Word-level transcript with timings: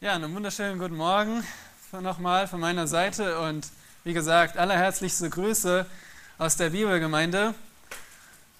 Ja, 0.00 0.14
einen 0.14 0.32
wunderschönen 0.32 0.78
guten 0.78 0.94
Morgen 0.94 1.42
nochmal 1.90 2.46
von 2.46 2.60
meiner 2.60 2.86
Seite 2.86 3.40
und 3.40 3.66
wie 4.04 4.12
gesagt, 4.12 4.56
allerherzlichste 4.56 5.28
Grüße 5.28 5.84
aus 6.38 6.56
der 6.56 6.70
Bibelgemeinde. 6.70 7.52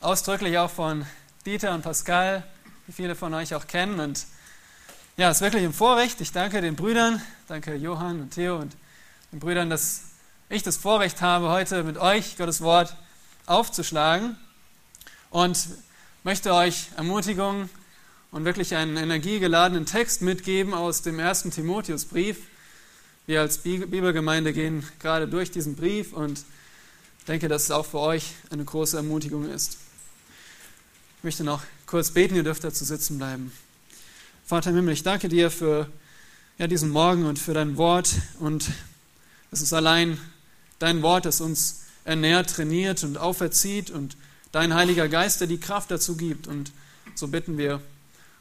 Ausdrücklich 0.01 0.59
auch 0.59 0.69
von 0.69 1.07
Dieter 1.47 1.75
und 1.75 1.83
Pascal, 1.83 2.43
die 2.89 2.93
viele 2.93 3.15
von 3.15 3.35
euch 3.35 3.55
auch 3.55 3.69
kennen. 3.69 4.01
Und 4.01 4.27
ja, 5.17 5.31
es 5.31 5.37
ist 5.37 5.43
wirklich 5.43 5.63
ein 5.63 5.73
Vorrecht. 5.73 6.21
Ich 6.21 6.33
danke 6.33 6.61
den 6.61 6.75
Brüdern, 6.75 7.23
danke 7.47 7.77
Johann 7.77 8.23
und 8.23 8.35
Theo 8.35 8.57
und 8.57 8.75
den 9.31 9.39
Brüdern, 9.39 9.71
dass 9.71 10.07
ich 10.49 10.65
das 10.65 10.77
Vorrecht 10.77 11.23
habe, 11.23 11.51
heute 11.51 11.85
mit 11.85 11.99
euch 11.99 12.37
Gottes 12.37 12.63
Wort 12.63 12.97
aufzuschlagen 13.47 14.37
und 15.31 15.69
möchte 16.25 16.53
euch 16.53 16.89
Ermutigung 16.97 17.71
und 18.31 18.45
wirklich 18.45 18.75
einen 18.75 18.97
energiegeladenen 18.97 19.87
Text 19.87 20.23
mitgeben 20.23 20.75
aus 20.75 21.03
dem 21.03 21.19
ersten 21.19 21.51
Timotheusbrief. 21.51 22.39
Wir 23.27 23.41
als 23.41 23.59
Bibelgemeinde 23.59 24.53
gehen 24.53 24.87
gerade 25.01 25.29
durch 25.29 25.51
diesen 25.51 25.77
Brief 25.77 26.13
und 26.13 26.45
denke, 27.27 27.49
dass 27.49 27.65
es 27.65 27.71
auch 27.71 27.87
für 27.87 28.01
euch 28.01 28.35
eine 28.51 28.65
große 28.65 28.97
Ermutigung 28.97 29.49
ist. 29.49 29.79
Ich 31.19 31.25
möchte 31.25 31.45
noch 31.45 31.63
kurz 31.87 32.11
beten, 32.11 32.37
ihr 32.37 32.45
dürft 32.45 32.65
dazu 32.65 32.85
sitzen 32.85 33.19
bleiben. 33.19 33.53
Vater 34.47 34.71
im 34.71 34.77
Himmel, 34.77 34.95
ich 34.95 35.03
danke 35.03 35.29
dir 35.29 35.51
für 35.51 35.91
ja, 36.59 36.67
diesen 36.67 36.91
Morgen 36.91 37.27
und 37.27 37.39
für 37.39 37.55
dein 37.55 37.77
Wort 37.77 38.15
und 38.39 38.71
es 39.51 39.63
ist 39.63 39.73
allein 39.73 40.19
dein 40.79 41.03
Wort, 41.03 41.25
das 41.25 41.41
uns 41.41 41.83
ernährt, 42.05 42.51
trainiert 42.51 43.05
und 43.05 43.19
auferzieht 43.19 43.91
und 43.91 44.17
dein 44.53 44.75
Heiliger 44.75 45.09
Geist, 45.09 45.41
der 45.41 45.49
die 45.49 45.61
Kraft 45.61 45.91
dazu 45.91 46.17
gibt. 46.17 46.47
Und 46.47 46.73
so 47.15 47.29
bitten 47.29 47.59
wir, 47.59 47.81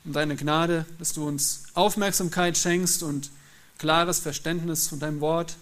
um 0.08 0.14
deine 0.14 0.38
Gnade, 0.38 0.86
dass 1.00 1.12
du 1.12 1.28
uns 1.28 1.64
Aufmerksamkeit 1.74 2.58
schenkst 2.58 3.04
und 3.04 3.30
klares 3.78 4.20
Verständnis 4.20 4.88
von 4.88 5.00
deinem 5.00 5.20
Wort. 5.20 5.58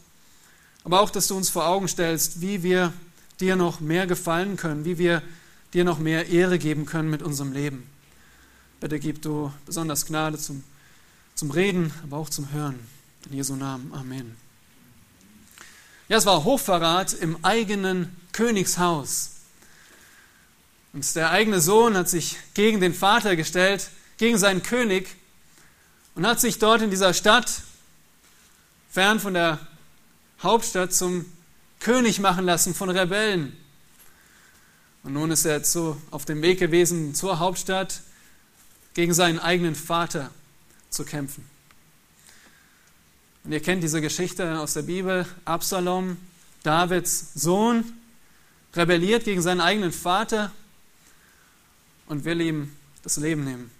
Aber 0.84 1.02
auch, 1.02 1.10
dass 1.10 1.28
du 1.28 1.36
uns 1.36 1.50
vor 1.50 1.66
Augen 1.66 1.88
stellst, 1.88 2.42
wie 2.42 2.62
wir 2.62 2.94
dir 3.40 3.56
noch 3.56 3.80
mehr 3.80 4.06
gefallen 4.06 4.56
können, 4.56 4.86
wie 4.86 5.00
wir 5.00 5.24
dir 5.74 5.84
noch 5.84 5.98
mehr 5.98 6.28
Ehre 6.28 6.60
geben 6.60 6.86
können 6.86 7.10
mit 7.10 7.24
unserem 7.24 7.54
Leben. 7.54 7.90
Bitte 8.80 9.00
gib 9.00 9.24
du 9.24 9.52
besonders 9.66 10.06
Gnade 10.06 10.38
zum, 10.38 10.64
zum 11.34 11.50
Reden, 11.50 11.92
aber 12.04 12.18
auch 12.18 12.30
zum 12.30 12.52
Hören. 12.52 12.80
In 13.28 13.38
Jesu 13.38 13.56
Namen. 13.56 13.92
Amen. 13.94 14.38
Ja, 16.08 16.18
es 16.18 16.28
war 16.28 16.44
Hochverrat 16.44 17.14
im 17.14 17.44
eigenen 17.44 18.16
Königshaus. 18.32 19.32
Und 20.94 21.16
der 21.16 21.32
eigene 21.32 21.60
Sohn 21.60 21.98
hat 21.98 22.10
sich 22.10 22.38
gegen 22.54 22.80
den 22.80 22.94
Vater 22.94 23.36
gestellt 23.36 23.90
gegen 24.18 24.38
seinen 24.38 24.64
König 24.64 25.16
und 26.16 26.26
hat 26.26 26.40
sich 26.40 26.60
dort 26.60 26.82
in 26.82 26.90
dieser 26.90 27.14
Stadt, 27.14 27.62
fern 28.90 29.20
von 29.20 29.34
der 29.34 29.60
Hauptstadt, 30.42 30.94
zum 30.94 31.26
König 31.80 32.20
machen 32.20 32.46
lassen 32.46 32.74
von 32.74 32.90
Rebellen. 32.90 33.56
Und 35.04 35.14
nun 35.14 35.32
ist 35.32 35.46
er 35.46 35.64
so 35.64 36.02
auf 36.12 36.26
dem 36.26 36.42
Weg 36.42 36.60
gewesen 36.60 37.14
zur 37.14 37.40
Hauptstadt, 37.40 38.02
gegen 38.94 39.14
seinen 39.14 39.40
eigenen 39.40 39.76
Vater 39.76 40.32
zu 40.90 41.04
kämpfen. 41.04 41.46
Und 43.44 43.52
ihr 43.52 43.60
kennt 43.60 43.84
diese 43.84 44.02
Geschichte 44.02 44.58
aus 44.58 44.74
der 44.74 44.84
Bibel. 44.84 45.28
Absalom, 45.44 46.18
Davids 46.64 47.34
Sohn, 47.36 47.84
rebelliert 48.74 49.26
gegen 49.26 49.42
seinen 49.42 49.62
eigenen 49.62 49.92
Vater 49.92 50.52
und 52.08 52.24
will 52.24 52.42
ihm 52.42 52.72
das 53.04 53.18
Leben 53.18 53.44
nehmen. 53.44 53.75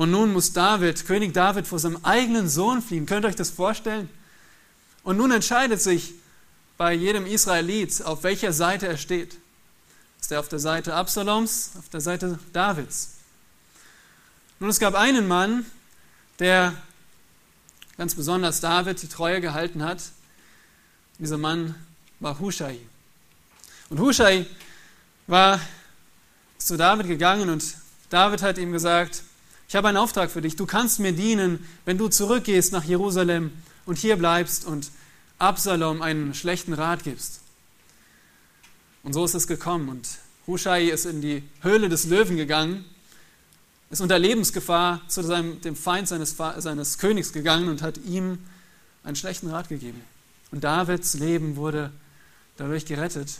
Und 0.00 0.12
nun 0.12 0.32
muss 0.32 0.54
David, 0.54 1.04
König 1.04 1.34
David, 1.34 1.66
vor 1.66 1.78
seinem 1.78 2.02
eigenen 2.06 2.48
Sohn 2.48 2.80
fliehen. 2.80 3.04
Könnt 3.04 3.26
ihr 3.26 3.28
euch 3.28 3.36
das 3.36 3.50
vorstellen? 3.50 4.08
Und 5.02 5.18
nun 5.18 5.30
entscheidet 5.30 5.82
sich 5.82 6.14
bei 6.78 6.94
jedem 6.94 7.26
Israelit, 7.26 8.00
auf 8.06 8.22
welcher 8.22 8.54
Seite 8.54 8.88
er 8.88 8.96
steht. 8.96 9.36
Ist 10.18 10.32
er 10.32 10.40
auf 10.40 10.48
der 10.48 10.58
Seite 10.58 10.94
Absaloms, 10.94 11.72
auf 11.78 11.90
der 11.90 12.00
Seite 12.00 12.38
Davids? 12.54 13.16
Nun, 14.58 14.70
es 14.70 14.80
gab 14.80 14.94
einen 14.94 15.28
Mann, 15.28 15.66
der 16.38 16.72
ganz 17.98 18.14
besonders 18.14 18.62
David 18.62 19.02
die 19.02 19.08
Treue 19.08 19.42
gehalten 19.42 19.84
hat. 19.84 20.00
Dieser 21.18 21.36
Mann 21.36 21.74
war 22.20 22.38
Hushai. 22.38 22.78
Und 23.90 24.00
Hushai 24.00 24.46
war 25.26 25.60
zu 26.56 26.78
David 26.78 27.06
gegangen 27.06 27.50
und 27.50 27.76
David 28.08 28.40
hat 28.40 28.56
ihm 28.56 28.72
gesagt, 28.72 29.24
ich 29.70 29.76
habe 29.76 29.86
einen 29.86 29.98
Auftrag 29.98 30.32
für 30.32 30.40
dich. 30.40 30.56
Du 30.56 30.66
kannst 30.66 30.98
mir 30.98 31.12
dienen, 31.12 31.64
wenn 31.84 31.96
du 31.96 32.08
zurückgehst 32.08 32.72
nach 32.72 32.82
Jerusalem 32.82 33.52
und 33.86 33.98
hier 33.98 34.16
bleibst 34.16 34.64
und 34.64 34.90
Absalom 35.38 36.02
einen 36.02 36.34
schlechten 36.34 36.72
Rat 36.72 37.04
gibst. 37.04 37.38
Und 39.04 39.12
so 39.12 39.24
ist 39.24 39.34
es 39.34 39.46
gekommen. 39.46 39.88
Und 39.88 40.08
Hushai 40.48 40.86
ist 40.86 41.06
in 41.06 41.20
die 41.20 41.44
Höhle 41.62 41.88
des 41.88 42.06
Löwen 42.06 42.36
gegangen, 42.36 42.84
ist 43.90 44.00
unter 44.00 44.18
Lebensgefahr 44.18 45.02
zu 45.06 45.22
seinem, 45.22 45.60
dem 45.60 45.76
Feind 45.76 46.08
seines, 46.08 46.36
seines 46.36 46.98
Königs 46.98 47.32
gegangen 47.32 47.68
und 47.68 47.80
hat 47.80 47.96
ihm 47.98 48.38
einen 49.04 49.14
schlechten 49.14 49.50
Rat 49.50 49.68
gegeben. 49.68 50.00
Und 50.50 50.64
Davids 50.64 51.14
Leben 51.14 51.54
wurde 51.54 51.92
dadurch 52.56 52.86
gerettet. 52.86 53.38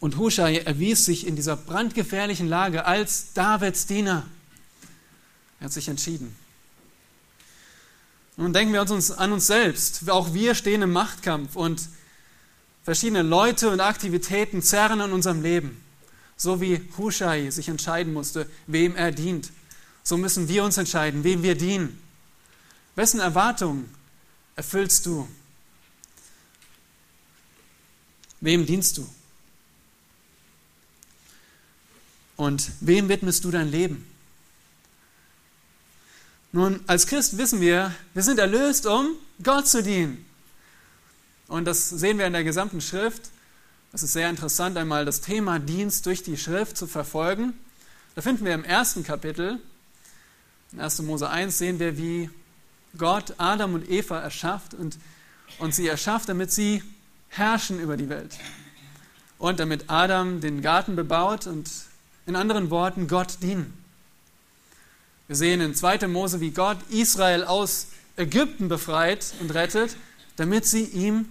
Und 0.00 0.16
Hushai 0.16 0.58
erwies 0.58 1.04
sich 1.04 1.26
in 1.26 1.36
dieser 1.36 1.56
brandgefährlichen 1.56 2.48
Lage 2.48 2.84
als 2.84 3.32
Davids 3.32 3.86
Diener. 3.86 4.26
Er 5.60 5.64
hat 5.64 5.72
sich 5.72 5.88
entschieden. 5.88 6.36
Nun 8.36 8.52
denken 8.52 8.72
wir 8.72 8.80
uns 8.80 9.10
an 9.10 9.32
uns 9.32 9.48
selbst. 9.48 10.08
Auch 10.08 10.32
wir 10.32 10.54
stehen 10.54 10.82
im 10.82 10.92
Machtkampf 10.92 11.56
und 11.56 11.88
verschiedene 12.84 13.22
Leute 13.22 13.68
und 13.70 13.80
Aktivitäten 13.80 14.62
zerren 14.62 15.00
an 15.00 15.12
unserem 15.12 15.42
Leben. 15.42 15.82
So 16.36 16.60
wie 16.60 16.80
Hushai 16.96 17.50
sich 17.50 17.68
entscheiden 17.68 18.12
musste, 18.12 18.48
wem 18.68 18.94
er 18.94 19.10
dient. 19.10 19.50
So 20.04 20.16
müssen 20.16 20.48
wir 20.48 20.62
uns 20.62 20.78
entscheiden, 20.78 21.24
wem 21.24 21.42
wir 21.42 21.56
dienen. 21.56 22.00
Wessen 22.94 23.18
Erwartungen 23.18 23.92
erfüllst 24.54 25.04
du? 25.06 25.28
Wem 28.40 28.64
dienst 28.64 28.98
du? 28.98 29.08
Und 32.38 32.70
wem 32.80 33.08
widmest 33.08 33.44
du 33.44 33.50
dein 33.50 33.68
Leben? 33.68 34.06
Nun, 36.52 36.80
als 36.86 37.08
Christ 37.08 37.36
wissen 37.36 37.60
wir, 37.60 37.92
wir 38.14 38.22
sind 38.22 38.38
erlöst, 38.38 38.86
um 38.86 39.08
Gott 39.42 39.66
zu 39.66 39.82
dienen. 39.82 40.24
Und 41.48 41.64
das 41.64 41.90
sehen 41.90 42.16
wir 42.16 42.28
in 42.28 42.32
der 42.32 42.44
gesamten 42.44 42.80
Schrift. 42.80 43.30
Es 43.92 44.04
ist 44.04 44.12
sehr 44.12 44.30
interessant, 44.30 44.76
einmal 44.76 45.04
das 45.04 45.20
Thema 45.20 45.58
Dienst 45.58 46.06
durch 46.06 46.22
die 46.22 46.36
Schrift 46.36 46.76
zu 46.76 46.86
verfolgen. 46.86 47.54
Da 48.14 48.22
finden 48.22 48.44
wir 48.44 48.54
im 48.54 48.64
ersten 48.64 49.02
Kapitel, 49.02 49.58
in 50.70 50.80
1. 50.80 51.02
Mose 51.02 51.28
1, 51.28 51.58
sehen 51.58 51.80
wir, 51.80 51.98
wie 51.98 52.30
Gott 52.96 53.34
Adam 53.38 53.74
und 53.74 53.90
Eva 53.90 54.20
erschafft 54.20 54.74
und, 54.74 54.96
und 55.58 55.74
sie 55.74 55.88
erschafft, 55.88 56.28
damit 56.28 56.52
sie 56.52 56.84
herrschen 57.30 57.80
über 57.80 57.96
die 57.96 58.08
Welt. 58.08 58.38
Und 59.38 59.58
damit 59.58 59.90
Adam 59.90 60.40
den 60.40 60.62
Garten 60.62 60.94
bebaut 60.94 61.48
und 61.48 61.68
in 62.28 62.36
anderen 62.36 62.68
Worten, 62.68 63.08
Gott 63.08 63.38
dienen. 63.42 63.72
Wir 65.28 65.36
sehen 65.36 65.62
in 65.62 65.74
2. 65.74 66.06
Mose, 66.08 66.40
wie 66.40 66.50
Gott 66.50 66.76
Israel 66.90 67.42
aus 67.44 67.86
Ägypten 68.16 68.68
befreit 68.68 69.32
und 69.40 69.54
rettet, 69.54 69.96
damit 70.36 70.66
sie 70.66 70.84
ihm 70.84 71.26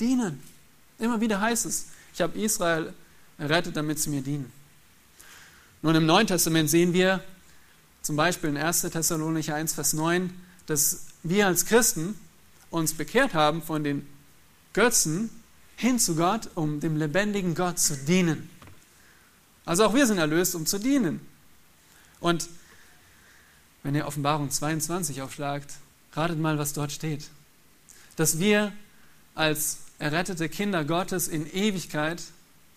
dienen. 0.00 0.42
Immer 0.98 1.20
wieder 1.20 1.40
heißt 1.40 1.66
es, 1.66 1.88
ich 2.14 2.22
habe 2.22 2.38
Israel 2.38 2.94
errettet, 3.36 3.76
damit 3.76 3.98
sie 3.98 4.08
mir 4.08 4.22
dienen. 4.22 4.50
Nun 5.82 5.94
im 5.94 6.06
Neuen 6.06 6.26
Testament 6.26 6.70
sehen 6.70 6.94
wir 6.94 7.22
zum 8.00 8.16
Beispiel 8.16 8.50
in 8.50 8.56
1. 8.56 8.80
Thessalonicher 8.82 9.54
1, 9.54 9.74
Vers 9.74 9.92
9, 9.92 10.32
dass 10.64 11.04
wir 11.22 11.46
als 11.46 11.66
Christen 11.66 12.18
uns 12.70 12.94
bekehrt 12.94 13.34
haben 13.34 13.62
von 13.62 13.84
den 13.84 14.06
Götzen 14.72 15.28
hin 15.76 15.98
zu 15.98 16.16
Gott, 16.16 16.48
um 16.54 16.80
dem 16.80 16.96
lebendigen 16.96 17.54
Gott 17.54 17.78
zu 17.78 17.96
dienen. 17.96 18.48
Also 19.70 19.84
auch 19.84 19.94
wir 19.94 20.04
sind 20.04 20.18
erlöst, 20.18 20.56
um 20.56 20.66
zu 20.66 20.80
dienen. 20.80 21.20
Und 22.18 22.48
wenn 23.84 23.94
ihr 23.94 24.04
Offenbarung 24.04 24.50
22 24.50 25.22
aufschlagt, 25.22 25.74
ratet 26.12 26.40
mal, 26.40 26.58
was 26.58 26.72
dort 26.72 26.90
steht. 26.90 27.28
Dass 28.16 28.40
wir 28.40 28.72
als 29.36 29.78
errettete 30.00 30.48
Kinder 30.48 30.84
Gottes 30.84 31.28
in 31.28 31.46
Ewigkeit, 31.46 32.20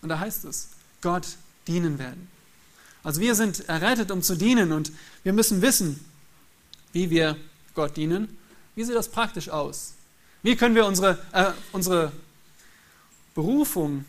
und 0.02 0.08
da 0.08 0.20
heißt 0.20 0.44
es, 0.44 0.68
Gott 1.02 1.26
dienen 1.66 1.98
werden. 1.98 2.28
Also 3.02 3.20
wir 3.20 3.34
sind 3.34 3.68
errettet, 3.68 4.12
um 4.12 4.22
zu 4.22 4.36
dienen 4.36 4.70
und 4.70 4.92
wir 5.24 5.32
müssen 5.32 5.62
wissen, 5.62 5.98
wie 6.92 7.10
wir 7.10 7.36
Gott 7.74 7.96
dienen. 7.96 8.38
Wie 8.76 8.84
sieht 8.84 8.94
das 8.94 9.08
praktisch 9.08 9.48
aus? 9.48 9.94
Wie 10.44 10.54
können 10.54 10.76
wir 10.76 10.86
unsere, 10.86 11.18
äh, 11.32 11.50
unsere 11.72 12.12
Berufung 13.34 14.04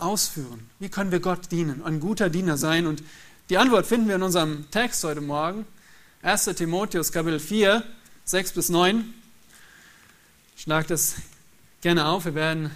ausführen? 0.00 0.68
Wie 0.78 0.88
können 0.88 1.10
wir 1.10 1.20
Gott 1.20 1.50
dienen, 1.50 1.82
ein 1.84 2.00
guter 2.00 2.30
Diener 2.30 2.56
sein? 2.56 2.86
Und 2.86 3.02
die 3.50 3.58
Antwort 3.58 3.86
finden 3.86 4.08
wir 4.08 4.16
in 4.16 4.22
unserem 4.22 4.70
Text 4.70 5.02
heute 5.04 5.20
Morgen, 5.20 5.66
1. 6.22 6.44
Timotheus 6.56 7.12
Kapitel 7.12 7.40
4, 7.40 7.84
6 8.24 8.52
bis 8.52 8.68
9. 8.68 9.14
Schlag 10.56 10.86
das 10.88 11.14
gerne 11.80 12.06
auf. 12.06 12.24
Wir 12.24 12.34
werden 12.34 12.70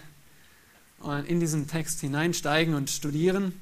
in 1.27 1.41
diesen 1.41 1.67
Text 1.67 2.01
hineinsteigen 2.01 2.75
und 2.75 2.89
studieren 2.89 3.53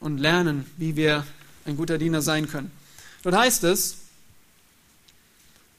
und 0.00 0.18
lernen, 0.18 0.64
wie 0.78 0.96
wir 0.96 1.26
ein 1.66 1.76
guter 1.76 1.98
Diener 1.98 2.22
sein 2.22 2.48
können. 2.48 2.70
Dort 3.22 3.36
heißt 3.36 3.64
es, 3.64 3.96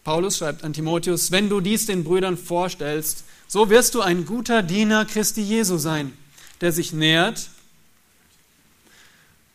Paulus 0.04 0.38
schreibt 0.38 0.64
an 0.64 0.74
Timotheus, 0.74 1.32
wenn 1.32 1.50
du 1.50 1.62
dies 1.62 1.88
den 1.88 2.04
Brüdern 2.04 2.38
vorstellst, 2.38 3.24
so 3.48 3.72
wirst 3.72 3.96
du 3.96 4.02
ein 4.02 4.26
guter 4.26 4.62
Diener 4.62 5.06
Christi 5.06 5.42
Jesu 5.42 5.78
sein, 5.78 6.14
der 6.62 6.72
sich 6.72 6.94
nährt 6.94 7.50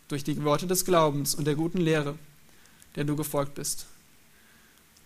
durch 0.09 0.25
die 0.25 0.43
Worte 0.43 0.67
des 0.67 0.85
Glaubens 0.85 1.35
und 1.35 1.47
der 1.47 1.55
guten 1.55 1.79
Lehre, 1.79 2.17
der 2.97 3.05
du 3.05 3.17
gefolgt 3.17 3.55
bist. 3.55 3.87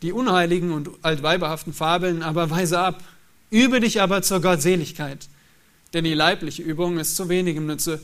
Die 0.03 0.13
unheiligen 0.13 0.73
und 0.73 0.91
altweiberhaften 1.03 1.73
Fabeln 1.73 2.23
aber 2.23 2.51
weise 2.51 2.79
ab, 2.79 3.03
übe 3.51 3.81
dich 3.81 4.01
aber 4.01 4.23
zur 4.23 4.41
Gottseligkeit, 4.41 5.29
denn 5.93 6.05
die 6.05 6.15
leibliche 6.15 6.63
Übung 6.63 6.99
ist 6.99 7.17
zu 7.17 7.29
wenigem 7.29 7.67
Nütze, 7.67 8.01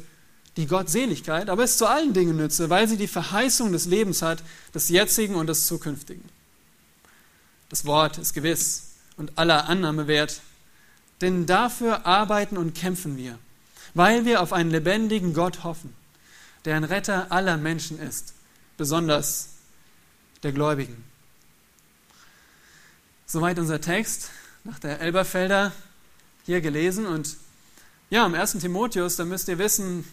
die 0.57 0.67
Gottseligkeit 0.67 1.49
aber 1.49 1.65
ist 1.65 1.79
zu 1.79 1.87
allen 1.87 2.13
Dingen 2.13 2.37
Nütze, 2.37 2.71
weil 2.71 2.89
sie 2.89 2.97
die 2.97 3.09
Verheißung 3.09 3.73
des 3.73 3.87
Lebens 3.87 4.23
hat, 4.23 4.43
des 4.75 4.89
jetzigen 4.89 5.35
und 5.35 5.47
des 5.47 5.67
zukünftigen. 5.67 6.25
Das 7.69 7.85
Wort 7.85 8.19
ist 8.19 8.35
gewiss 8.35 8.95
und 9.17 9.39
aller 9.39 9.69
Annahme 9.69 10.07
wert, 10.07 10.41
denn 11.21 11.47
dafür 11.47 12.07
arbeiten 12.07 12.57
und 12.57 12.75
kämpfen 12.75 13.17
wir, 13.17 13.39
weil 13.95 14.25
wir 14.25 14.41
auf 14.41 14.53
einen 14.53 14.71
lebendigen 14.71 15.35
Gott 15.35 15.65
hoffen, 15.65 15.95
der 16.65 16.77
ein 16.77 16.85
Retter 16.85 17.31
aller 17.33 17.57
Menschen 17.57 17.99
ist, 17.99 18.35
besonders 18.77 19.51
der 20.43 20.53
Gläubigen. 20.53 21.05
Soweit 23.27 23.59
unser 23.59 23.81
Text 23.81 24.31
nach 24.65 24.79
der 24.79 25.01
Elberfelder 25.01 25.73
hier 26.45 26.61
gelesen. 26.61 27.07
Und 27.07 27.37
ja, 28.11 28.27
im 28.27 28.35
1. 28.35 28.53
Timotheus, 28.55 29.17
da 29.17 29.25
müsst 29.25 29.49
ihr 29.49 29.59
wissen, 29.59 30.05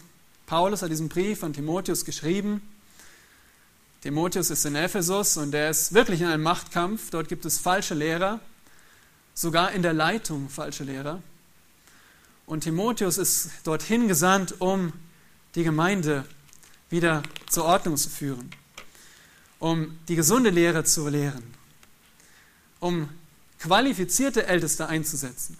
Paulus 0.45 0.81
hat 0.81 0.91
diesen 0.91 1.09
Brief 1.09 1.43
an 1.43 1.53
Timotheus 1.53 2.05
geschrieben. 2.05 2.61
Timotheus 4.01 4.49
ist 4.49 4.65
in 4.65 4.75
Ephesus 4.75 5.37
und 5.37 5.53
er 5.53 5.69
ist 5.69 5.93
wirklich 5.93 6.21
in 6.21 6.27
einem 6.27 6.43
Machtkampf. 6.43 7.09
Dort 7.09 7.27
gibt 7.27 7.45
es 7.45 7.57
falsche 7.57 7.95
Lehrer, 7.95 8.39
sogar 9.33 9.71
in 9.71 9.81
der 9.81 9.93
Leitung 9.93 10.49
falsche 10.49 10.83
Lehrer. 10.83 11.21
Und 12.47 12.61
Timotheus 12.61 13.17
ist 13.17 13.49
dorthin 13.65 14.07
gesandt, 14.07 14.61
um 14.61 14.93
die 15.53 15.65
Gemeinde 15.65 16.23
wieder 16.89 17.21
zur 17.49 17.65
Ordnung 17.65 17.97
zu 17.97 18.09
führen, 18.09 18.49
um 19.59 19.99
die 20.07 20.15
gesunde 20.15 20.49
Lehre 20.49 20.85
zu 20.85 21.09
lehren, 21.09 21.43
um 22.79 23.09
qualifizierte 23.59 24.47
Älteste 24.47 24.87
einzusetzen 24.87 25.57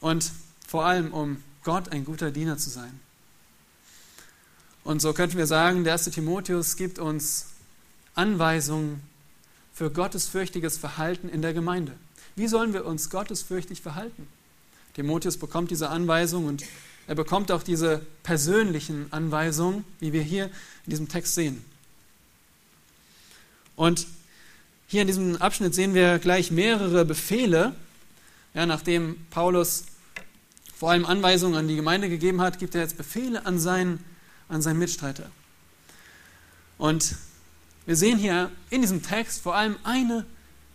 und 0.00 0.30
vor 0.68 0.84
allem 0.84 1.10
um 1.14 1.42
Gott 1.64 1.88
ein 1.88 2.04
guter 2.04 2.30
Diener 2.30 2.58
zu 2.58 2.68
sein. 2.68 3.00
Und 4.84 5.00
so 5.00 5.14
könnten 5.14 5.38
wir 5.38 5.46
sagen, 5.46 5.84
der 5.84 5.94
erste 5.94 6.10
Timotheus 6.10 6.76
gibt 6.76 6.98
uns 6.98 7.46
Anweisungen 8.14 9.02
für 9.72 9.90
gottesfürchtiges 9.90 10.76
Verhalten 10.76 11.30
in 11.30 11.40
der 11.40 11.54
Gemeinde. 11.54 11.92
Wie 12.36 12.46
sollen 12.46 12.74
wir 12.74 12.84
uns 12.84 13.08
gottesfürchtig 13.08 13.80
verhalten? 13.80 14.28
Timotheus 14.94 15.36
bekommt 15.36 15.70
diese 15.70 15.88
Anweisung 15.88 16.46
und 16.46 16.64
er 17.06 17.14
bekommt 17.14 17.50
auch 17.50 17.62
diese 17.62 18.06
persönlichen 18.22 19.12
Anweisungen, 19.12 19.84
wie 19.98 20.12
wir 20.12 20.22
hier 20.22 20.46
in 20.86 20.90
diesem 20.90 21.08
Text 21.08 21.34
sehen. 21.34 21.64
Und 23.76 24.06
hier 24.86 25.02
in 25.02 25.06
diesem 25.06 25.36
Abschnitt 25.36 25.74
sehen 25.74 25.94
wir 25.94 26.18
gleich 26.18 26.50
mehrere 26.50 27.04
Befehle. 27.04 27.74
Ja, 28.54 28.66
nachdem 28.66 29.24
Paulus 29.30 29.84
vor 30.76 30.90
allem 30.90 31.04
Anweisungen 31.04 31.56
an 31.56 31.68
die 31.68 31.76
Gemeinde 31.76 32.08
gegeben 32.08 32.40
hat, 32.40 32.58
gibt 32.58 32.74
er 32.74 32.82
jetzt 32.82 32.96
Befehle 32.96 33.46
an 33.46 33.58
seinen, 33.58 34.04
an 34.48 34.62
seinen 34.62 34.78
Mitstreiter. 34.78 35.30
Und 36.78 37.16
wir 37.86 37.96
sehen 37.96 38.18
hier 38.18 38.50
in 38.70 38.80
diesem 38.80 39.02
Text 39.02 39.42
vor 39.42 39.54
allem 39.54 39.76
eine 39.84 40.26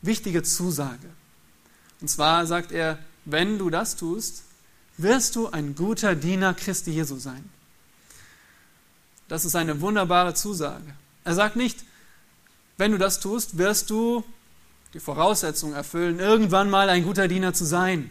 wichtige 0.01 0.43
Zusage. 0.43 1.09
Und 2.01 2.07
zwar 2.07 2.45
sagt 2.45 2.71
er, 2.71 2.99
wenn 3.25 3.57
du 3.57 3.69
das 3.69 3.95
tust, 3.95 4.43
wirst 4.97 5.35
du 5.35 5.49
ein 5.49 5.75
guter 5.75 6.15
Diener 6.15 6.53
Christi 6.53 6.91
Jesu 6.91 7.17
sein. 7.17 7.49
Das 9.27 9.43
ist 9.43 9.55
eine 9.55 9.81
wunderbare 9.81 10.33
Zusage. 10.33 10.93
Er 11.23 11.33
sagt 11.33 11.55
nicht, 11.55 11.83
wenn 12.77 12.91
du 12.91 12.97
das 12.97 13.19
tust, 13.19 13.57
wirst 13.57 13.89
du 13.89 14.23
die 14.93 14.99
Voraussetzung 14.99 15.73
erfüllen, 15.73 16.19
irgendwann 16.19 16.69
mal 16.69 16.89
ein 16.89 17.03
guter 17.03 17.27
Diener 17.27 17.53
zu 17.53 17.65
sein. 17.65 18.09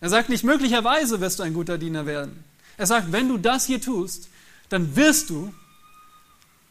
Er 0.00 0.08
sagt 0.08 0.28
nicht, 0.28 0.44
möglicherweise 0.44 1.20
wirst 1.20 1.38
du 1.38 1.42
ein 1.42 1.54
guter 1.54 1.78
Diener 1.78 2.06
werden. 2.06 2.42
Er 2.76 2.86
sagt, 2.86 3.12
wenn 3.12 3.28
du 3.28 3.36
das 3.36 3.66
hier 3.66 3.80
tust, 3.80 4.28
dann 4.70 4.96
wirst 4.96 5.30
du 5.30 5.52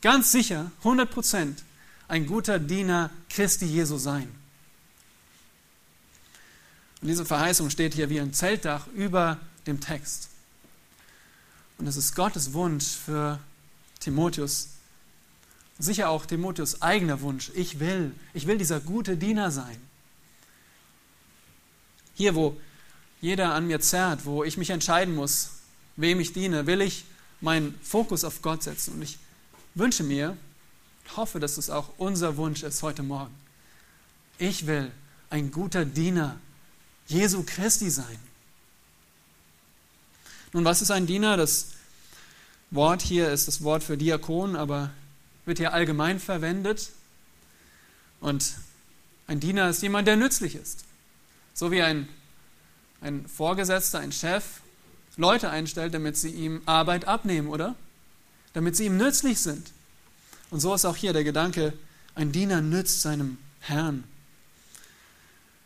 ganz 0.02 0.32
sicher, 0.32 0.72
100 0.80 1.10
Prozent, 1.10 1.64
ein 2.08 2.26
guter 2.26 2.58
Diener 2.58 3.12
Christi 3.30 3.66
Jesu 3.66 3.98
sein. 3.98 4.39
Und 7.02 7.08
diese 7.08 7.26
Verheißung 7.26 7.70
steht 7.70 7.94
hier 7.94 8.10
wie 8.10 8.20
ein 8.20 8.34
Zeltdach 8.34 8.88
über 8.88 9.38
dem 9.68 9.80
Text. 9.80 10.30
Und 11.78 11.88
es 11.88 11.96
ist 11.96 12.16
Gottes 12.16 12.54
Wunsch 12.54 12.86
für 12.88 13.40
Timotheus, 14.00 14.70
sicher 15.78 16.10
auch 16.10 16.26
Timotheus 16.26 16.82
eigener 16.82 17.22
Wunsch. 17.22 17.52
Ich 17.56 17.80
will, 17.80 18.14
ich 18.34 18.48
will 18.48 18.58
dieser 18.58 18.82
gute 18.82 19.16
Diener 19.16 19.50
sein. 19.50 19.78
Hier, 22.16 22.36
wo 22.36 22.60
jeder 23.22 23.54
an 23.54 23.68
mir 23.68 23.80
zerrt, 23.80 24.26
wo 24.26 24.44
ich 24.44 24.58
mich 24.58 24.70
entscheiden 24.70 25.16
muss, 25.16 25.52
wem 25.96 26.20
ich 26.20 26.34
diene, 26.34 26.68
will 26.68 26.82
ich 26.82 27.06
meinen 27.40 27.80
Fokus 27.82 28.26
auf 28.26 28.42
Gott 28.42 28.64
setzen. 28.64 28.96
Und 28.96 29.02
ich 29.02 29.18
wünsche 29.74 30.04
mir, 30.04 30.36
hoffe, 31.16 31.40
dass 31.40 31.58
es 31.58 31.70
auch 31.70 31.90
unser 31.98 32.36
Wunsch 32.36 32.64
ist 32.64 32.84
heute 32.84 33.04
Morgen. 33.04 33.34
Ich 34.38 34.68
will 34.68 34.92
ein 35.30 35.52
guter 35.52 35.86
Diener 35.86 36.38
Jesu 37.10 37.44
Christi 37.44 37.90
sein. 37.90 38.20
Nun, 40.54 40.64
was 40.64 40.82
ist 40.82 40.92
ein 40.92 41.08
Diener? 41.08 41.38
Das 41.38 41.72
Wort 42.72 43.02
hier 43.02 43.32
ist 43.32 43.48
das 43.48 43.64
Wort 43.64 43.84
für 43.84 43.98
Diakon, 43.98 44.56
aber 44.56 44.92
wird 45.46 45.58
hier 45.58 45.74
allgemein 45.74 46.20
verwendet. 46.20 46.92
Und 48.22 48.54
ein 49.28 49.40
Diener 49.40 49.70
ist 49.70 49.82
jemand, 49.82 50.08
der 50.08 50.18
nützlich 50.18 50.56
ist. 50.56 50.86
So 51.54 51.72
wie 51.72 51.82
ein, 51.82 52.08
ein 53.02 53.28
Vorgesetzter, 53.28 54.00
ein 54.00 54.12
Chef 54.12 54.62
Leute 55.18 55.50
einstellt, 55.50 55.94
damit 55.94 56.16
sie 56.16 56.30
ihm 56.30 56.62
Arbeit 56.66 57.06
abnehmen, 57.06 57.50
oder? 57.50 57.76
Damit 58.54 58.76
sie 58.76 58.86
ihm 58.86 58.98
nützlich 58.98 59.40
sind. 59.40 59.72
Und 60.52 60.60
so 60.60 60.74
ist 60.74 60.86
auch 60.86 60.96
hier 60.96 61.14
der 61.14 61.24
Gedanke, 61.24 61.74
ein 62.16 62.32
Diener 62.32 62.62
nützt 62.62 63.02
seinem 63.02 63.38
Herrn. 63.60 64.04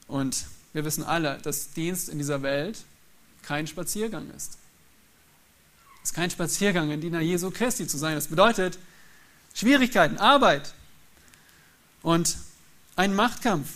Und 0.08 0.46
wir 0.74 0.84
wissen 0.86 1.04
alle, 1.04 1.38
dass 1.44 1.72
Dienst 1.72 2.10
in 2.10 2.18
dieser 2.18 2.42
Welt 2.42 2.84
kein 3.44 3.68
Spaziergang 3.68 4.30
ist. 4.32 4.58
Es 6.02 6.10
ist 6.10 6.16
kein 6.16 6.30
Spaziergang, 6.30 6.92
ein 6.92 7.02
Diener 7.02 7.22
Jesu 7.22 7.52
Christi 7.52 7.88
zu 7.88 7.98
sein. 7.98 8.16
Das 8.16 8.28
bedeutet, 8.28 8.78
Schwierigkeiten, 9.54 10.18
Arbeit 10.18 10.74
und 12.02 12.38
ein 12.96 13.16
Machtkampf. 13.16 13.70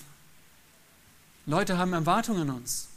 Leute 1.45 1.77
haben 1.77 1.93
Erwartungen 1.93 2.49
an 2.49 2.57
uns 2.57 2.87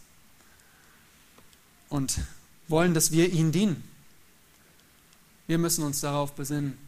und 1.89 2.19
wollen, 2.67 2.95
dass 2.95 3.13
wir 3.13 3.31
ihnen 3.31 3.53
dienen. 3.53 3.85
Wir 5.47 5.59
müssen 5.59 5.85
uns 5.85 6.01
darauf 6.01 6.33
besinnen, 6.33 6.79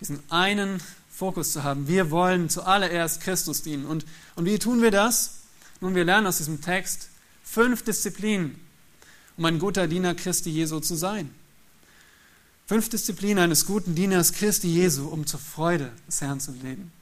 diesen 0.00 0.22
einen 0.30 0.82
Fokus 1.10 1.52
zu 1.52 1.62
haben. 1.62 1.88
Wir 1.88 2.10
wollen 2.10 2.48
zuallererst 2.48 3.20
Christus 3.20 3.62
dienen. 3.62 3.86
Und, 3.86 4.06
und 4.36 4.44
wie 4.46 4.58
tun 4.58 4.82
wir 4.82 4.90
das? 4.90 5.43
Nun, 5.80 5.94
wir 5.94 6.04
lernen 6.04 6.26
aus 6.26 6.38
diesem 6.38 6.60
Text 6.60 7.08
fünf 7.42 7.82
Disziplinen, 7.82 8.60
um 9.36 9.44
ein 9.44 9.58
guter 9.58 9.86
Diener 9.86 10.14
Christi 10.14 10.50
Jesu 10.50 10.80
zu 10.80 10.94
sein. 10.94 11.34
Fünf 12.66 12.88
Disziplinen 12.88 13.44
eines 13.44 13.66
guten 13.66 13.94
Dieners 13.94 14.32
Christi 14.32 14.68
Jesu, 14.68 15.08
um 15.08 15.26
zur 15.26 15.40
Freude 15.40 15.92
des 16.06 16.20
Herrn 16.22 16.40
zu 16.40 16.52
leben. 16.52 16.92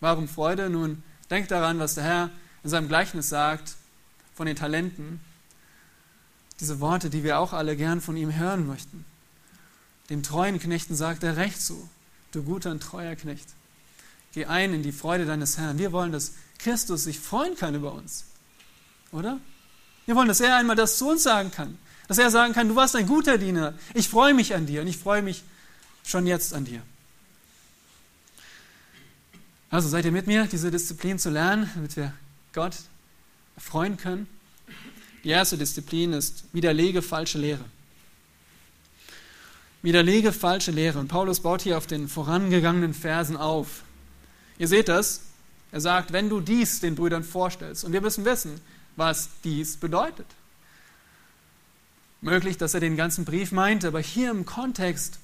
Warum 0.00 0.28
Freude? 0.28 0.70
Nun, 0.70 1.02
denkt 1.28 1.50
daran, 1.50 1.78
was 1.78 1.94
der 1.94 2.04
Herr 2.04 2.30
in 2.64 2.70
seinem 2.70 2.88
Gleichnis 2.88 3.28
sagt 3.28 3.76
von 4.34 4.46
den 4.46 4.56
Talenten. 4.56 5.20
Diese 6.60 6.80
Worte, 6.80 7.10
die 7.10 7.22
wir 7.22 7.38
auch 7.38 7.52
alle 7.52 7.76
gern 7.76 8.00
von 8.00 8.16
ihm 8.16 8.34
hören 8.34 8.66
möchten. 8.66 9.04
Dem 10.08 10.22
treuen 10.22 10.58
Knechten 10.58 10.94
sagt 10.94 11.22
er 11.22 11.36
recht 11.36 11.60
so, 11.60 11.88
du 12.32 12.42
guter 12.42 12.70
und 12.70 12.82
treuer 12.82 13.14
Knecht. 13.14 13.48
Geh 14.36 14.44
ein 14.44 14.74
in 14.74 14.82
die 14.82 14.92
Freude 14.92 15.24
deines 15.24 15.56
Herrn. 15.56 15.78
Wir 15.78 15.92
wollen, 15.92 16.12
dass 16.12 16.34
Christus 16.58 17.04
sich 17.04 17.18
freuen 17.18 17.56
kann 17.56 17.74
über 17.74 17.94
uns. 17.94 18.26
Oder? 19.10 19.40
Wir 20.04 20.14
wollen, 20.14 20.28
dass 20.28 20.40
er 20.40 20.56
einmal 20.56 20.76
das 20.76 20.98
zu 20.98 21.08
uns 21.08 21.22
sagen 21.22 21.50
kann. 21.50 21.78
Dass 22.06 22.18
er 22.18 22.30
sagen 22.30 22.52
kann, 22.52 22.68
du 22.68 22.76
warst 22.76 22.94
ein 22.96 23.06
guter 23.06 23.38
Diener. 23.38 23.72
Ich 23.94 24.10
freue 24.10 24.34
mich 24.34 24.54
an 24.54 24.66
dir 24.66 24.82
und 24.82 24.88
ich 24.88 24.98
freue 24.98 25.22
mich 25.22 25.42
schon 26.04 26.26
jetzt 26.26 26.52
an 26.52 26.66
dir. 26.66 26.82
Also 29.70 29.88
seid 29.88 30.04
ihr 30.04 30.12
mit 30.12 30.26
mir, 30.26 30.44
diese 30.44 30.70
Disziplin 30.70 31.18
zu 31.18 31.30
lernen, 31.30 31.70
damit 31.74 31.96
wir 31.96 32.12
Gott 32.52 32.74
erfreuen 33.54 33.96
können? 33.96 34.28
Die 35.24 35.30
erste 35.30 35.56
Disziplin 35.56 36.12
ist 36.12 36.44
widerlege 36.52 37.00
falsche 37.00 37.38
Lehre. 37.38 37.64
Widerlege 39.80 40.34
falsche 40.34 40.72
Lehre. 40.72 40.98
Und 40.98 41.08
Paulus 41.08 41.40
baut 41.40 41.62
hier 41.62 41.78
auf 41.78 41.86
den 41.86 42.06
vorangegangenen 42.06 42.92
Versen 42.92 43.38
auf. 43.38 43.85
Ihr 44.58 44.68
seht 44.68 44.88
das. 44.88 45.22
Er 45.72 45.80
sagt, 45.80 46.12
wenn 46.12 46.28
du 46.28 46.40
dies 46.40 46.80
den 46.80 46.94
Brüdern 46.94 47.24
vorstellst. 47.24 47.84
Und 47.84 47.92
wir 47.92 48.00
müssen 48.00 48.24
wissen, 48.24 48.60
was 48.96 49.28
dies 49.44 49.76
bedeutet. 49.76 50.26
Möglich, 52.20 52.56
dass 52.56 52.74
er 52.74 52.80
den 52.80 52.96
ganzen 52.96 53.24
Brief 53.24 53.52
meint, 53.52 53.84
aber 53.84 54.00
hier 54.00 54.30
im 54.30 54.46
Kontext 54.46 55.18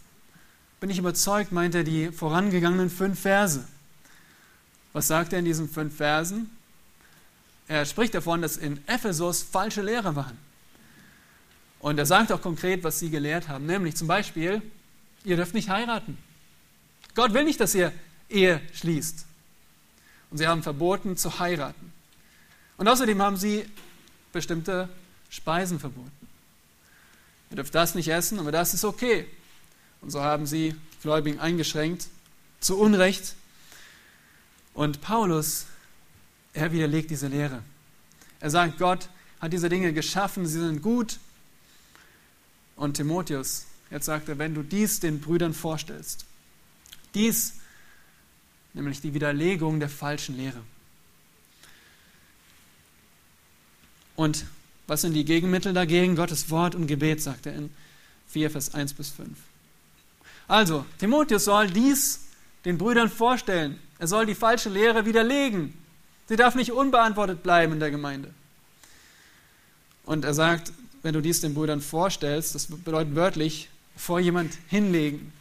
bin 0.81 0.91
ich 0.91 0.99
überzeugt, 0.99 1.53
meint 1.53 1.75
er 1.75 1.85
die 1.85 2.11
vorangegangenen 2.13 2.91
fünf 2.91 3.21
Verse. 3.21 3.65
Was 4.93 5.09
sagt 5.09 5.33
er 5.33 5.39
in 5.39 5.45
diesen 5.45 5.69
fünf 5.69 5.97
Versen? 5.97 6.51
Er 7.69 7.87
spricht 7.87 8.15
davon, 8.15 8.43
dass 8.43 8.57
in 8.57 8.87
Ephesus 8.87 9.43
falsche 9.43 9.81
Lehrer 9.81 10.17
waren. 10.17 10.37
Und 11.79 11.99
er 11.99 12.07
sagt 12.07 12.31
auch 12.31 12.43
konkret, 12.43 12.85
was 12.85 12.99
sie 12.99 13.11
gelehrt 13.11 13.49
haben, 13.49 13.67
nämlich 13.67 13.97
zum 13.97 14.07
Beispiel, 14.07 14.61
ihr 15.25 15.37
dürft 15.37 15.55
nicht 15.55 15.69
heiraten. 15.69 16.19
Gott 17.15 17.33
will 17.33 17.45
nicht, 17.45 17.61
dass 17.61 17.75
ihr 17.75 17.93
Ehe 18.33 18.61
schließt. 18.73 19.27
Und 20.31 20.39
sie 20.39 20.47
haben 20.47 20.63
verboten 20.63 21.17
zu 21.17 21.39
heiraten. 21.39 21.93
Und 22.79 22.89
außerdem 22.89 23.21
haben 23.21 23.37
sie 23.37 23.67
bestimmte 24.33 24.89
Speisen 25.31 25.79
verboten. 25.79 26.11
Ihr 27.51 27.57
dürft 27.57 27.75
das 27.75 27.95
nicht 27.95 28.09
essen, 28.09 28.39
aber 28.39 28.51
das 28.51 28.75
ist 28.75 28.85
okay. 28.85 29.27
Und 30.01 30.11
so 30.11 30.23
haben 30.23 30.47
sie 30.47 30.75
Gläubigen 31.03 31.39
eingeschränkt, 31.39 32.09
zu 32.61 32.79
Unrecht. 32.79 33.35
Und 34.75 35.01
Paulus, 35.01 35.67
er 36.55 36.73
widerlegt 36.73 37.11
diese 37.11 37.29
Lehre. 37.29 37.63
Er 38.41 38.51
sagt, 38.51 38.79
Gott 38.79 39.09
hat 39.41 39.53
diese 39.53 39.69
Dinge 39.69 39.93
geschaffen, 39.93 40.47
sie 40.47 40.61
sind 40.61 40.83
gut. 40.83 41.19
Und 42.77 42.95
Timotheus, 42.95 43.67
jetzt 43.91 44.07
sagt 44.07 44.29
er, 44.29 44.39
wenn 44.39 44.55
du 44.55 44.63
dies 44.63 45.01
den 45.01 45.21
Brüdern 45.21 45.53
vorstellst, 45.53 46.25
dies, 47.15 47.55
nämlich 48.75 49.01
die 49.01 49.15
Widerlegung 49.15 49.81
der 49.81 49.89
falschen 49.89 50.37
Lehre. 50.37 50.61
Und 54.17 54.45
was 54.87 55.03
sind 55.03 55.15
die 55.15 55.25
Gegenmittel 55.25 55.73
dagegen? 55.73 56.17
Gottes 56.17 56.51
Wort 56.51 56.75
und 56.75 56.87
Gebet, 56.87 57.23
sagt 57.23 57.47
er 57.47 57.55
in 57.55 57.71
4, 58.29 58.51
Vers 58.51 58.75
1 58.75 58.95
bis 58.95 59.11
5. 59.11 59.31
Also, 60.49 60.85
Timotheus 60.99 61.45
soll 61.45 61.69
dies 61.69 62.21
den 62.65 62.79
Brüdern 62.79 63.09
vorstellen. 63.09 63.79
Er 63.99 64.07
soll 64.07 64.27
die 64.27 64.35
falsche 64.35 64.69
Lehre 64.69 65.07
widerlegen. 65.07 65.75
Sie 66.29 66.37
darf 66.37 66.55
nicht 66.55 66.73
unbeantwortet 66.73 67.43
bleiben 67.43 67.73
in 67.75 67.81
der 67.81 67.91
Gemeinde. 67.91 68.33
Und 70.05 70.25
er 70.25 70.35
sagt, 70.35 70.73
wenn 71.03 71.15
du 71.15 71.21
dies 71.21 71.41
den 71.41 71.55
Brüdern 71.55 71.81
vorstellst, 71.81 72.55
das 72.55 72.67
bedeutet 72.67 73.15
wörtlich, 73.15 73.69
vor 73.97 74.21
jemand 74.21 74.53
hinlegen. 74.69 75.33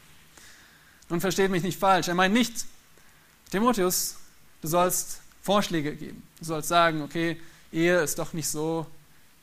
Nun 1.09 1.21
versteht 1.21 1.51
mich 1.51 1.63
nicht 1.63 1.79
falsch. 1.79 2.07
Er 2.07 2.15
meint 2.15 2.33
nicht, 2.33 2.65
Timotheus, 3.51 4.15
du 4.61 4.67
sollst 4.67 5.21
Vorschläge 5.43 5.95
geben. 5.95 6.23
Du 6.39 6.45
sollst 6.45 6.69
sagen, 6.69 7.01
okay, 7.01 7.39
Ehe 7.71 7.99
ist 8.01 8.17
doch 8.17 8.33
nicht 8.33 8.47
so 8.47 8.87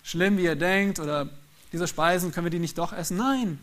schlimm, 0.02 0.38
wie 0.38 0.44
ihr 0.44 0.56
denkt, 0.56 0.98
oder 0.98 1.28
diese 1.72 1.86
Speisen 1.86 2.32
können 2.32 2.46
wir 2.46 2.50
die 2.50 2.58
nicht 2.58 2.78
doch 2.78 2.92
essen. 2.92 3.18
Nein, 3.18 3.58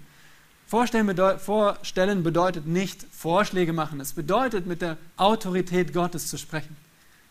Vorstellen, 0.68 1.06
bedeut, 1.06 1.42
Vorstellen 1.42 2.24
bedeutet 2.24 2.66
nicht 2.66 3.06
Vorschläge 3.12 3.72
machen. 3.72 4.00
Es 4.00 4.14
bedeutet, 4.14 4.66
mit 4.66 4.82
der 4.82 4.98
Autorität 5.16 5.94
Gottes 5.94 6.28
zu 6.28 6.38
sprechen. 6.38 6.76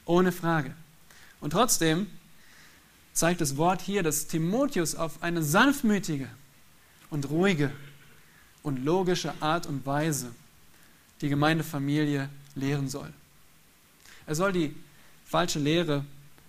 Ohne 0.04 0.30
Frage. 0.30 0.72
Und 1.40 1.50
trotzdem 1.50 2.06
zeigt 3.12 3.40
das 3.40 3.56
Wort 3.56 3.80
hier, 3.80 4.02
dass 4.02 4.28
Timotheus 4.28 4.94
auf 4.94 5.22
eine 5.22 5.42
sanftmütige 5.42 6.28
und 7.10 7.28
ruhige 7.28 7.72
und 8.62 8.84
logische 8.84 9.32
Art 9.40 9.66
und 9.66 9.84
Weise 9.84 10.30
die 11.20 11.28
Gemeindefamilie 11.28 12.28
lehren 12.54 12.88
soll. 12.88 13.12
Er 14.26 14.34
soll 14.34 14.52
die 14.52 14.74
falsche 15.24 15.58
Lehre 15.58 16.04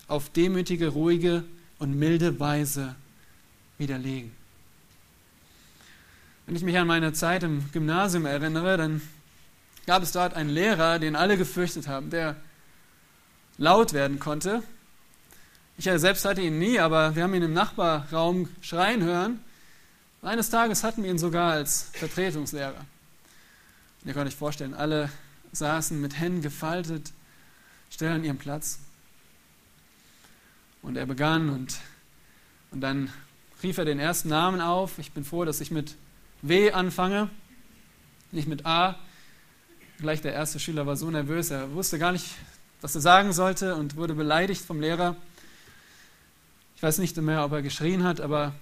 auf 0.08 0.30
demütige, 0.30 0.88
ruhige 0.88 1.44
und 1.78 1.94
milde 1.98 2.38
Weise 2.40 2.94
widerlegen. 3.78 4.32
Wenn 6.46 6.56
ich 6.56 6.62
mich 6.62 6.78
an 6.78 6.86
meine 6.86 7.12
Zeit 7.12 7.42
im 7.42 7.70
Gymnasium 7.72 8.24
erinnere, 8.24 8.76
dann 8.76 9.02
gab 9.86 10.02
es 10.02 10.12
dort 10.12 10.34
einen 10.34 10.50
Lehrer, 10.50 10.98
den 10.98 11.16
alle 11.16 11.36
gefürchtet 11.36 11.88
haben, 11.88 12.10
der 12.10 12.36
laut 13.58 13.92
werden 13.92 14.18
konnte. 14.18 14.62
Ich 15.76 15.84
selbst 15.84 16.24
hatte 16.24 16.40
ihn 16.40 16.58
nie, 16.58 16.78
aber 16.78 17.16
wir 17.16 17.24
haben 17.24 17.34
ihn 17.34 17.42
im 17.42 17.52
Nachbarraum 17.52 18.48
schreien 18.62 19.02
hören. 19.02 19.40
Eines 20.22 20.50
Tages 20.50 20.82
hatten 20.82 21.02
wir 21.02 21.10
ihn 21.10 21.18
sogar 21.18 21.52
als 21.52 21.90
Vertretungslehrer. 21.92 22.84
Ihr 24.04 24.12
könnt 24.12 24.28
euch 24.28 24.36
vorstellen, 24.36 24.74
alle 24.74 25.10
saßen 25.58 26.00
mit 26.00 26.18
Händen 26.18 26.42
gefaltet, 26.42 27.12
still 27.90 28.08
an 28.08 28.24
ihrem 28.24 28.38
Platz. 28.38 28.78
Und 30.82 30.96
er 30.96 31.06
begann 31.06 31.48
und, 31.48 31.78
und 32.70 32.80
dann 32.80 33.10
rief 33.62 33.78
er 33.78 33.84
den 33.84 33.98
ersten 33.98 34.28
Namen 34.28 34.60
auf. 34.60 34.98
Ich 34.98 35.12
bin 35.12 35.24
froh, 35.24 35.44
dass 35.44 35.60
ich 35.60 35.70
mit 35.70 35.96
W 36.42 36.72
anfange, 36.72 37.30
nicht 38.30 38.48
mit 38.48 38.66
A. 38.66 38.98
Gleich 39.98 40.20
der 40.20 40.34
erste 40.34 40.60
Schüler 40.60 40.86
war 40.86 40.96
so 40.96 41.10
nervös, 41.10 41.50
er 41.50 41.72
wusste 41.72 41.98
gar 41.98 42.12
nicht, 42.12 42.26
was 42.82 42.94
er 42.94 43.00
sagen 43.00 43.32
sollte 43.32 43.74
und 43.74 43.96
wurde 43.96 44.14
beleidigt 44.14 44.62
vom 44.62 44.80
Lehrer. 44.80 45.16
Ich 46.76 46.82
weiß 46.82 46.98
nicht 46.98 47.16
mehr, 47.16 47.44
ob 47.44 47.52
er 47.52 47.62
geschrien 47.62 48.04
hat, 48.04 48.20
aber 48.20 48.54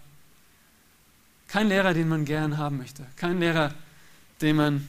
kein 1.49 1.69
Lehrer, 1.69 1.95
den 1.95 2.09
man 2.09 2.25
gern 2.25 2.57
haben 2.57 2.79
möchte. 2.79 3.05
Kein 3.17 3.41
Lehrer, 3.41 3.75
den 4.41 4.57
man, 4.57 4.89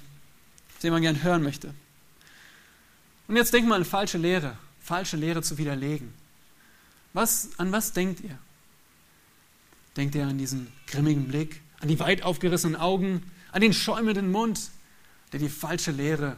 den 0.83 0.91
man 0.93 1.01
gern 1.01 1.23
hören 1.23 1.41
möchte. 1.41 1.73
Und 3.27 3.35
jetzt 3.35 3.53
denkt 3.53 3.67
man 3.67 3.81
an 3.81 3.85
falsche 3.85 4.17
Lehre, 4.17 4.57
falsche 4.79 5.17
Lehre 5.17 5.41
zu 5.41 5.57
widerlegen. 5.57 6.13
Was, 7.13 7.49
an 7.57 7.71
was 7.71 7.93
denkt 7.93 8.21
ihr? 8.21 8.37
Denkt 9.97 10.15
ihr 10.15 10.27
an 10.27 10.37
diesen 10.37 10.71
grimmigen 10.87 11.27
Blick, 11.27 11.61
an 11.79 11.87
die 11.87 11.99
weit 11.99 12.23
aufgerissenen 12.23 12.75
Augen, 12.75 13.23
an 13.51 13.61
den 13.61 13.73
schäumenden 13.73 14.31
Mund, 14.31 14.69
der 15.31 15.39
die 15.39 15.49
falsche 15.49 15.91
Lehre 15.91 16.35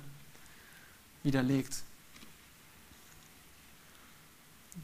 widerlegt? 1.23 1.81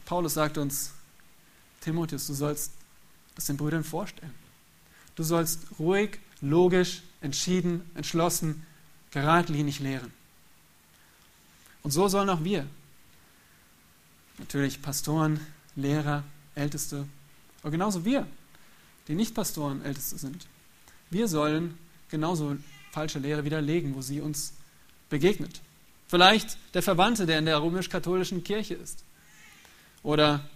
Paulus 0.04 0.34
sagt 0.34 0.58
uns, 0.58 0.92
Timotheus, 1.80 2.26
du 2.26 2.34
sollst 2.34 2.72
das 3.34 3.46
den 3.46 3.56
Brüdern 3.56 3.84
vorstellen. 3.84 4.34
Du 5.14 5.22
sollst 5.22 5.60
ruhig, 5.78 6.18
logisch, 6.40 7.02
entschieden, 7.20 7.88
entschlossen, 7.94 8.66
geradlinig 9.10 9.78
lehren. 9.80 10.12
Und 11.84 11.90
so 11.90 12.08
sollen 12.08 12.30
auch 12.30 12.42
wir, 12.42 12.66
natürlich 14.38 14.80
Pastoren, 14.80 15.38
Lehrer, 15.76 16.24
Älteste, 16.54 17.06
aber 17.62 17.70
genauso 17.70 18.04
wir, 18.04 18.26
die 19.06 19.14
nicht 19.14 19.34
Pastoren, 19.34 19.84
Älteste 19.84 20.18
sind, 20.18 20.46
wir 21.10 21.28
sollen 21.28 21.78
genauso 22.08 22.56
falsche 22.90 23.18
Lehre 23.18 23.44
widerlegen, 23.44 23.94
wo 23.94 24.00
sie 24.00 24.20
uns 24.20 24.54
begegnet. 25.10 25.60
Vielleicht 26.08 26.56
der 26.72 26.82
Verwandte, 26.82 27.26
der 27.26 27.38
in 27.38 27.44
der 27.44 27.60
römisch-katholischen 27.62 28.44
Kirche 28.44 28.74
ist. 28.74 29.04
Oder 30.02 30.48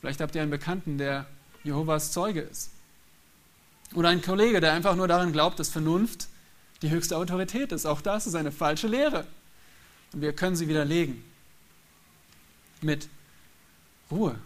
vielleicht 0.00 0.20
habt 0.20 0.34
ihr 0.34 0.42
einen 0.42 0.50
Bekannten, 0.50 0.98
der 0.98 1.26
Jehovas 1.62 2.12
Zeuge 2.12 2.40
ist. 2.40 2.70
Oder 3.94 4.08
einen 4.08 4.22
Kollege, 4.22 4.60
der 4.60 4.72
einfach 4.72 4.96
nur 4.96 5.06
daran 5.06 5.32
glaubt, 5.32 5.58
dass 5.60 5.68
Vernunft 5.68 6.28
die 6.82 6.90
höchste 6.90 7.16
Autorität 7.16 7.72
ist. 7.72 7.86
Auch 7.86 8.00
das 8.00 8.26
ist 8.26 8.34
eine 8.34 8.52
falsche 8.52 8.88
Lehre. 8.88 9.26
Und 10.12 10.22
wir 10.22 10.32
können 10.32 10.56
sie 10.56 10.68
widerlegen. 10.68 11.22
Mit 12.80 13.08
Ruhe 14.10 14.38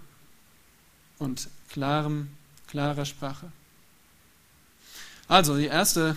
und 1.18 1.48
klarem, 1.70 2.28
klarer 2.66 3.04
Sprache. 3.04 3.50
Also 5.28 5.56
die 5.56 5.66
erste 5.66 6.16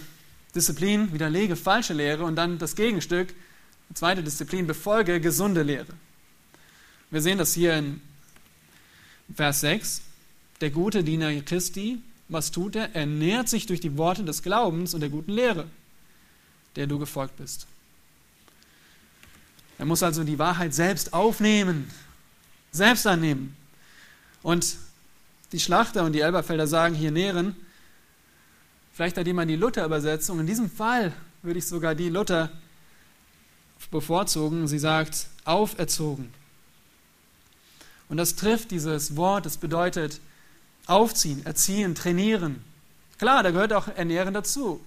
Disziplin, 0.53 1.13
widerlege 1.13 1.55
falsche 1.55 1.93
Lehre 1.93 2.23
und 2.23 2.35
dann 2.35 2.57
das 2.57 2.75
Gegenstück, 2.75 3.33
die 3.89 3.93
zweite 3.93 4.23
Disziplin, 4.23 4.67
befolge 4.67 5.21
gesunde 5.21 5.63
Lehre. 5.63 5.93
Wir 7.09 7.21
sehen 7.21 7.37
das 7.37 7.53
hier 7.53 7.75
in 7.75 8.01
Vers 9.33 9.61
6. 9.61 10.01
Der 10.59 10.71
gute 10.71 11.03
Diener 11.03 11.41
Christi, 11.41 12.01
was 12.27 12.51
tut 12.51 12.75
er? 12.75 12.95
Er 12.95 13.05
nährt 13.05 13.47
sich 13.47 13.65
durch 13.65 13.79
die 13.79 13.97
Worte 13.97 14.23
des 14.23 14.43
Glaubens 14.43 14.93
und 14.93 15.01
der 15.01 15.09
guten 15.09 15.31
Lehre, 15.31 15.67
der 16.75 16.87
du 16.87 16.99
gefolgt 16.99 17.37
bist. 17.37 17.67
Er 19.77 19.85
muss 19.85 20.03
also 20.03 20.23
die 20.23 20.39
Wahrheit 20.39 20.73
selbst 20.73 21.13
aufnehmen, 21.13 21.91
selbst 22.71 23.05
annehmen. 23.05 23.55
Und 24.41 24.77
die 25.51 25.59
Schlachter 25.59 26.03
und 26.03 26.13
die 26.13 26.21
Elberfelder 26.21 26.67
sagen 26.67 26.95
hier 26.95 27.11
nähren, 27.11 27.55
vielleicht 28.93 29.17
hat 29.17 29.27
jemand 29.27 29.49
die 29.49 29.55
Luther-Übersetzung. 29.55 30.39
In 30.39 30.47
diesem 30.47 30.69
Fall 30.69 31.13
würde 31.41 31.59
ich 31.59 31.67
sogar 31.67 31.95
die 31.95 32.09
Luther 32.09 32.51
bevorzogen, 33.91 34.67
sie 34.67 34.79
sagt 34.79 35.27
auferzogen. 35.45 36.33
Und 38.09 38.17
das 38.17 38.35
trifft 38.35 38.71
dieses 38.71 39.15
Wort, 39.15 39.45
das 39.45 39.57
bedeutet 39.57 40.19
aufziehen, 40.85 41.45
erziehen, 41.45 41.93
trainieren. 41.93 42.63
Klar, 43.17 43.43
da 43.43 43.51
gehört 43.51 43.73
auch 43.73 43.87
Ernähren 43.87 44.33
dazu. 44.33 44.81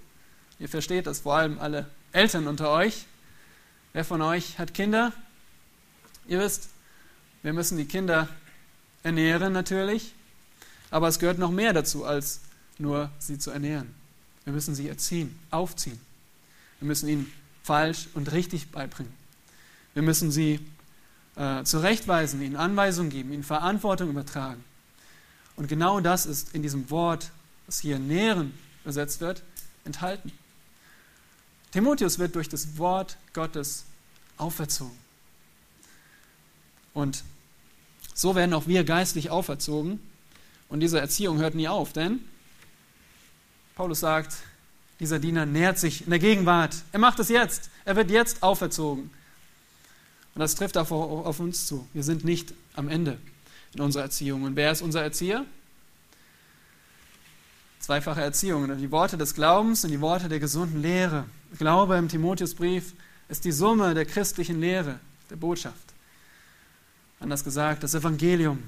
Ihr 0.58 0.68
versteht 0.68 1.06
das, 1.06 1.20
vor 1.20 1.36
allem 1.36 1.58
alle 1.58 1.86
Eltern 2.12 2.46
unter 2.46 2.70
euch. 2.70 3.06
Wer 3.92 4.04
von 4.04 4.22
euch 4.22 4.58
hat 4.58 4.72
Kinder? 4.72 5.12
Ihr 6.28 6.38
wisst, 6.38 6.68
wir 7.42 7.52
müssen 7.52 7.76
die 7.76 7.86
Kinder 7.86 8.28
ernähren 9.02 9.52
natürlich, 9.52 10.14
aber 10.92 11.08
es 11.08 11.18
gehört 11.18 11.38
noch 11.38 11.50
mehr 11.50 11.72
dazu, 11.72 12.04
als 12.04 12.40
nur 12.78 13.10
sie 13.18 13.38
zu 13.38 13.50
ernähren. 13.50 13.92
Wir 14.44 14.52
müssen 14.52 14.76
sie 14.76 14.88
erziehen, 14.88 15.36
aufziehen. 15.50 16.00
Wir 16.78 16.86
müssen 16.86 17.08
ihnen 17.08 17.32
falsch 17.64 18.06
und 18.14 18.30
richtig 18.30 18.70
beibringen. 18.70 19.12
Wir 19.94 20.02
müssen 20.02 20.30
sie 20.30 20.60
äh, 21.34 21.64
zurechtweisen, 21.64 22.40
ihnen 22.42 22.56
Anweisungen 22.56 23.10
geben, 23.10 23.32
ihnen 23.32 23.42
Verantwortung 23.42 24.08
übertragen. 24.08 24.62
Und 25.56 25.66
genau 25.66 25.98
das 25.98 26.26
ist 26.26 26.54
in 26.54 26.62
diesem 26.62 26.90
Wort, 26.90 27.32
das 27.66 27.80
hier 27.80 27.98
nähren 27.98 28.54
übersetzt 28.84 29.20
wird, 29.20 29.42
enthalten. 29.84 30.30
Timotheus 31.72 32.18
wird 32.18 32.34
durch 32.34 32.48
das 32.48 32.78
Wort 32.78 33.16
Gottes 33.32 33.84
auferzogen. 34.36 34.96
Und 36.94 37.22
so 38.14 38.34
werden 38.34 38.54
auch 38.54 38.66
wir 38.66 38.84
geistlich 38.84 39.30
auferzogen. 39.30 40.00
Und 40.68 40.80
diese 40.80 41.00
Erziehung 41.00 41.38
hört 41.38 41.54
nie 41.54 41.68
auf, 41.68 41.92
denn 41.92 42.20
Paulus 43.74 44.00
sagt, 44.00 44.34
dieser 45.00 45.18
Diener 45.18 45.46
nährt 45.46 45.78
sich 45.78 46.04
in 46.04 46.10
der 46.10 46.18
Gegenwart. 46.18 46.76
Er 46.92 46.98
macht 46.98 47.18
es 47.18 47.30
jetzt. 47.30 47.70
Er 47.86 47.96
wird 47.96 48.10
jetzt 48.10 48.42
auferzogen. 48.42 49.10
Und 50.34 50.40
das 50.40 50.54
trifft 50.54 50.76
auch 50.76 50.90
auf 50.90 51.40
uns 51.40 51.66
zu. 51.66 51.88
Wir 51.94 52.02
sind 52.02 52.24
nicht 52.24 52.52
am 52.74 52.88
Ende 52.88 53.18
in 53.72 53.80
unserer 53.80 54.02
Erziehung. 54.02 54.42
Und 54.42 54.56
wer 54.56 54.70
ist 54.70 54.82
unser 54.82 55.02
Erzieher? 55.02 55.46
Zweifache 57.80 58.20
Erziehung. 58.20 58.76
Die 58.76 58.90
Worte 58.90 59.16
des 59.16 59.34
Glaubens 59.34 59.84
und 59.84 59.90
die 59.90 60.00
Worte 60.00 60.28
der 60.28 60.38
gesunden 60.38 60.82
Lehre. 60.82 61.24
Glaube 61.58 61.96
im 61.96 62.08
Timotheusbrief 62.08 62.94
ist 63.28 63.44
die 63.44 63.52
Summe 63.52 63.94
der 63.94 64.06
christlichen 64.06 64.60
Lehre, 64.60 64.98
der 65.30 65.36
Botschaft. 65.36 65.76
Anders 67.18 67.44
gesagt, 67.44 67.82
das 67.82 67.94
Evangelium, 67.94 68.62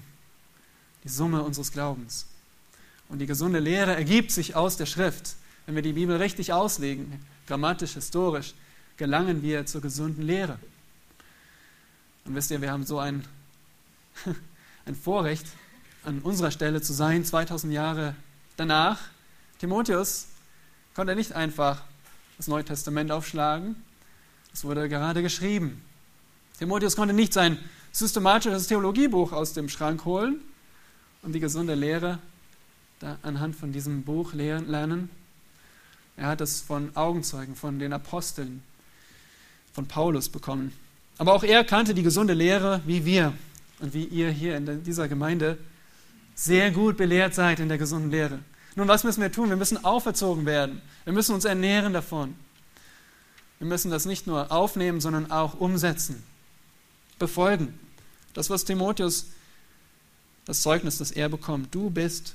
die 1.04 1.08
Summe 1.08 1.42
unseres 1.42 1.72
Glaubens. 1.72 2.26
Und 3.08 3.18
die 3.18 3.26
gesunde 3.26 3.58
Lehre 3.58 3.94
ergibt 3.94 4.30
sich 4.30 4.54
aus 4.54 4.76
der 4.76 4.86
Schrift. 4.86 5.36
Wenn 5.66 5.74
wir 5.74 5.82
die 5.82 5.92
Bibel 5.92 6.16
richtig 6.16 6.52
auslegen, 6.52 7.20
grammatisch, 7.46 7.92
historisch, 7.92 8.54
gelangen 8.96 9.42
wir 9.42 9.66
zur 9.66 9.80
gesunden 9.80 10.22
Lehre. 10.22 10.58
Und 12.24 12.34
wisst 12.34 12.50
ihr, 12.50 12.60
wir 12.60 12.70
haben 12.70 12.84
so 12.84 12.98
ein, 12.98 13.24
ein 14.86 14.94
Vorrecht, 14.94 15.46
an 16.04 16.20
unserer 16.20 16.50
Stelle 16.50 16.82
zu 16.82 16.92
sein, 16.92 17.24
2000 17.24 17.72
Jahre 17.72 18.16
danach. 18.56 18.98
Timotheus 19.58 20.26
konnte 20.94 21.14
nicht 21.14 21.32
einfach 21.32 21.82
das 22.36 22.48
Neue 22.48 22.64
Testament 22.64 23.10
aufschlagen. 23.10 23.76
Es 24.52 24.64
wurde 24.64 24.88
gerade 24.88 25.22
geschrieben. 25.22 25.82
Timotheus 26.58 26.96
konnte 26.96 27.14
nicht 27.14 27.32
sein 27.32 27.58
systematisches 27.92 28.66
Theologiebuch 28.66 29.32
aus 29.32 29.52
dem 29.52 29.68
Schrank 29.68 30.04
holen 30.04 30.40
und 31.22 31.32
die 31.32 31.40
gesunde 31.40 31.74
Lehre 31.74 32.18
anhand 33.22 33.56
von 33.56 33.72
diesem 33.72 34.02
Buch 34.02 34.32
lernen. 34.32 35.10
Er 36.16 36.26
hat 36.26 36.40
es 36.40 36.60
von 36.60 36.94
Augenzeugen, 36.94 37.56
von 37.56 37.78
den 37.78 37.92
Aposteln, 37.92 38.62
von 39.72 39.86
Paulus 39.86 40.28
bekommen. 40.28 40.72
Aber 41.18 41.34
auch 41.34 41.42
er 41.42 41.64
kannte 41.64 41.94
die 41.94 42.02
gesunde 42.02 42.34
Lehre 42.34 42.80
wie 42.86 43.04
wir 43.04 43.32
und 43.80 43.94
wie 43.94 44.04
ihr 44.04 44.30
hier 44.30 44.56
in 44.56 44.84
dieser 44.84 45.08
Gemeinde 45.08 45.58
sehr 46.34 46.70
gut 46.70 46.96
belehrt 46.96 47.34
seid 47.34 47.60
in 47.60 47.68
der 47.68 47.78
gesunden 47.78 48.10
Lehre. 48.10 48.38
Nun, 48.74 48.88
was 48.88 49.04
müssen 49.04 49.20
wir 49.20 49.30
tun? 49.30 49.48
Wir 49.48 49.56
müssen 49.56 49.84
auferzogen 49.84 50.46
werden. 50.46 50.80
Wir 51.04 51.12
müssen 51.12 51.34
uns 51.34 51.44
ernähren 51.44 51.92
davon. 51.92 52.34
Wir 53.58 53.68
müssen 53.68 53.90
das 53.90 54.06
nicht 54.06 54.26
nur 54.26 54.50
aufnehmen, 54.50 55.00
sondern 55.00 55.30
auch 55.30 55.54
umsetzen, 55.54 56.22
befolgen. 57.18 57.78
Das, 58.34 58.50
was 58.50 58.64
Timotheus, 58.64 59.26
das 60.46 60.62
Zeugnis, 60.62 60.98
das 60.98 61.12
er 61.12 61.28
bekommt, 61.28 61.74
du 61.74 61.90
bist, 61.90 62.34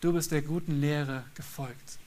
du 0.00 0.12
bist 0.12 0.32
der 0.32 0.42
guten 0.42 0.80
Lehre 0.80 1.24
gefolgt. 1.34 1.98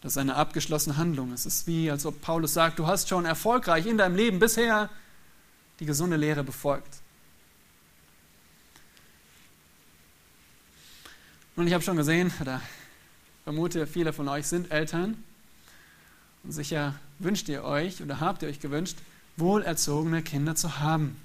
Das 0.00 0.12
ist 0.12 0.18
eine 0.18 0.36
abgeschlossene 0.36 0.96
Handlung. 0.96 1.32
Es 1.32 1.44
ist 1.44 1.66
wie, 1.66 1.90
als 1.90 2.06
ob 2.06 2.20
Paulus 2.22 2.54
sagt, 2.54 2.78
du 2.78 2.86
hast 2.86 3.08
schon 3.08 3.24
erfolgreich 3.24 3.84
in 3.86 3.98
deinem 3.98 4.14
Leben 4.16 4.38
bisher 4.38 4.88
die 5.80 5.86
gesunde 5.86 6.16
Lehre 6.16 6.44
befolgt. 6.44 7.02
Und 11.58 11.66
ich 11.66 11.74
habe 11.74 11.82
schon 11.82 11.96
gesehen, 11.96 12.30
oder 12.40 12.62
vermute, 13.42 13.88
viele 13.88 14.12
von 14.12 14.28
euch 14.28 14.46
sind 14.46 14.70
Eltern. 14.70 15.20
Und 16.44 16.52
sicher 16.52 16.94
wünscht 17.18 17.48
ihr 17.48 17.64
euch 17.64 18.00
oder 18.00 18.20
habt 18.20 18.42
ihr 18.42 18.48
euch 18.48 18.60
gewünscht, 18.60 18.96
wohlerzogene 19.36 20.22
Kinder 20.22 20.54
zu 20.54 20.78
haben. 20.78 21.20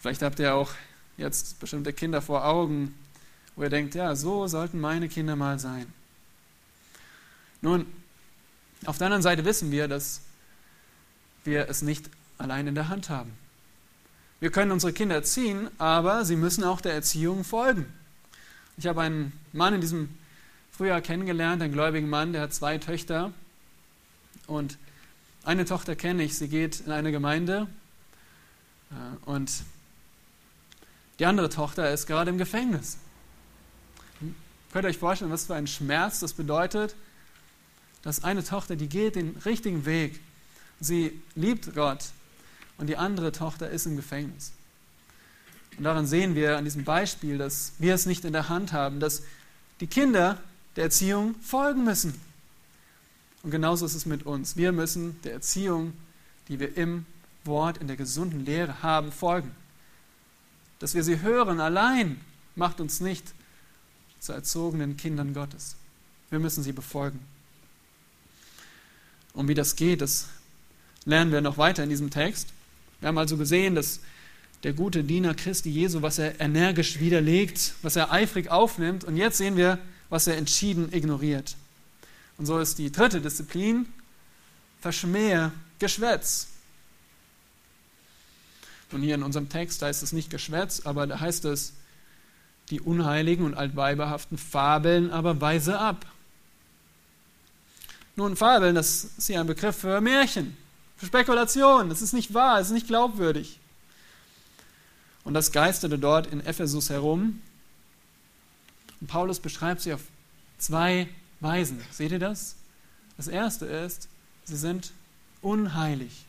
Vielleicht 0.00 0.22
habt 0.22 0.40
ihr 0.40 0.56
auch 0.56 0.72
jetzt 1.16 1.60
bestimmte 1.60 1.92
Kinder 1.92 2.20
vor 2.20 2.44
Augen, 2.44 2.96
wo 3.54 3.62
ihr 3.62 3.70
denkt, 3.70 3.94
ja, 3.94 4.16
so 4.16 4.48
sollten 4.48 4.80
meine 4.80 5.08
Kinder 5.08 5.36
mal 5.36 5.60
sein. 5.60 5.86
Nun, 7.62 7.86
auf 8.86 8.98
der 8.98 9.06
anderen 9.06 9.22
Seite 9.22 9.44
wissen 9.44 9.70
wir, 9.70 9.86
dass 9.86 10.20
wir 11.44 11.68
es 11.68 11.82
nicht 11.82 12.10
allein 12.38 12.66
in 12.66 12.74
der 12.74 12.88
Hand 12.88 13.08
haben. 13.08 13.30
Wir 14.40 14.50
können 14.50 14.72
unsere 14.72 14.92
Kinder 14.92 15.14
erziehen, 15.14 15.70
aber 15.78 16.24
sie 16.24 16.34
müssen 16.34 16.64
auch 16.64 16.80
der 16.80 16.94
Erziehung 16.94 17.44
folgen. 17.44 17.86
Ich 18.76 18.86
habe 18.86 19.02
einen 19.02 19.32
Mann 19.52 19.74
in 19.74 19.80
diesem 19.80 20.08
Frühjahr 20.72 21.00
kennengelernt, 21.00 21.62
einen 21.62 21.72
gläubigen 21.72 22.08
Mann, 22.08 22.32
der 22.32 22.42
hat 22.42 22.54
zwei 22.54 22.78
Töchter. 22.78 23.32
Und 24.46 24.78
eine 25.44 25.64
Tochter 25.64 25.94
kenne 25.94 26.24
ich, 26.24 26.36
sie 26.36 26.48
geht 26.48 26.80
in 26.80 26.92
eine 26.92 27.12
Gemeinde. 27.12 27.68
Äh, 28.90 28.94
und 29.26 29.52
die 31.18 31.26
andere 31.26 31.48
Tochter 31.48 31.92
ist 31.92 32.06
gerade 32.06 32.30
im 32.30 32.38
Gefängnis. 32.38 32.98
Könnt 34.72 34.84
ihr 34.84 34.88
euch 34.88 34.98
vorstellen, 34.98 35.30
was 35.30 35.46
für 35.46 35.54
ein 35.54 35.68
Schmerz 35.68 36.18
das 36.18 36.32
bedeutet, 36.32 36.96
dass 38.02 38.24
eine 38.24 38.42
Tochter, 38.42 38.74
die 38.74 38.88
geht 38.88 39.14
den 39.14 39.36
richtigen 39.44 39.86
Weg, 39.86 40.18
sie 40.80 41.22
liebt 41.36 41.74
Gott 41.76 42.06
und 42.78 42.88
die 42.88 42.96
andere 42.96 43.30
Tochter 43.30 43.70
ist 43.70 43.86
im 43.86 43.94
Gefängnis. 43.94 44.52
Und 45.76 45.84
daran 45.84 46.06
sehen 46.06 46.34
wir 46.34 46.56
an 46.56 46.64
diesem 46.64 46.84
Beispiel, 46.84 47.38
dass 47.38 47.72
wir 47.78 47.94
es 47.94 48.06
nicht 48.06 48.24
in 48.24 48.32
der 48.32 48.48
Hand 48.48 48.72
haben, 48.72 49.00
dass 49.00 49.22
die 49.80 49.86
Kinder 49.86 50.40
der 50.76 50.84
Erziehung 50.84 51.34
folgen 51.42 51.84
müssen. 51.84 52.14
Und 53.42 53.50
genauso 53.50 53.84
ist 53.84 53.94
es 53.94 54.06
mit 54.06 54.24
uns. 54.24 54.56
Wir 54.56 54.72
müssen 54.72 55.20
der 55.22 55.34
Erziehung, 55.34 55.92
die 56.48 56.60
wir 56.60 56.76
im 56.76 57.06
Wort, 57.44 57.78
in 57.78 57.88
der 57.88 57.96
gesunden 57.96 58.44
Lehre 58.44 58.82
haben, 58.82 59.12
folgen. 59.12 59.50
Dass 60.78 60.94
wir 60.94 61.04
sie 61.04 61.20
hören 61.20 61.60
allein 61.60 62.20
macht 62.56 62.80
uns 62.80 63.00
nicht 63.00 63.32
zu 64.20 64.32
erzogenen 64.32 64.96
Kindern 64.96 65.34
Gottes. 65.34 65.76
Wir 66.30 66.38
müssen 66.38 66.62
sie 66.62 66.72
befolgen. 66.72 67.20
Und 69.32 69.48
wie 69.48 69.54
das 69.54 69.76
geht, 69.76 70.00
das 70.00 70.28
lernen 71.04 71.32
wir 71.32 71.40
noch 71.40 71.58
weiter 71.58 71.82
in 71.82 71.90
diesem 71.90 72.10
Text. 72.10 72.48
Wir 73.00 73.08
haben 73.08 73.18
also 73.18 73.36
gesehen, 73.36 73.74
dass 73.74 74.00
der 74.64 74.72
gute 74.72 75.04
Diener 75.04 75.34
Christi 75.34 75.68
Jesu, 75.68 76.00
was 76.00 76.18
er 76.18 76.40
energisch 76.40 76.98
widerlegt, 76.98 77.74
was 77.82 77.96
er 77.96 78.10
eifrig 78.10 78.50
aufnimmt. 78.50 79.04
Und 79.04 79.16
jetzt 79.16 79.36
sehen 79.36 79.56
wir, 79.56 79.78
was 80.08 80.26
er 80.26 80.38
entschieden 80.38 80.92
ignoriert. 80.92 81.56
Und 82.38 82.46
so 82.46 82.58
ist 82.58 82.78
die 82.78 82.90
dritte 82.90 83.20
Disziplin, 83.20 83.86
verschmähe 84.80 85.52
Geschwätz. 85.78 86.48
Und 88.90 89.02
hier 89.02 89.16
in 89.16 89.22
unserem 89.22 89.50
Text 89.50 89.82
heißt 89.82 90.02
es 90.02 90.12
nicht 90.12 90.30
Geschwätz, 90.30 90.80
aber 90.84 91.06
da 91.06 91.20
heißt 91.20 91.44
es, 91.44 91.74
die 92.70 92.80
unheiligen 92.80 93.44
und 93.44 93.54
altweiberhaften 93.54 94.38
Fabeln 94.38 95.10
aber 95.10 95.40
weise 95.42 95.78
ab. 95.78 96.06
Nun, 98.16 98.36
Fabeln, 98.36 98.74
das 98.74 99.04
ist 99.18 99.26
hier 99.26 99.40
ein 99.40 99.46
Begriff 99.46 99.76
für 99.76 100.00
Märchen, 100.00 100.56
für 100.96 101.06
Spekulation. 101.06 101.90
Das 101.90 102.00
ist 102.00 102.14
nicht 102.14 102.32
wahr, 102.32 102.58
das 102.58 102.68
ist 102.68 102.72
nicht 102.72 102.86
glaubwürdig. 102.86 103.58
Und 105.24 105.34
das 105.34 105.52
geisterte 105.52 105.98
dort 105.98 106.26
in 106.26 106.44
Ephesus 106.44 106.90
herum. 106.90 107.40
Und 109.00 109.06
Paulus 109.08 109.40
beschreibt 109.40 109.80
sie 109.80 109.94
auf 109.94 110.02
zwei 110.58 111.08
Weisen. 111.40 111.80
Seht 111.90 112.12
ihr 112.12 112.18
das? 112.18 112.56
Das 113.16 113.28
erste 113.28 113.66
ist, 113.66 114.08
sie 114.44 114.56
sind 114.56 114.92
unheilig. 115.40 116.24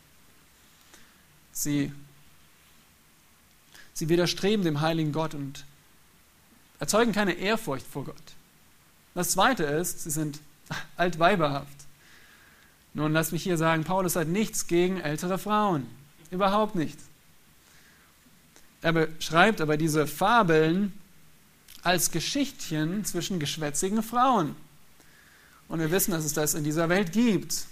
Sie, 1.51 1.91
sie 3.93 4.09
widerstreben 4.09 4.65
dem 4.65 4.81
heiligen 4.81 5.11
Gott 5.11 5.33
und 5.33 5.65
erzeugen 6.79 7.11
keine 7.11 7.33
Ehrfurcht 7.33 7.87
vor 7.87 8.05
Gott. 8.05 8.15
Das 9.13 9.31
zweite 9.31 9.63
ist, 9.63 10.03
sie 10.03 10.11
sind 10.11 10.39
altweiberhaft. 10.97 11.67
Nun, 12.93 13.11
lass 13.13 13.31
mich 13.31 13.43
hier 13.43 13.57
sagen, 13.57 13.83
Paulus 13.83 14.15
hat 14.15 14.27
nichts 14.27 14.67
gegen 14.67 14.99
ältere 14.99 15.37
Frauen. 15.37 15.85
Überhaupt 16.31 16.75
nicht. 16.75 16.97
Er 18.85 18.93
beschreibt 18.93 19.61
aber 19.61 19.77
diese 19.77 20.05
Fabeln 20.05 20.93
als 21.81 22.11
Geschichtchen 22.11 23.03
zwischen 23.03 23.39
geschwätzigen 23.39 24.03
Frauen. 24.03 24.55
Und 25.67 25.79
wir 25.79 25.89
wissen, 25.89 26.11
dass 26.11 26.23
es 26.23 26.33
das 26.33 26.53
in 26.53 26.63
dieser 26.63 26.87
Welt 26.87 27.11
gibt. 27.11 27.65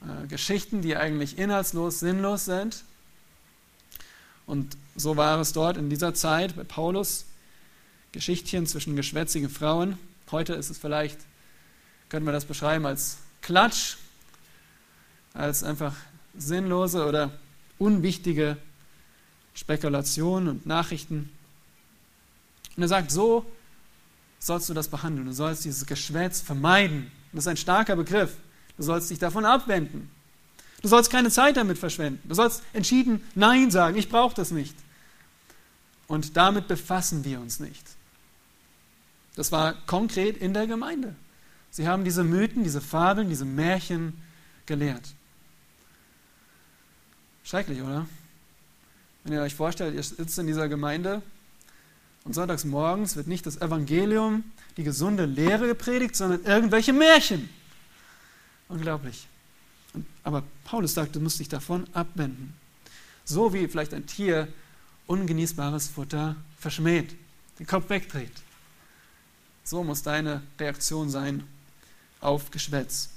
Äh, 0.00 0.26
Geschichten, 0.28 0.80
die 0.80 0.96
eigentlich 0.96 1.36
inhaltslos, 1.36 2.00
sinnlos 2.00 2.46
sind. 2.46 2.82
Und 4.46 4.78
so 4.94 5.18
war 5.18 5.38
es 5.38 5.52
dort 5.52 5.76
in 5.76 5.90
dieser 5.90 6.14
Zeit 6.14 6.56
bei 6.56 6.64
Paulus. 6.64 7.26
Geschichtchen 8.12 8.66
zwischen 8.66 8.96
geschwätzigen 8.96 9.50
Frauen. 9.50 9.98
Heute 10.30 10.54
ist 10.54 10.70
es 10.70 10.78
vielleicht, 10.78 11.18
könnte 12.08 12.24
man 12.24 12.32
das 12.32 12.46
beschreiben 12.46 12.86
als 12.86 13.18
Klatsch, 13.42 13.96
als 15.34 15.62
einfach 15.62 15.94
sinnlose 16.38 17.04
oder 17.04 17.32
unwichtige 17.78 18.56
Spekulationen 19.56 20.48
und 20.48 20.66
Nachrichten. 20.66 21.30
Und 22.76 22.82
er 22.82 22.88
sagt, 22.88 23.10
so 23.10 23.44
sollst 24.38 24.68
du 24.68 24.74
das 24.74 24.88
behandeln. 24.88 25.26
Du 25.26 25.32
sollst 25.32 25.64
dieses 25.64 25.86
Geschwätz 25.86 26.40
vermeiden. 26.40 27.10
Das 27.32 27.44
ist 27.44 27.48
ein 27.48 27.56
starker 27.56 27.96
Begriff. 27.96 28.36
Du 28.76 28.82
sollst 28.82 29.10
dich 29.10 29.18
davon 29.18 29.44
abwenden. 29.44 30.10
Du 30.82 30.88
sollst 30.88 31.10
keine 31.10 31.30
Zeit 31.30 31.56
damit 31.56 31.78
verschwenden. 31.78 32.20
Du 32.28 32.34
sollst 32.34 32.62
entschieden 32.74 33.22
Nein 33.34 33.70
sagen. 33.70 33.96
Ich 33.96 34.10
brauche 34.10 34.34
das 34.34 34.50
nicht. 34.50 34.76
Und 36.06 36.36
damit 36.36 36.68
befassen 36.68 37.24
wir 37.24 37.40
uns 37.40 37.58
nicht. 37.58 37.84
Das 39.34 39.50
war 39.52 39.74
konkret 39.86 40.36
in 40.36 40.54
der 40.54 40.66
Gemeinde. 40.66 41.14
Sie 41.70 41.88
haben 41.88 42.04
diese 42.04 42.24
Mythen, 42.24 42.62
diese 42.62 42.80
Fabeln, 42.80 43.28
diese 43.28 43.44
Märchen 43.44 44.22
gelehrt. 44.66 45.14
Schrecklich, 47.42 47.80
oder? 47.80 48.06
Wenn 49.26 49.32
ihr 49.32 49.42
euch 49.42 49.56
vorstellt, 49.56 49.96
ihr 49.96 50.02
sitzt 50.04 50.38
in 50.38 50.46
dieser 50.46 50.68
Gemeinde 50.68 51.20
und 52.22 52.32
sonntags 52.32 52.64
morgens 52.64 53.16
wird 53.16 53.26
nicht 53.26 53.44
das 53.44 53.60
Evangelium, 53.60 54.44
die 54.76 54.84
gesunde 54.84 55.24
Lehre 55.24 55.66
gepredigt, 55.66 56.14
sondern 56.14 56.44
irgendwelche 56.44 56.92
Märchen. 56.92 57.48
Unglaublich. 58.68 59.26
Aber 60.22 60.44
Paulus 60.62 60.94
sagt, 60.94 61.16
du 61.16 61.20
musst 61.20 61.40
dich 61.40 61.48
davon 61.48 61.88
abwenden. 61.92 62.54
So 63.24 63.52
wie 63.52 63.66
vielleicht 63.66 63.94
ein 63.94 64.06
Tier 64.06 64.46
ungenießbares 65.08 65.88
Futter 65.88 66.36
verschmäht, 66.60 67.16
den 67.58 67.66
Kopf 67.66 67.90
wegdreht. 67.90 68.30
So 69.64 69.82
muss 69.82 70.04
deine 70.04 70.40
Reaktion 70.60 71.10
sein 71.10 71.42
auf 72.20 72.52
Geschwätz. 72.52 73.08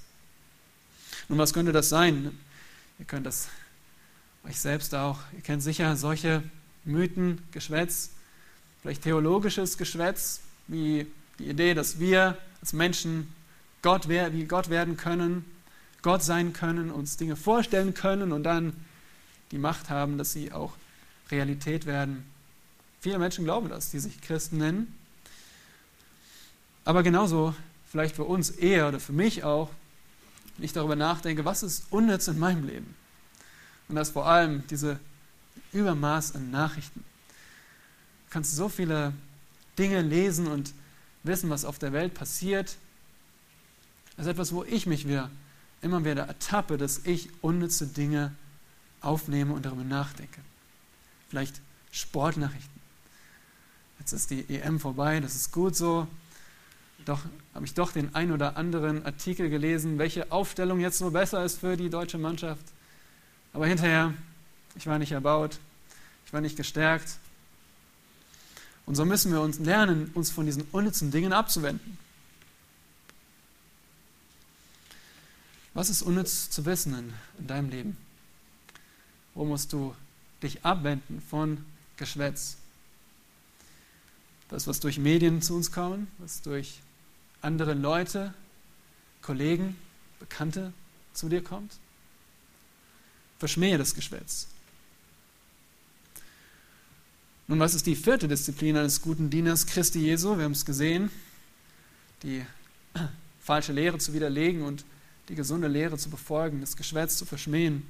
Nun, 1.28 1.38
was 1.38 1.54
könnte 1.54 1.72
das 1.72 1.90
sein? 1.90 2.36
Ihr 2.98 3.06
könnt 3.06 3.28
das 3.28 3.48
euch 4.50 4.60
selbst 4.60 4.96
auch. 4.96 5.20
Ihr 5.34 5.42
kennt 5.42 5.62
sicher 5.62 5.96
solche 5.96 6.42
Mythen, 6.84 7.40
Geschwätz, 7.52 8.10
vielleicht 8.82 9.04
theologisches 9.04 9.78
Geschwätz, 9.78 10.42
wie 10.68 11.06
die 11.38 11.50
Idee, 11.50 11.76
dass 11.76 12.00
wir 12.00 12.36
als 12.60 12.74
Menschen 12.74 13.32
Gott, 13.84 14.10
wie 14.10 14.46
Gott 14.46 14.70
werden 14.70 14.98
können, 14.98 15.46
Gott 16.02 16.24
sein 16.24 16.54
können, 16.54 16.90
uns 16.90 17.18
Dinge 17.18 17.36
vorstellen 17.36 17.94
können 17.94 18.32
und 18.32 18.44
dann 18.44 18.74
die 19.52 19.60
Macht 19.60 19.90
haben, 19.92 20.18
dass 20.18 20.34
sie 20.34 20.52
auch 20.52 20.74
Realität 21.30 21.86
werden. 21.86 22.26
Viele 23.02 23.20
Menschen 23.20 23.46
glauben 23.46 23.70
das, 23.70 23.92
die 23.92 24.00
sich 24.00 24.20
Christen 24.20 24.58
nennen. 24.58 24.96
Aber 26.86 27.04
genauso 27.04 27.54
vielleicht 27.92 28.16
für 28.16 28.24
uns 28.24 28.50
eher 28.50 28.88
oder 28.88 29.00
für 29.00 29.14
mich 29.14 29.44
auch, 29.44 29.70
wenn 30.58 30.66
ich 30.66 30.74
darüber 30.74 30.96
nachdenke, 30.96 31.46
was 31.46 31.62
ist 31.62 31.86
unnütz 31.92 32.28
in 32.28 32.40
meinem 32.40 32.66
Leben? 32.66 32.96
Und 33.90 33.96
das 33.96 34.12
vor 34.12 34.28
allem 34.28 34.66
diese 34.68 35.00
Übermaß 35.74 36.36
an 36.36 36.52
Nachrichten. 36.52 37.04
Du 38.28 38.34
kannst 38.34 38.56
so 38.56 38.70
viele 38.70 39.14
Dinge 39.78 40.02
lesen 40.02 40.48
und 40.48 40.74
wissen, 41.24 41.50
was 41.50 41.66
auf 41.66 41.80
der 41.80 41.92
Welt 41.92 42.14
passiert. 42.14 42.78
Das 44.16 44.26
ist 44.26 44.32
etwas, 44.32 44.54
wo 44.54 44.64
ich 44.64 44.86
mich 44.86 45.08
wieder 45.08 45.30
immer 45.82 46.04
wieder 46.04 46.24
ertappe, 46.24 46.78
dass 46.78 47.00
ich 47.06 47.30
unnütze 47.42 47.88
Dinge 47.88 48.34
aufnehme 49.02 49.54
und 49.54 49.66
darüber 49.66 49.84
nachdenke. 49.84 50.42
Vielleicht 51.30 51.62
Sportnachrichten. 51.92 52.80
Jetzt 54.00 54.14
ist 54.14 54.30
die 54.30 54.46
EM 54.50 54.80
vorbei, 54.80 55.20
das 55.20 55.36
ist 55.36 55.52
gut 55.52 55.76
so. 55.76 56.08
Doch 57.06 57.22
habe 57.54 57.66
ich 57.66 57.74
doch 57.74 57.92
den 57.92 58.14
ein 58.14 58.32
oder 58.32 58.58
anderen 58.58 59.06
Artikel 59.06 59.50
gelesen, 59.50 59.98
welche 59.98 60.32
Aufstellung 60.32 60.80
jetzt 60.80 60.98
so 60.98 61.12
besser 61.12 61.44
ist 61.44 61.60
für 61.60 61.78
die 61.78 61.90
deutsche 61.90 62.18
Mannschaft. 62.18 62.66
Aber 63.54 63.68
hinterher, 63.68 64.14
ich 64.76 64.88
war 64.88 65.00
nicht 65.00 65.12
erbaut, 65.12 65.60
ich 66.26 66.34
war 66.34 66.42
nicht 66.42 66.56
gestärkt. 66.56 67.18
Und 68.86 68.96
so 68.96 69.06
müssen 69.06 69.32
wir 69.32 69.42
uns 69.42 69.60
lernen, 69.60 70.12
uns 70.14 70.32
von 70.32 70.46
diesen 70.46 70.64
unnützen 70.72 71.12
Dingen 71.12 71.34
abzuwenden. 71.34 71.98
Was 75.74 75.90
ist 75.90 76.02
unnütz 76.02 76.50
zu 76.50 76.66
wissen 76.66 76.94
in, 76.98 77.14
in 77.40 77.48
deinem 77.48 77.70
Leben? 77.70 77.98
Wo 79.34 79.46
musst 79.46 79.72
du 79.74 79.96
dich 80.42 80.66
abwenden 80.66 81.22
von 81.22 81.64
Geschwätz? 81.98 82.58
Das, 84.50 84.66
was 84.66 84.80
durch 84.80 84.98
Medien 84.98 85.42
zu 85.42 85.56
uns 85.56 85.72
kommt, 85.72 86.08
was 86.18 86.42
durch 86.42 86.80
andere 87.42 87.76
Leute, 87.76 88.34
Kollegen, 89.22 89.76
Bekannte 90.20 90.74
zu 91.14 91.30
dir 91.30 91.44
kommt? 91.44 91.74
Verschmähe 93.40 93.78
das 93.78 93.96
Geschwätz. 93.96 94.48
Nun, 97.48 97.60
was 97.60 97.74
ist 97.74 97.88
die 97.88 97.96
vierte 97.96 98.28
Disziplin 98.28 98.78
eines 98.78 99.02
guten 99.02 99.30
Dieners 99.30 99.66
Christi 99.66 100.00
Jesu? 100.00 100.38
Wir 100.38 100.44
haben 100.44 100.52
es 100.52 100.66
gesehen, 100.66 101.10
die 102.22 102.46
falsche 103.42 103.74
Lehre 103.74 103.98
zu 103.98 104.14
widerlegen 104.14 104.62
und 104.62 104.86
die 105.30 105.36
gesunde 105.36 105.68
Lehre 105.68 105.98
zu 105.98 106.10
befolgen, 106.10 106.62
das 106.62 106.76
Geschwätz 106.76 107.18
zu 107.18 107.26
verschmähen. 107.26 107.88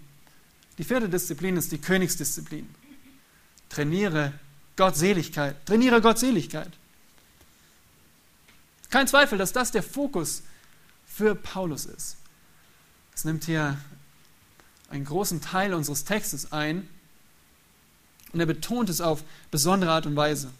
Die 0.78 0.84
vierte 0.84 1.10
Disziplin 1.10 1.58
ist 1.58 1.72
die 1.72 1.78
Königsdisziplin. 1.78 2.70
Trainiere 3.68 4.34
Gottseligkeit. 4.78 5.66
Trainiere 5.66 6.00
Gottseligkeit. 6.00 6.72
Kein 8.90 9.08
Zweifel, 9.08 9.38
dass 9.38 9.52
das 9.52 9.72
der 9.72 9.84
Fokus 9.84 10.44
für 11.06 11.36
Paulus 11.36 11.86
ist. 11.86 12.18
Es 13.14 13.26
nimmt 13.26 13.44
hier 13.44 13.78
einen 14.89 15.06
großen 15.06 15.41
Teil 15.41 15.73
unseres 15.73 16.04
Textes 16.04 16.52
ein 16.52 16.88
und 18.32 18.39
er 18.39 18.45
betont 18.45 18.89
es 18.89 19.02
auf 19.02 19.23
besondere 19.52 19.91
Art 19.91 20.06
und 20.06 20.15
Weise. 20.15 20.52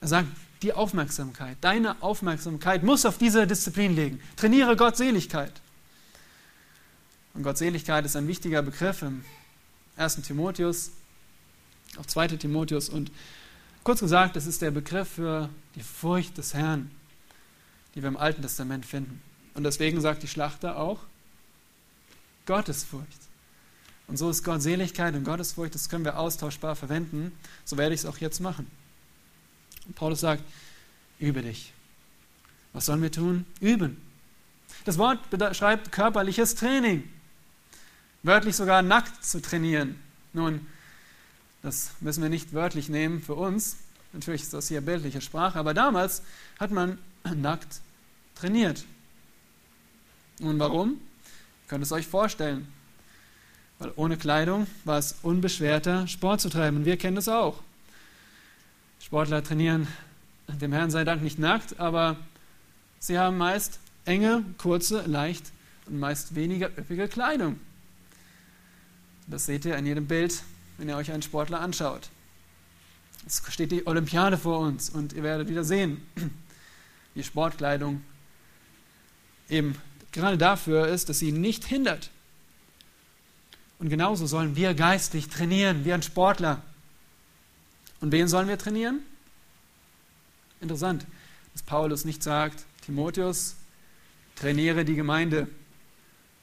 Er 0.00 0.08
sagt, 0.08 0.28
die 0.62 0.72
Aufmerksamkeit, 0.72 1.56
deine 1.60 2.02
Aufmerksamkeit 2.02 2.82
muss 2.82 3.06
auf 3.06 3.18
diese 3.18 3.46
Disziplin 3.46 3.94
liegen. 3.96 4.20
Trainiere 4.36 4.76
Gottseligkeit. 4.76 5.52
Und 7.32 7.44
Gottseligkeit 7.44 8.04
ist 8.04 8.16
ein 8.16 8.28
wichtiger 8.28 8.60
Begriff 8.62 9.02
im 9.02 9.24
1. 9.96 10.16
Timotheus, 10.22 10.90
auch 11.98 12.06
2. 12.06 12.28
Timotheus. 12.28 12.88
Und 12.88 13.10
kurz 13.84 14.00
gesagt, 14.00 14.36
das 14.36 14.46
ist 14.46 14.60
der 14.62 14.70
Begriff 14.70 15.08
für 15.08 15.48
die 15.76 15.82
Furcht 15.82 16.36
des 16.36 16.54
Herrn, 16.54 16.90
die 17.94 18.02
wir 18.02 18.08
im 18.08 18.16
Alten 18.16 18.42
Testament 18.42 18.84
finden. 18.84 19.22
Und 19.54 19.64
deswegen 19.64 20.00
sagt 20.00 20.22
die 20.22 20.28
Schlachter 20.28 20.76
auch, 20.76 21.00
Gottesfurcht. 22.46 23.18
Und 24.06 24.16
so 24.16 24.28
ist 24.28 24.42
Gottseligkeit 24.42 25.14
und 25.14 25.24
Gottesfurcht, 25.24 25.74
das 25.74 25.88
können 25.88 26.04
wir 26.04 26.18
austauschbar 26.18 26.74
verwenden. 26.74 27.32
So 27.64 27.76
werde 27.76 27.94
ich 27.94 28.00
es 28.00 28.06
auch 28.06 28.18
jetzt 28.18 28.40
machen. 28.40 28.66
Und 29.86 29.94
Paulus 29.94 30.20
sagt, 30.20 30.42
übe 31.18 31.42
dich. 31.42 31.72
Was 32.72 32.86
sollen 32.86 33.02
wir 33.02 33.12
tun? 33.12 33.46
Üben. 33.60 34.00
Das 34.84 34.98
Wort 34.98 35.30
beschreibt 35.30 35.92
körperliches 35.92 36.54
Training. 36.54 37.08
Wörtlich 38.22 38.56
sogar 38.56 38.82
nackt 38.82 39.24
zu 39.24 39.40
trainieren. 39.40 40.00
Nun, 40.32 40.66
das 41.62 41.92
müssen 42.00 42.22
wir 42.22 42.30
nicht 42.30 42.52
wörtlich 42.52 42.88
nehmen 42.88 43.22
für 43.22 43.34
uns. 43.34 43.76
Natürlich 44.12 44.42
ist 44.42 44.54
das 44.54 44.68
hier 44.68 44.80
bildliche 44.80 45.20
Sprache, 45.20 45.58
aber 45.58 45.74
damals 45.74 46.22
hat 46.58 46.70
man 46.70 46.98
nackt 47.24 47.80
trainiert. 48.34 48.84
Und 50.40 50.58
warum? 50.58 51.00
Könnt 51.70 51.84
es 51.84 51.92
euch 51.92 52.08
vorstellen. 52.08 52.66
Weil 53.78 53.92
ohne 53.94 54.16
Kleidung 54.16 54.66
war 54.84 54.98
es 54.98 55.14
unbeschwerter, 55.22 56.08
Sport 56.08 56.40
zu 56.40 56.48
treiben. 56.48 56.78
Und 56.78 56.84
wir 56.84 56.96
kennen 56.96 57.14
das 57.14 57.28
auch. 57.28 57.62
Sportler 58.98 59.44
trainieren 59.44 59.86
dem 60.48 60.72
Herrn 60.72 60.90
sei 60.90 61.04
Dank 61.04 61.22
nicht 61.22 61.38
nackt, 61.38 61.78
aber 61.78 62.16
sie 62.98 63.20
haben 63.20 63.38
meist 63.38 63.78
enge, 64.04 64.44
kurze, 64.58 65.02
leicht 65.02 65.52
und 65.86 66.00
meist 66.00 66.34
weniger 66.34 66.76
üppige 66.76 67.06
Kleidung. 67.06 67.60
Das 69.28 69.46
seht 69.46 69.64
ihr 69.64 69.76
in 69.76 69.86
jedem 69.86 70.08
Bild, 70.08 70.42
wenn 70.76 70.88
ihr 70.88 70.96
euch 70.96 71.12
einen 71.12 71.22
Sportler 71.22 71.60
anschaut. 71.60 72.10
Es 73.24 73.44
steht 73.48 73.70
die 73.70 73.86
Olympiade 73.86 74.38
vor 74.38 74.58
uns 74.58 74.90
und 74.90 75.12
ihr 75.12 75.22
werdet 75.22 75.48
wieder 75.48 75.62
sehen, 75.62 76.02
wie 77.14 77.22
Sportkleidung 77.22 78.02
eben 79.48 79.76
gerade 80.12 80.38
dafür 80.38 80.88
ist, 80.88 81.08
dass 81.08 81.18
sie 81.18 81.28
ihn 81.28 81.40
nicht 81.40 81.64
hindert. 81.64 82.10
Und 83.78 83.88
genauso 83.88 84.26
sollen 84.26 84.56
wir 84.56 84.74
geistlich 84.74 85.28
trainieren, 85.28 85.84
wie 85.84 85.92
ein 85.92 86.02
Sportler. 86.02 86.62
Und 88.00 88.12
wen 88.12 88.28
sollen 88.28 88.48
wir 88.48 88.58
trainieren? 88.58 89.00
Interessant, 90.60 91.06
dass 91.52 91.62
Paulus 91.62 92.04
nicht 92.04 92.22
sagt, 92.22 92.64
Timotheus, 92.84 93.56
trainiere 94.36 94.84
die 94.84 94.94
Gemeinde. 94.94 95.48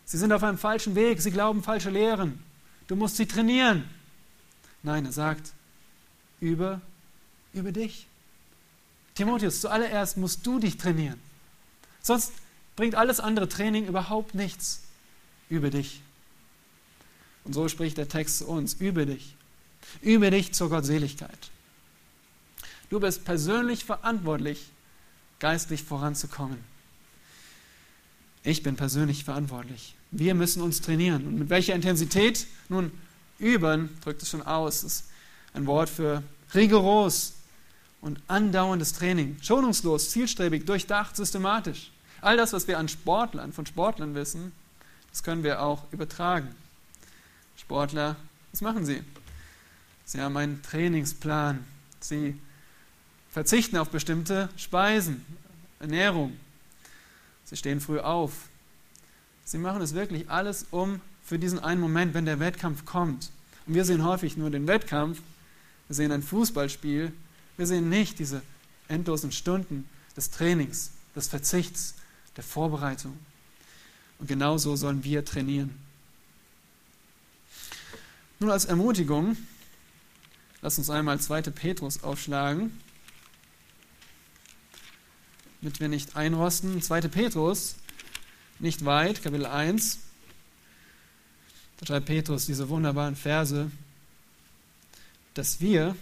Sie 0.05 0.17
sind 0.17 0.31
auf 0.31 0.43
einem 0.43 0.57
falschen 0.57 0.95
Weg, 0.95 1.21
sie 1.21 1.31
glauben 1.31 1.63
falsche 1.63 1.89
Lehren. 1.89 2.41
Du 2.87 2.95
musst 2.95 3.17
sie 3.17 3.27
trainieren. 3.27 3.83
Nein, 4.81 5.05
er 5.05 5.11
sagt, 5.11 5.51
über, 6.39 6.81
über 7.53 7.71
dich. 7.71 8.07
Timotheus, 9.15 9.61
zuallererst 9.61 10.17
musst 10.17 10.45
du 10.45 10.59
dich 10.59 10.77
trainieren. 10.77 11.19
Sonst 12.01 12.31
bringt 12.77 12.95
alles 12.95 13.19
andere 13.19 13.49
Training 13.49 13.87
überhaupt 13.87 14.33
nichts 14.33 14.83
über 15.49 15.69
dich. 15.69 16.01
Und 17.43 17.53
so 17.53 17.67
spricht 17.67 17.97
der 17.97 18.07
Text 18.07 18.37
zu 18.37 18.47
uns, 18.47 18.75
über 18.75 19.05
dich. 19.05 19.35
Über 20.01 20.31
dich 20.31 20.53
zur 20.53 20.69
Gottseligkeit. 20.69 21.49
Du 22.89 22.99
bist 22.99 23.25
persönlich 23.25 23.83
verantwortlich, 23.83 24.69
geistlich 25.39 25.83
voranzukommen. 25.83 26.57
Ich 28.43 28.63
bin 28.63 28.75
persönlich 28.75 29.25
verantwortlich. 29.25 29.95
Wir 30.11 30.35
müssen 30.35 30.61
uns 30.61 30.79
trainieren. 30.81 31.25
Und 31.25 31.39
mit 31.39 31.49
welcher 31.49 31.75
Intensität? 31.75 32.47
Nun, 32.69 32.91
üben 33.39 33.89
drückt 34.03 34.21
es 34.21 34.29
schon 34.29 34.41
aus. 34.41 34.83
Ist 34.83 35.05
ein 35.53 35.65
Wort 35.65 35.89
für 35.89 36.23
rigoros 36.53 37.33
und 38.01 38.21
andauerndes 38.27 38.93
Training. 38.93 39.37
Schonungslos, 39.41 40.11
zielstrebig, 40.11 40.65
durchdacht, 40.65 41.15
systematisch. 41.15 41.91
All 42.21 42.37
das, 42.37 42.53
was 42.53 42.67
wir 42.67 42.77
an 42.77 42.87
Sportlern, 42.87 43.53
von 43.53 43.65
Sportlern 43.65 44.15
wissen, 44.15 44.51
das 45.11 45.23
können 45.23 45.43
wir 45.43 45.61
auch 45.61 45.83
übertragen. 45.91 46.53
Sportler, 47.57 48.15
was 48.51 48.61
machen 48.61 48.85
sie? 48.85 49.03
Sie 50.05 50.21
haben 50.21 50.37
einen 50.37 50.61
Trainingsplan. 50.61 51.65
Sie 51.99 52.39
verzichten 53.29 53.77
auf 53.77 53.89
bestimmte 53.89 54.49
Speisen, 54.57 55.25
Ernährung. 55.79 56.37
Sie 57.45 57.57
stehen 57.57 57.81
früh 57.81 57.99
auf. 57.99 58.33
Sie 59.43 59.57
machen 59.57 59.81
es 59.81 59.93
wirklich 59.93 60.29
alles, 60.29 60.65
um 60.71 61.01
für 61.23 61.39
diesen 61.39 61.59
einen 61.59 61.81
Moment, 61.81 62.13
wenn 62.13 62.25
der 62.25 62.39
Wettkampf 62.39 62.85
kommt. 62.85 63.31
Und 63.65 63.73
wir 63.73 63.85
sehen 63.85 64.05
häufig 64.05 64.37
nur 64.37 64.49
den 64.49 64.67
Wettkampf, 64.67 65.21
wir 65.87 65.95
sehen 65.95 66.11
ein 66.11 66.23
Fußballspiel, 66.23 67.11
wir 67.57 67.67
sehen 67.67 67.89
nicht 67.89 68.19
diese 68.19 68.41
endlosen 68.87 69.31
Stunden 69.31 69.89
des 70.15 70.31
Trainings, 70.31 70.91
des 71.15 71.27
Verzichts, 71.27 71.95
der 72.37 72.43
Vorbereitung. 72.43 73.17
Und 74.19 74.27
genauso 74.27 74.75
sollen 74.75 75.03
wir 75.03 75.25
trainieren. 75.25 75.77
Nun 78.39 78.51
als 78.51 78.65
Ermutigung, 78.65 79.35
lass 80.61 80.77
uns 80.77 80.89
einmal 80.89 81.19
2. 81.19 81.41
Petrus 81.41 82.03
aufschlagen 82.03 82.71
damit 85.61 85.79
wir 85.79 85.89
nicht 85.89 86.15
einrosten. 86.15 86.81
2. 86.81 87.01
Petrus, 87.01 87.75
nicht 88.59 88.85
weit, 88.85 89.23
Kapitel 89.23 89.45
1. 89.45 89.99
Da 91.77 91.85
schreibt 91.85 92.07
Petrus 92.07 92.45
diese 92.45 92.69
wunderbaren 92.69 93.15
Verse, 93.15 93.69
dass 95.33 95.61
wir 95.61 95.95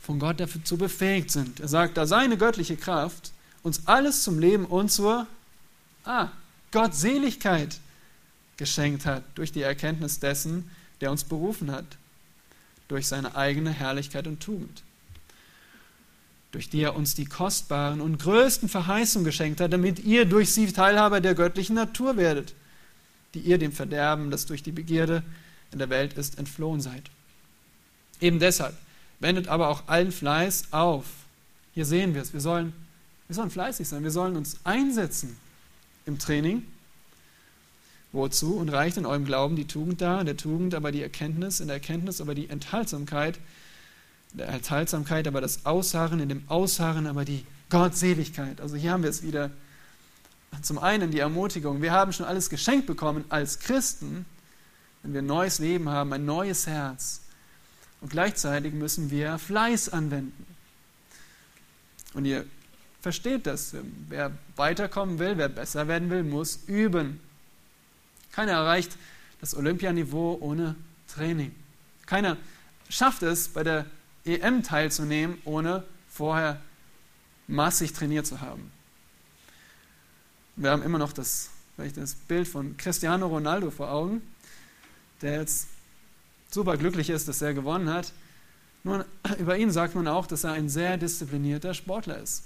von 0.00 0.18
Gott 0.18 0.40
dazu 0.40 0.76
befähigt 0.76 1.30
sind. 1.30 1.60
Er 1.60 1.68
sagt, 1.68 1.96
da 1.96 2.06
seine 2.06 2.36
göttliche 2.36 2.76
Kraft 2.76 3.31
uns 3.62 3.86
alles 3.86 4.22
zum 4.22 4.38
Leben 4.38 4.64
und 4.64 4.90
zur 4.90 5.26
ah, 6.04 6.28
Gottseligkeit 6.70 7.78
geschenkt 8.56 9.06
hat, 9.06 9.22
durch 9.34 9.52
die 9.52 9.62
Erkenntnis 9.62 10.20
dessen, 10.20 10.70
der 11.00 11.10
uns 11.10 11.24
berufen 11.24 11.70
hat, 11.70 11.84
durch 12.88 13.06
seine 13.06 13.36
eigene 13.36 13.70
Herrlichkeit 13.70 14.26
und 14.26 14.40
Tugend 14.40 14.82
durch 16.52 16.68
die 16.68 16.82
er 16.82 16.94
uns 16.94 17.14
die 17.14 17.24
kostbaren 17.24 18.00
und 18.00 18.18
größten 18.18 18.68
Verheißungen 18.68 19.24
geschenkt 19.24 19.60
hat, 19.60 19.72
damit 19.72 19.98
ihr 20.00 20.26
durch 20.26 20.52
sie 20.52 20.70
Teilhaber 20.70 21.20
der 21.22 21.34
göttlichen 21.34 21.74
Natur 21.74 22.18
werdet, 22.18 22.54
die 23.34 23.40
ihr 23.40 23.56
dem 23.56 23.72
Verderben, 23.72 24.30
das 24.30 24.44
durch 24.44 24.62
die 24.62 24.70
Begierde 24.70 25.22
in 25.72 25.78
der 25.78 25.88
Welt 25.88 26.12
ist, 26.12 26.38
entflohen 26.38 26.82
seid. 26.82 27.04
Eben 28.20 28.38
deshalb 28.38 28.76
wendet 29.18 29.48
aber 29.48 29.68
auch 29.68 29.88
allen 29.88 30.12
Fleiß 30.12 30.68
auf. 30.72 31.06
Hier 31.72 31.86
sehen 31.86 32.14
wir 32.14 32.20
es. 32.20 32.34
Wir 32.34 32.40
sollen, 32.40 32.74
wir 33.32 33.36
sollen 33.36 33.50
fleißig 33.50 33.88
sein. 33.88 34.02
Wir 34.02 34.10
sollen 34.10 34.36
uns 34.36 34.58
einsetzen 34.62 35.38
im 36.04 36.18
Training. 36.18 36.66
Wozu? 38.12 38.56
Und 38.58 38.68
reicht 38.68 38.98
in 38.98 39.06
eurem 39.06 39.24
Glauben 39.24 39.56
die 39.56 39.66
Tugend 39.66 40.02
da, 40.02 40.20
in 40.20 40.26
der 40.26 40.36
Tugend 40.36 40.74
aber 40.74 40.92
die 40.92 41.00
Erkenntnis, 41.00 41.60
in 41.60 41.68
der 41.68 41.76
Erkenntnis 41.76 42.20
aber 42.20 42.34
die 42.34 42.50
Enthaltsamkeit, 42.50 43.40
der 44.34 44.50
Enthaltsamkeit, 44.50 45.26
aber 45.26 45.40
das 45.40 45.64
Ausharren, 45.64 46.20
in 46.20 46.28
dem 46.28 46.42
Ausharren 46.48 47.06
aber 47.06 47.24
die 47.24 47.46
Gottseligkeit. 47.70 48.60
Also 48.60 48.76
hier 48.76 48.92
haben 48.92 49.02
wir 49.02 49.08
es 49.08 49.22
wieder. 49.22 49.50
Zum 50.60 50.78
einen 50.78 51.10
die 51.10 51.20
Ermutigung, 51.20 51.80
wir 51.80 51.92
haben 51.92 52.12
schon 52.12 52.26
alles 52.26 52.50
geschenkt 52.50 52.86
bekommen 52.86 53.24
als 53.30 53.60
Christen, 53.60 54.26
wenn 55.02 55.14
wir 55.14 55.22
ein 55.22 55.26
neues 55.26 55.58
Leben 55.58 55.88
haben, 55.88 56.12
ein 56.12 56.26
neues 56.26 56.66
Herz. 56.66 57.22
Und 58.02 58.10
gleichzeitig 58.10 58.74
müssen 58.74 59.10
wir 59.10 59.38
Fleiß 59.38 59.88
anwenden. 59.88 60.44
Und 62.12 62.26
ihr 62.26 62.44
versteht 63.02 63.46
das. 63.46 63.74
Wer 64.08 64.30
weiterkommen 64.56 65.18
will, 65.18 65.36
wer 65.36 65.48
besser 65.48 65.88
werden 65.88 66.08
will, 66.08 66.22
muss 66.22 66.60
üben. 66.66 67.20
Keiner 68.30 68.52
erreicht 68.52 68.96
das 69.40 69.54
Olympianiveau 69.54 70.38
ohne 70.40 70.76
Training. 71.12 71.54
Keiner 72.06 72.38
schafft 72.88 73.22
es, 73.22 73.48
bei 73.48 73.64
der 73.64 73.86
EM 74.24 74.62
teilzunehmen, 74.62 75.38
ohne 75.44 75.84
vorher 76.08 76.60
massig 77.48 77.92
trainiert 77.92 78.26
zu 78.26 78.40
haben. 78.40 78.70
Wir 80.54 80.70
haben 80.70 80.82
immer 80.82 80.98
noch 80.98 81.12
das, 81.12 81.50
das 81.76 82.14
Bild 82.14 82.46
von 82.46 82.76
Cristiano 82.76 83.26
Ronaldo 83.26 83.70
vor 83.70 83.90
Augen, 83.90 84.22
der 85.22 85.40
jetzt 85.40 85.66
super 86.50 86.76
glücklich 86.76 87.10
ist, 87.10 87.26
dass 87.26 87.42
er 87.42 87.52
gewonnen 87.52 87.90
hat. 87.90 88.12
Nur 88.84 89.06
über 89.38 89.56
ihn 89.56 89.72
sagt 89.72 89.96
man 89.96 90.06
auch, 90.06 90.26
dass 90.26 90.44
er 90.44 90.52
ein 90.52 90.68
sehr 90.68 90.96
disziplinierter 90.98 91.74
Sportler 91.74 92.18
ist. 92.18 92.44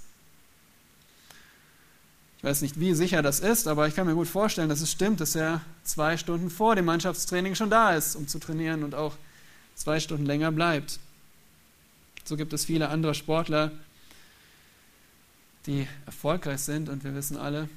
Ich 2.37 2.43
weiß 2.43 2.61
nicht, 2.61 2.79
wie 2.79 2.93
sicher 2.93 3.21
das 3.23 3.39
ist, 3.39 3.67
aber 3.67 3.87
ich 3.87 3.95
kann 3.95 4.05
mir 4.05 4.13
gut 4.13 4.27
vorstellen, 4.27 4.69
dass 4.69 4.81
es 4.81 4.91
stimmt, 4.91 5.19
dass 5.21 5.35
er 5.35 5.61
zwei 5.83 6.17
Stunden 6.17 6.49
vor 6.49 6.75
dem 6.75 6.85
Mannschaftstraining 6.85 7.55
schon 7.55 7.71
da 7.71 7.95
ist, 7.95 8.15
um 8.15 8.27
zu 8.27 8.39
trainieren 8.39 8.83
und 8.83 8.93
auch 8.93 9.15
zwei 9.75 9.99
Stunden 9.99 10.25
länger 10.25 10.51
bleibt. 10.51 10.99
So 12.25 12.37
gibt 12.37 12.53
es 12.53 12.65
viele 12.65 12.89
andere 12.89 13.15
Sportler, 13.15 13.71
die 15.65 15.87
erfolgreich 16.05 16.59
sind 16.59 16.89
und 16.89 17.03
wir 17.03 17.15
wissen 17.15 17.37
alle, 17.37 17.69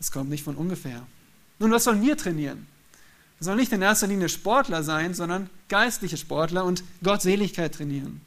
es 0.00 0.10
kommt 0.10 0.30
nicht 0.30 0.42
von 0.42 0.56
ungefähr. 0.56 1.06
Nun, 1.58 1.70
was 1.70 1.84
sollen 1.84 2.02
wir 2.02 2.16
trainieren? 2.16 2.66
Wir 3.38 3.44
sollen 3.44 3.58
nicht 3.58 3.72
in 3.72 3.82
erster 3.82 4.06
Linie 4.06 4.28
Sportler 4.28 4.82
sein, 4.82 5.14
sondern 5.14 5.48
geistliche 5.68 6.16
Sportler 6.16 6.64
und 6.64 6.82
Gottseligkeit 7.02 7.74
trainieren. 7.74 8.20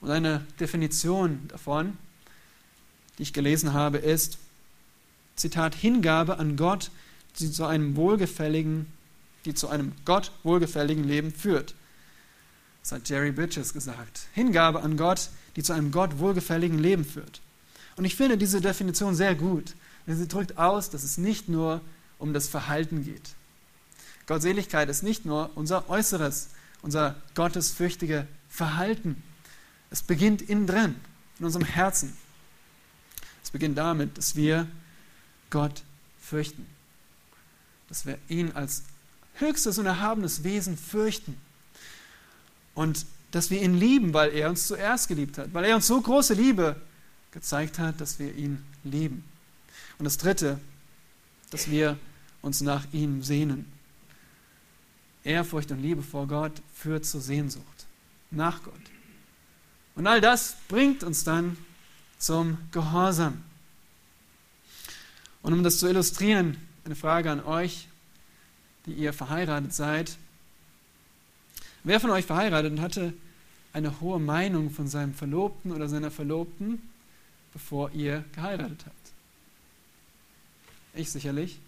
Und 0.00 0.10
eine 0.10 0.44
Definition 0.60 1.48
davon, 1.48 1.96
die 3.18 3.22
ich 3.22 3.32
gelesen 3.32 3.72
habe, 3.72 3.98
ist, 3.98 4.38
Zitat, 5.36 5.74
Hingabe 5.74 6.38
an 6.38 6.56
Gott, 6.56 6.90
die 7.38 7.50
zu 7.50 7.66
einem 7.66 7.96
wohlgefälligen, 7.96 8.86
die 9.44 9.54
zu 9.54 9.68
einem 9.68 9.92
Gott 10.04 10.32
wohlgefälligen 10.42 11.04
Leben 11.04 11.32
führt. 11.32 11.74
Das 12.82 12.92
hat 12.92 13.08
Jerry 13.08 13.32
Bridges 13.32 13.72
gesagt. 13.72 14.28
Hingabe 14.32 14.80
an 14.80 14.96
Gott, 14.96 15.30
die 15.56 15.62
zu 15.62 15.72
einem 15.72 15.90
Gott 15.90 16.18
wohlgefälligen 16.18 16.78
Leben 16.78 17.04
führt. 17.04 17.40
Und 17.96 18.04
ich 18.04 18.16
finde 18.16 18.38
diese 18.38 18.60
Definition 18.60 19.14
sehr 19.14 19.34
gut, 19.34 19.74
denn 20.06 20.16
sie 20.16 20.28
drückt 20.28 20.58
aus, 20.58 20.90
dass 20.90 21.02
es 21.02 21.18
nicht 21.18 21.48
nur 21.48 21.80
um 22.18 22.32
das 22.32 22.48
Verhalten 22.48 23.04
geht. 23.04 23.34
Gottseligkeit 24.26 24.88
ist 24.88 25.02
nicht 25.02 25.24
nur 25.24 25.50
unser 25.54 25.88
Äußeres, 25.88 26.48
unser 26.82 27.16
gottesfürchtige 27.34 28.26
Verhalten. 28.48 29.22
Es 29.90 30.02
beginnt 30.02 30.42
innen 30.42 30.66
drin, 30.66 30.96
in 31.38 31.44
unserem 31.44 31.64
Herzen. 31.64 32.16
Es 33.46 33.52
beginnt 33.52 33.78
damit, 33.78 34.18
dass 34.18 34.34
wir 34.34 34.66
Gott 35.50 35.84
fürchten. 36.20 36.66
Dass 37.88 38.04
wir 38.04 38.18
ihn 38.28 38.50
als 38.50 38.82
höchstes 39.34 39.78
und 39.78 39.86
erhabenes 39.86 40.42
Wesen 40.42 40.76
fürchten 40.76 41.36
und 42.74 43.06
dass 43.30 43.48
wir 43.50 43.62
ihn 43.62 43.78
lieben, 43.78 44.12
weil 44.12 44.32
er 44.32 44.50
uns 44.50 44.66
zuerst 44.66 45.06
geliebt 45.06 45.38
hat, 45.38 45.54
weil 45.54 45.64
er 45.64 45.76
uns 45.76 45.86
so 45.86 46.00
große 46.00 46.34
Liebe 46.34 46.74
gezeigt 47.30 47.78
hat, 47.78 48.00
dass 48.00 48.18
wir 48.18 48.34
ihn 48.34 48.64
lieben. 48.82 49.22
Und 50.00 50.06
das 50.06 50.18
Dritte, 50.18 50.58
dass 51.50 51.70
wir 51.70 51.96
uns 52.42 52.62
nach 52.62 52.84
ihm 52.90 53.22
sehnen. 53.22 53.70
Ehrfurcht 55.22 55.70
und 55.70 55.80
Liebe 55.80 56.02
vor 56.02 56.26
Gott 56.26 56.60
führt 56.74 57.06
zur 57.06 57.20
Sehnsucht 57.20 57.86
nach 58.32 58.64
Gott. 58.64 58.74
Und 59.94 60.08
all 60.08 60.20
das 60.20 60.56
bringt 60.66 61.04
uns 61.04 61.22
dann 61.22 61.56
zum 62.18 62.58
Gehorsam. 62.72 63.42
Und 65.42 65.52
um 65.52 65.62
das 65.62 65.78
zu 65.78 65.88
illustrieren, 65.88 66.56
eine 66.84 66.96
Frage 66.96 67.30
an 67.30 67.44
euch, 67.44 67.88
die 68.86 68.92
ihr 68.92 69.12
verheiratet 69.12 69.74
seid. 69.74 70.16
Wer 71.84 72.00
von 72.00 72.10
euch 72.10 72.24
verheiratet 72.24 72.72
und 72.72 72.80
hatte 72.80 73.12
eine 73.72 74.00
hohe 74.00 74.18
Meinung 74.18 74.70
von 74.70 74.88
seinem 74.88 75.14
Verlobten 75.14 75.72
oder 75.72 75.88
seiner 75.88 76.10
Verlobten, 76.10 76.80
bevor 77.52 77.90
ihr 77.92 78.24
geheiratet 78.32 78.84
habt? 78.86 79.12
Ich 80.94 81.10
sicherlich. 81.10 81.58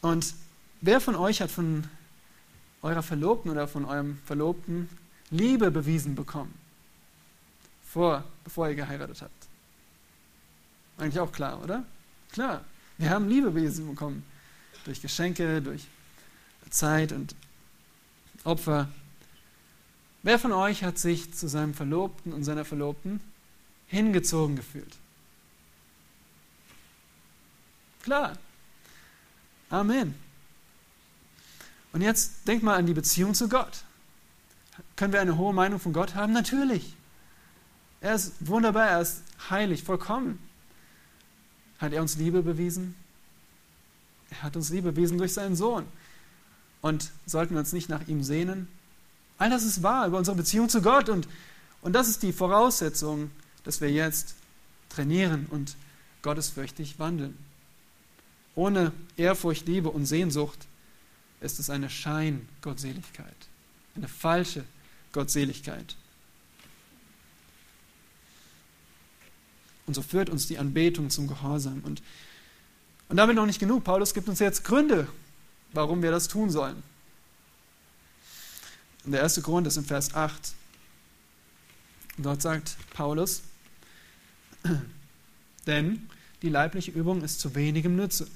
Und 0.00 0.34
wer 0.80 1.00
von 1.00 1.14
euch 1.14 1.40
hat 1.40 1.50
von 1.50 1.84
eurer 2.82 3.02
Verlobten 3.02 3.50
oder 3.50 3.68
von 3.68 3.84
eurem 3.84 4.18
Verlobten 4.26 4.88
Liebe 5.30 5.70
bewiesen 5.70 6.14
bekommen, 6.14 6.52
vor, 7.84 8.24
bevor 8.44 8.68
ihr 8.68 8.74
geheiratet 8.74 9.22
habt? 9.22 9.48
Eigentlich 10.98 11.20
auch 11.20 11.32
klar, 11.32 11.62
oder? 11.62 11.84
Klar, 12.32 12.64
wir 12.98 13.10
haben 13.10 13.28
Liebe 13.28 13.50
bewiesen 13.50 13.88
bekommen. 13.88 14.24
Durch 14.84 15.00
Geschenke, 15.00 15.62
durch 15.62 15.86
Zeit 16.70 17.12
und 17.12 17.34
Opfer. 18.44 18.88
Wer 20.22 20.38
von 20.38 20.52
euch 20.52 20.84
hat 20.84 20.98
sich 20.98 21.32
zu 21.34 21.48
seinem 21.48 21.74
Verlobten 21.74 22.32
und 22.32 22.44
seiner 22.44 22.64
Verlobten 22.64 23.20
hingezogen 23.86 24.56
gefühlt? 24.56 24.96
Klar. 28.02 28.36
Amen. 29.70 30.14
Und 31.92 32.00
jetzt 32.00 32.46
denkt 32.48 32.62
mal 32.62 32.76
an 32.76 32.86
die 32.86 32.94
Beziehung 32.94 33.34
zu 33.34 33.48
Gott. 33.48 33.84
Können 34.96 35.12
wir 35.12 35.20
eine 35.20 35.36
hohe 35.36 35.52
Meinung 35.52 35.78
von 35.78 35.92
Gott 35.92 36.14
haben? 36.14 36.32
Natürlich. 36.32 36.94
Er 38.02 38.16
ist 38.16 38.32
wunderbar, 38.40 38.88
er 38.88 39.00
ist 39.00 39.22
heilig, 39.48 39.84
vollkommen. 39.84 40.40
Hat 41.78 41.92
er 41.92 42.02
uns 42.02 42.16
Liebe 42.16 42.42
bewiesen? 42.42 42.96
Er 44.30 44.42
hat 44.42 44.56
uns 44.56 44.70
Liebe 44.70 44.90
bewiesen 44.90 45.18
durch 45.18 45.32
seinen 45.32 45.54
Sohn. 45.54 45.86
Und 46.80 47.12
sollten 47.26 47.54
wir 47.54 47.60
uns 47.60 47.72
nicht 47.72 47.88
nach 47.88 48.08
ihm 48.08 48.24
sehnen? 48.24 48.66
All 49.38 49.50
das 49.50 49.62
ist 49.62 49.84
wahr 49.84 50.08
über 50.08 50.18
unsere 50.18 50.36
Beziehung 50.36 50.68
zu 50.68 50.82
Gott. 50.82 51.08
Und, 51.08 51.28
und 51.80 51.92
das 51.92 52.08
ist 52.08 52.24
die 52.24 52.32
Voraussetzung, 52.32 53.30
dass 53.62 53.80
wir 53.80 53.90
jetzt 53.90 54.34
trainieren 54.88 55.46
und 55.50 55.76
gottesfürchtig 56.22 56.98
wandeln. 56.98 57.38
Ohne 58.56 58.92
Ehrfurcht, 59.16 59.66
Liebe 59.68 59.90
und 59.90 60.06
Sehnsucht 60.06 60.66
ist 61.40 61.60
es 61.60 61.70
eine 61.70 61.88
Schein-Gottseligkeit, 61.88 63.36
eine 63.94 64.08
falsche 64.08 64.64
Gottseligkeit. 65.12 65.94
Und 69.86 69.94
so 69.94 70.02
führt 70.02 70.30
uns 70.30 70.46
die 70.46 70.58
Anbetung 70.58 71.10
zum 71.10 71.26
Gehorsam. 71.26 71.82
Und, 71.84 72.02
und 73.08 73.16
damit 73.16 73.36
noch 73.36 73.46
nicht 73.46 73.58
genug. 73.58 73.84
Paulus 73.84 74.14
gibt 74.14 74.28
uns 74.28 74.38
jetzt 74.38 74.64
Gründe, 74.64 75.08
warum 75.72 76.02
wir 76.02 76.10
das 76.10 76.28
tun 76.28 76.50
sollen. 76.50 76.82
Und 79.04 79.12
der 79.12 79.20
erste 79.20 79.42
Grund 79.42 79.66
ist 79.66 79.76
im 79.76 79.84
Vers 79.84 80.14
8. 80.14 80.54
Dort 82.18 82.42
sagt 82.42 82.76
Paulus, 82.92 83.42
denn 85.66 86.08
die 86.42 86.48
leibliche 86.48 86.90
Übung 86.90 87.22
ist 87.22 87.40
zu 87.40 87.54
wenigem 87.54 87.96
Nütze. 87.96 88.28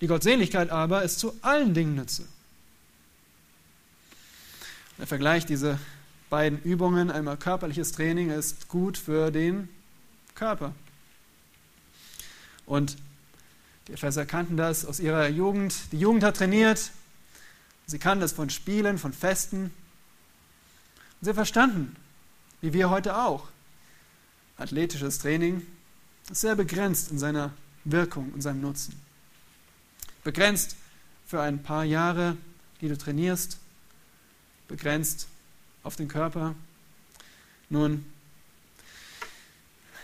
Die 0.00 0.06
Gottseligkeit 0.06 0.70
aber 0.70 1.02
ist 1.02 1.18
zu 1.18 1.36
allen 1.42 1.74
Dingen 1.74 1.94
Nütze. 1.94 2.26
Er 4.98 5.06
vergleicht 5.06 5.48
diese 5.48 5.78
beiden 6.32 6.62
Übungen. 6.62 7.10
Einmal 7.10 7.36
körperliches 7.36 7.92
Training 7.92 8.30
ist 8.30 8.68
gut 8.68 8.96
für 8.96 9.30
den 9.30 9.68
Körper. 10.34 10.74
Und 12.64 12.96
die 13.86 13.92
Epheser 13.92 14.24
kannten 14.24 14.56
das 14.56 14.86
aus 14.86 14.98
ihrer 14.98 15.28
Jugend. 15.28 15.92
Die 15.92 15.98
Jugend 16.00 16.24
hat 16.24 16.38
trainiert. 16.38 16.90
Sie 17.84 17.98
kannten 17.98 18.22
das 18.22 18.32
von 18.32 18.48
Spielen, 18.48 18.96
von 18.96 19.12
Festen. 19.12 19.64
Und 19.64 19.72
sie 21.20 21.34
verstanden, 21.34 21.94
wie 22.62 22.72
wir 22.72 22.88
heute 22.88 23.18
auch. 23.18 23.48
Athletisches 24.56 25.18
Training 25.18 25.66
ist 26.30 26.40
sehr 26.40 26.56
begrenzt 26.56 27.10
in 27.10 27.18
seiner 27.18 27.52
Wirkung 27.84 28.32
und 28.32 28.40
seinem 28.40 28.62
Nutzen. 28.62 28.98
Begrenzt 30.24 30.76
für 31.26 31.42
ein 31.42 31.62
paar 31.62 31.84
Jahre, 31.84 32.38
die 32.80 32.88
du 32.88 32.96
trainierst, 32.96 33.58
begrenzt 34.66 35.28
auf 35.82 35.96
den 35.96 36.08
Körper. 36.08 36.54
Nun, 37.70 38.04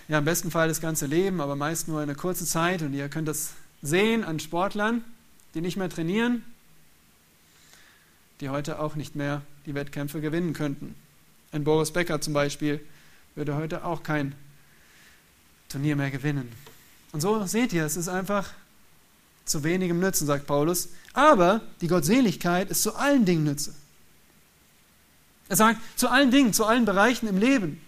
ja, 0.09 0.19
im 0.19 0.25
besten 0.25 0.51
Fall 0.51 0.69
das 0.69 0.81
ganze 0.81 1.07
Leben, 1.07 1.41
aber 1.41 1.55
meist 1.55 1.87
nur 1.87 2.01
eine 2.01 2.15
kurze 2.15 2.47
Zeit. 2.47 2.83
Und 2.83 2.95
ihr 2.95 3.09
könnt 3.09 3.29
das 3.29 3.53
sehen 3.83 4.25
an 4.25 4.41
Sportlern, 4.41 5.05
die 5.55 5.61
nicht 5.61 5.77
mehr 5.77 5.91
trainieren, 5.91 6.43
die 8.41 8.49
heute 8.49 8.79
auch 8.81 8.95
nicht 8.95 9.17
mehr 9.17 9.43
die 9.67 9.75
Wettkämpfe 9.75 10.21
gewinnen 10.21 10.55
könnten. 10.55 10.95
Ein 11.53 11.65
Boris 11.65 11.93
Becker 11.93 12.21
zum 12.21 12.33
Beispiel 12.33 12.81
würde 13.35 13.55
heute 13.55 13.85
auch 13.85 14.03
kein 14.03 14.35
Turnier 15.69 15.97
mehr 15.97 16.11
gewinnen. 16.11 16.51
Und 17.13 17.21
so 17.21 17.47
seht 17.47 17.73
ihr, 17.73 17.85
es 17.85 17.97
ist 17.97 18.09
einfach 18.09 18.51
zu 19.45 19.65
wenigem 19.65 19.99
Nützen, 20.01 20.27
sagt 20.27 20.47
Paulus. 20.47 20.89
Aber 21.13 21.63
die 21.81 21.89
Gottseligkeit 21.89 22.71
ist 22.71 22.83
zu 22.83 22.95
allen 22.95 23.25
Dingen 23.25 23.45
Nütze. 23.45 23.75
Er 25.49 25.57
sagt, 25.57 25.81
zu 25.99 26.09
allen 26.09 26.31
Dingen, 26.31 26.53
zu 26.53 26.65
allen 26.65 26.85
Bereichen 26.85 27.27
im 27.27 27.39
Leben. 27.39 27.81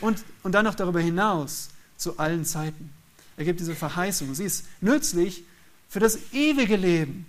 Und, 0.00 0.22
und 0.42 0.52
dann 0.52 0.64
noch 0.64 0.74
darüber 0.74 1.00
hinaus, 1.00 1.70
zu 1.96 2.18
allen 2.18 2.44
Zeiten. 2.44 2.92
Er 3.36 3.44
gibt 3.44 3.60
diese 3.60 3.74
Verheißung. 3.74 4.34
Sie 4.34 4.44
ist 4.44 4.66
nützlich 4.80 5.44
für 5.88 6.00
das 6.00 6.18
ewige 6.32 6.76
Leben. 6.76 7.26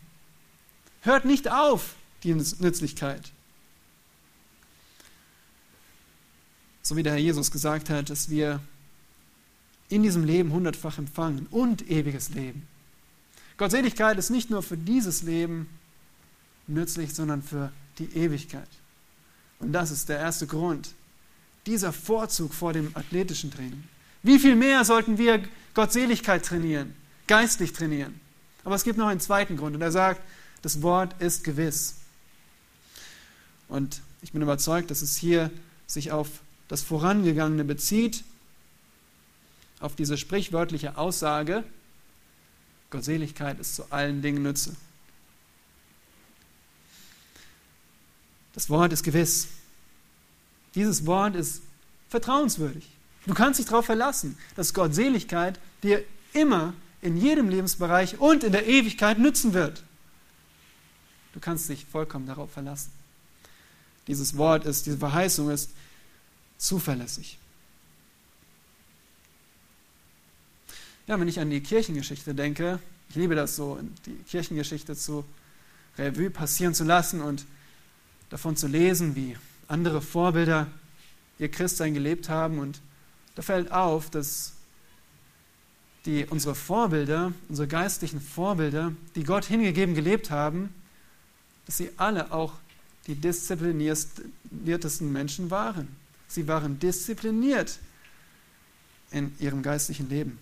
Hört 1.02 1.26
nicht 1.26 1.52
auf, 1.52 1.95
die 2.24 2.34
Nützlichkeit. 2.34 3.32
So 6.84 6.95
wie 6.95 7.04
der 7.04 7.13
Herr 7.13 7.19
Jesus 7.19 7.52
gesagt 7.52 7.89
hat, 7.89 8.10
dass 8.10 8.30
wir 8.30 8.60
in 9.89 10.04
diesem 10.04 10.24
Leben 10.24 10.52
hundertfach 10.52 10.97
empfangen 10.97 11.47
und 11.52 11.89
ewiges 11.89 12.30
Leben. 12.30 12.67
Gottseligkeit 13.58 14.17
ist 14.17 14.30
nicht 14.30 14.50
nur 14.50 14.63
für 14.63 14.78
dieses 14.78 15.24
Leben 15.24 15.69
nützlich, 16.67 17.13
sondern 17.13 17.43
für 17.43 17.71
die 18.00 18.15
Ewigkeit. 18.15 18.67
Und 19.62 19.74
das 19.74 19.91
ist 19.91 20.10
der 20.10 20.19
erste 20.19 20.47
Grund. 20.47 20.93
Dieser 21.65 21.93
Vorzug 21.93 22.54
vor 22.54 22.74
dem 22.74 22.91
athletischen 22.95 23.52
Training. 23.52 23.84
Wie 24.24 24.39
viel 24.39 24.56
mehr 24.56 24.84
sollten 24.84 25.17
wir 25.17 25.43
Gottseligkeit 25.74 26.45
trainieren, 26.45 26.95
geistlich 27.28 27.74
trainieren? 27.74 28.19
Aber 28.63 28.76
es 28.76 28.84
gibt 28.84 28.97
noch 28.97 29.08
einen 29.08 29.19
zweiten 29.19 29.58
Grund 29.58 29.76
und 29.76 29.82
er 29.82 29.91
sagt, 29.91 30.21
das 30.62 30.82
Wort 30.82 31.19
ist 31.21 31.43
gewiss. 31.43 31.95
Und 33.67 34.02
ich 34.21 34.32
bin 34.32 34.41
überzeugt, 34.41 34.91
dass 34.91 35.02
es 35.02 35.15
hier 35.15 35.50
sich 35.88 36.12
auf 36.12 36.28
das 36.67 36.82
Vorangegangene 36.82 37.63
bezieht, 37.63 38.24
auf 39.80 39.95
diese 39.95 40.17
sprichwörtliche 40.17 40.97
Aussage, 40.97 41.63
Gottseligkeit 42.91 43.60
ist 43.60 43.76
zu 43.76 43.91
allen 43.91 44.21
Dingen 44.21 44.43
Nütze. 44.43 44.76
Das 48.54 48.70
Wort 48.70 48.94
ist 48.94 49.04
gewiss. 49.04 49.48
Dieses 50.76 51.06
Wort 51.06 51.36
ist 51.36 51.62
vertrauenswürdig. 52.10 52.90
Du 53.26 53.34
kannst 53.34 53.60
dich 53.60 53.68
darauf 53.68 53.86
verlassen, 53.86 54.38
dass 54.56 54.74
Gottseligkeit 54.74 55.60
dir 55.84 56.04
immer 56.34 56.74
in 57.02 57.18
jedem 57.18 57.50
Lebensbereich 57.50 58.20
und 58.20 58.44
in 58.44 58.52
der 58.52 58.68
Ewigkeit 58.68 59.20
nützen 59.20 59.54
wird. 59.54 59.84
Du 61.34 61.40
kannst 61.40 61.70
dich 61.70 61.86
vollkommen 61.86 62.28
darauf 62.28 62.52
verlassen. 62.52 62.92
Dieses 64.08 64.38
Wort 64.38 64.66
ist, 64.66 64.86
diese 64.86 64.98
Verheißung 64.98 65.50
ist 65.50 65.72
zuverlässig. 66.58 67.38
Ja, 71.08 71.19
wenn 71.19 71.28
ich 71.28 71.40
an 71.40 71.50
die 71.50 71.62
Kirchengeschichte 71.62 72.34
denke, 72.34 72.80
ich 73.10 73.15
liebe 73.15 73.36
das 73.36 73.56
so, 73.56 73.80
die 74.06 74.15
Kirchengeschichte 74.30 74.96
zu 74.96 75.25
Revue 75.98 76.30
passieren 76.30 76.73
zu 76.73 76.84
lassen 76.84 77.21
und 77.21 77.46
davon 78.32 78.56
zu 78.56 78.67
lesen, 78.67 79.15
wie 79.15 79.38
andere 79.67 80.02
Vorbilder 80.02 80.65
ihr 81.38 81.52
Christsein 81.52 81.94
gelebt 81.94 82.29
haben. 82.29 82.58
Und 82.58 82.82
da 83.36 83.44
fällt 83.44 83.71
auf, 83.71 84.10
dass 84.10 84.54
die, 86.06 86.25
unsere 86.25 86.56
Vorbilder, 86.56 87.34
unsere 87.50 87.67
geistlichen 87.67 88.19
Vorbilder, 88.19 88.94
die 89.15 89.23
Gott 89.23 89.46
hingegeben 89.46 89.94
gelebt 89.94 90.32
haben, 90.32 90.73
dass 91.67 91.77
sie 91.77 91.92
alle 91.98 92.32
auch 92.32 92.54
die 93.06 93.13
diszipliniertesten 93.15 95.12
Menschen 95.12 95.52
waren. 95.52 95.88
Sie 96.27 96.48
waren 96.48 96.79
diszipliniert 96.79 97.77
in 99.12 99.36
ihrem 99.40 99.62
geistlichen 99.62 100.10
Leben. 100.10 100.40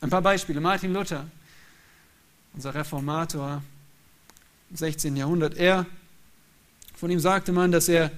Ein 0.00 0.10
paar 0.10 0.22
Beispiele. 0.22 0.60
Martin 0.60 0.92
Luther, 0.92 1.26
unser 2.54 2.74
Reformator 2.74 3.62
im 4.70 4.76
16. 4.76 5.16
Jahrhundert. 5.16 5.56
Er 5.56 5.86
von 6.96 7.10
ihm 7.10 7.20
sagte 7.20 7.52
man, 7.52 7.70
dass 7.70 7.88
er 7.88 8.10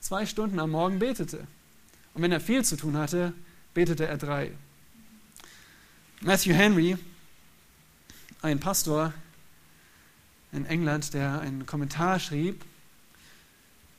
zwei 0.00 0.26
Stunden 0.26 0.60
am 0.60 0.70
Morgen 0.70 0.98
betete. 0.98 1.46
Und 2.12 2.22
wenn 2.22 2.32
er 2.32 2.40
viel 2.40 2.64
zu 2.64 2.76
tun 2.76 2.96
hatte, 2.96 3.32
betete 3.72 4.06
er 4.06 4.18
drei. 4.18 4.52
Matthew 6.20 6.52
Henry, 6.52 6.96
ein 8.42 8.60
Pastor 8.60 9.12
in 10.52 10.66
England, 10.66 11.14
der 11.14 11.40
einen 11.40 11.66
Kommentar 11.66 12.18
schrieb, 12.20 12.64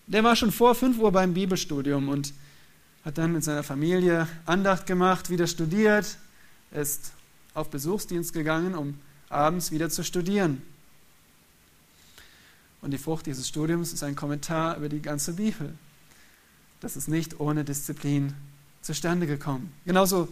der 0.08 0.24
war 0.24 0.36
schon 0.36 0.52
vor 0.52 0.76
5 0.76 1.00
Uhr 1.00 1.12
beim 1.12 1.34
Bibelstudium 1.34 2.10
und 2.10 2.34
hat 3.04 3.18
dann 3.18 3.34
mit 3.34 3.44
seiner 3.44 3.64
Familie 3.64 4.28
Andacht 4.46 4.86
gemacht, 4.86 5.30
wieder 5.30 5.48
studiert, 5.48 6.18
ist 6.72 7.12
auf 7.56 7.70
Besuchsdienst 7.70 8.34
gegangen, 8.34 8.76
um 8.76 9.00
abends 9.30 9.72
wieder 9.72 9.90
zu 9.90 10.04
studieren. 10.04 10.62
Und 12.86 12.92
die 12.92 13.00
Frucht 13.00 13.26
dieses 13.26 13.48
Studiums 13.48 13.94
ist 13.94 14.04
ein 14.04 14.16
Kommentar 14.16 14.78
über 14.78 14.90
die 14.90 15.02
ganze 15.02 15.34
Bibel. 15.34 15.74
Das 16.82 16.96
ist 16.96 17.08
nicht 17.08 17.40
ohne 17.40 17.64
Disziplin 17.64 18.36
zustande 18.84 19.26
gekommen. 19.26 19.74
Genauso 19.86 20.32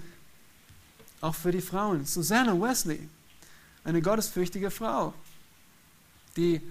auch 1.20 1.34
für 1.34 1.52
die 1.52 1.62
Frauen. 1.62 2.06
Susanna 2.06 2.54
Wesley, 2.62 3.10
eine 3.84 4.04
gottesfürchtige 4.04 4.70
Frau, 4.70 5.16
die, 6.38 6.62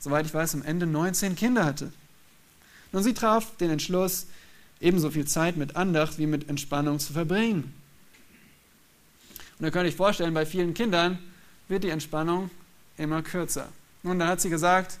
soweit 0.00 0.26
ich 0.26 0.34
weiß, 0.34 0.54
am 0.54 0.62
Ende 0.62 0.86
19 0.86 1.36
Kinder 1.36 1.66
hatte. 1.66 1.92
Und 2.90 3.04
sie 3.04 3.14
traf 3.14 3.56
den 3.58 3.70
Entschluss, 3.70 4.26
ebenso 4.80 5.08
viel 5.08 5.28
Zeit 5.28 5.56
mit 5.56 5.76
Andacht 5.76 6.18
wie 6.18 6.26
mit 6.26 6.48
Entspannung 6.48 6.98
zu 6.98 7.12
verbringen. 7.12 7.72
Und 9.60 9.62
da 9.66 9.70
könnt 9.70 9.88
euch 9.88 9.94
vorstellen, 9.94 10.34
bei 10.34 10.46
vielen 10.46 10.74
Kindern 10.74 11.20
wird 11.68 11.84
die 11.84 11.90
Entspannung 11.90 12.50
immer 12.98 13.22
kürzer. 13.22 13.68
Nun, 14.02 14.18
dann 14.18 14.26
hat 14.26 14.40
sie 14.40 14.50
gesagt, 14.50 14.98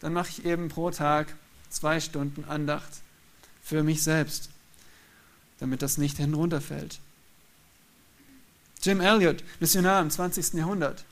dann 0.00 0.12
mache 0.12 0.30
ich 0.30 0.44
eben 0.44 0.68
pro 0.68 0.90
Tag 0.90 1.34
zwei 1.70 2.00
Stunden 2.00 2.44
Andacht 2.44 3.00
für 3.62 3.82
mich 3.82 4.02
selbst, 4.02 4.50
damit 5.58 5.82
das 5.82 5.98
nicht 5.98 6.16
hinunterfällt. 6.16 7.00
Jim 8.82 9.00
Elliot, 9.00 9.42
Missionar 9.60 10.00
im 10.00 10.10
20. 10.10 10.54
Jahrhundert. 10.54 11.04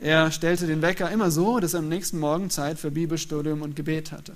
Er 0.00 0.32
stellte 0.32 0.66
den 0.66 0.82
Wecker 0.82 1.10
immer 1.10 1.30
so, 1.30 1.60
dass 1.60 1.74
er 1.74 1.78
am 1.78 1.88
nächsten 1.88 2.18
Morgen 2.18 2.50
Zeit 2.50 2.78
für 2.78 2.90
Bibelstudium 2.90 3.62
und 3.62 3.76
Gebet 3.76 4.10
hatte. 4.10 4.34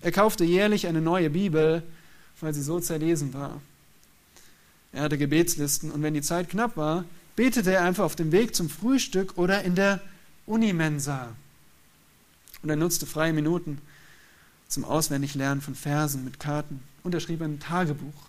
Er 0.00 0.10
kaufte 0.10 0.44
jährlich 0.44 0.86
eine 0.86 1.02
neue 1.02 1.28
Bibel, 1.28 1.82
weil 2.40 2.54
sie 2.54 2.62
so 2.62 2.80
zerlesen 2.80 3.34
war. 3.34 3.60
Er 4.92 5.02
hatte 5.02 5.18
Gebetslisten 5.18 5.90
und 5.90 6.02
wenn 6.02 6.14
die 6.14 6.22
Zeit 6.22 6.48
knapp 6.48 6.76
war, 6.76 7.04
betete 7.36 7.72
er 7.72 7.84
einfach 7.84 8.04
auf 8.04 8.16
dem 8.16 8.32
Weg 8.32 8.54
zum 8.54 8.70
Frühstück 8.70 9.36
oder 9.36 9.62
in 9.62 9.74
der 9.74 10.00
Unimensa. 10.46 11.34
Und 12.62 12.70
er 12.70 12.76
nutzte 12.76 13.06
freie 13.06 13.32
Minuten 13.32 13.80
zum 14.68 14.84
Auswendiglernen 14.84 15.60
von 15.60 15.74
Versen 15.74 16.24
mit 16.24 16.38
Karten 16.38 16.82
und 17.02 17.14
er 17.14 17.20
schrieb 17.20 17.42
ein 17.42 17.58
Tagebuch, 17.58 18.28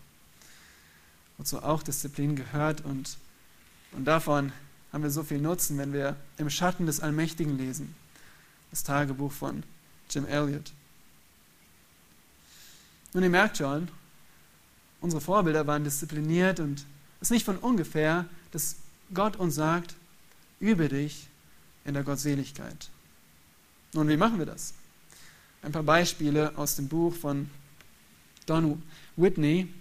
wozu 1.37 1.61
auch 1.61 1.83
Disziplin 1.83 2.35
gehört 2.35 2.81
und, 2.81 3.17
und 3.91 4.05
davon 4.05 4.51
haben 4.91 5.03
wir 5.03 5.11
so 5.11 5.23
viel 5.23 5.39
Nutzen, 5.39 5.77
wenn 5.77 5.93
wir 5.93 6.15
im 6.37 6.49
Schatten 6.49 6.85
des 6.85 6.99
Allmächtigen 6.99 7.57
lesen. 7.57 7.95
Das 8.71 8.83
Tagebuch 8.83 9.31
von 9.31 9.63
Jim 10.09 10.25
Elliot. 10.25 10.71
Und 13.13 13.23
ihr 13.23 13.29
merkt 13.29 13.57
schon, 13.57 13.89
unsere 15.01 15.21
Vorbilder 15.21 15.67
waren 15.67 15.83
diszipliniert 15.83 16.59
und 16.59 16.85
es 17.19 17.27
ist 17.27 17.31
nicht 17.31 17.45
von 17.45 17.57
ungefähr, 17.57 18.25
dass 18.51 18.77
Gott 19.13 19.35
uns 19.35 19.55
sagt, 19.55 19.95
übe 20.59 20.87
dich 20.89 21.27
in 21.85 21.93
der 21.93 22.03
Gottseligkeit. 22.03 22.89
Nun, 23.93 24.07
wie 24.07 24.17
machen 24.17 24.39
wir 24.39 24.45
das? 24.45 24.73
Ein 25.61 25.71
paar 25.71 25.83
Beispiele 25.83 26.57
aus 26.57 26.75
dem 26.75 26.87
Buch 26.87 27.13
von 27.13 27.49
Don 28.45 28.81
Whitney, 29.15 29.71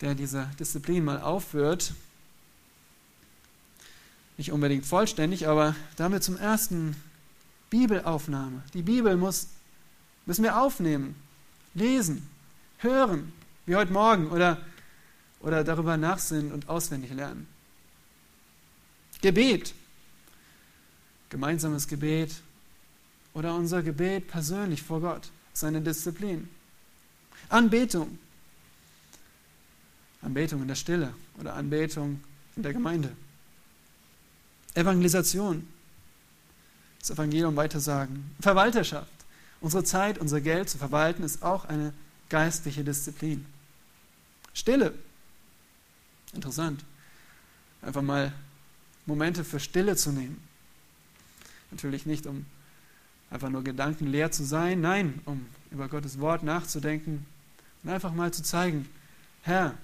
der 0.00 0.14
diese 0.14 0.50
Disziplin 0.58 1.04
mal 1.04 1.20
aufführt. 1.20 1.94
Nicht 4.36 4.52
unbedingt 4.52 4.86
vollständig, 4.86 5.46
aber 5.46 5.76
damit 5.96 6.24
zum 6.24 6.36
ersten 6.36 6.96
Bibelaufnahme. 7.70 8.62
Die 8.74 8.82
Bibel 8.82 9.16
muss, 9.16 9.48
müssen 10.26 10.42
wir 10.42 10.60
aufnehmen 10.60 11.14
lesen, 11.74 12.28
hören, 12.78 13.32
wie 13.66 13.76
heute 13.76 13.92
Morgen, 13.92 14.28
oder, 14.30 14.60
oder 15.40 15.62
darüber 15.62 15.96
nachsinnen 15.96 16.52
und 16.52 16.68
auswendig 16.68 17.12
lernen. 17.12 17.46
Gebet, 19.22 19.74
gemeinsames 21.28 21.86
Gebet 21.86 22.34
oder 23.34 23.54
unser 23.54 23.82
Gebet 23.82 24.28
persönlich 24.28 24.82
vor 24.82 25.00
Gott, 25.00 25.30
ist 25.52 25.64
eine 25.64 25.80
Disziplin. 25.80 26.48
Anbetung, 27.48 28.18
Anbetung 30.22 30.62
in 30.62 30.68
der 30.68 30.74
Stille 30.74 31.14
oder 31.38 31.54
Anbetung 31.54 32.20
in 32.56 32.62
der 32.62 32.72
Gemeinde. 32.72 33.12
Evangelisation, 34.74 35.66
das 36.98 37.10
Evangelium 37.10 37.56
weitersagen. 37.56 38.34
Verwalterschaft, 38.40 39.10
Unsere 39.60 39.84
Zeit, 39.84 40.18
unser 40.18 40.40
Geld 40.40 40.70
zu 40.70 40.78
verwalten, 40.78 41.22
ist 41.22 41.42
auch 41.42 41.66
eine 41.66 41.92
geistliche 42.28 42.82
Disziplin. 42.82 43.44
Stille. 44.54 44.94
Interessant. 46.32 46.82
Einfach 47.82 48.02
mal 48.02 48.32
Momente 49.06 49.44
für 49.44 49.60
Stille 49.60 49.96
zu 49.96 50.12
nehmen. 50.12 50.42
Natürlich 51.70 52.06
nicht, 52.06 52.26
um 52.26 52.46
einfach 53.30 53.48
nur 53.48 53.62
gedankenleer 53.64 54.30
zu 54.30 54.44
sein, 54.44 54.80
nein, 54.80 55.20
um 55.24 55.46
über 55.70 55.88
Gottes 55.88 56.18
Wort 56.18 56.42
nachzudenken 56.42 57.24
und 57.82 57.90
einfach 57.90 58.12
mal 58.12 58.32
zu 58.32 58.42
zeigen, 58.42 58.88
Herr, 59.42 59.74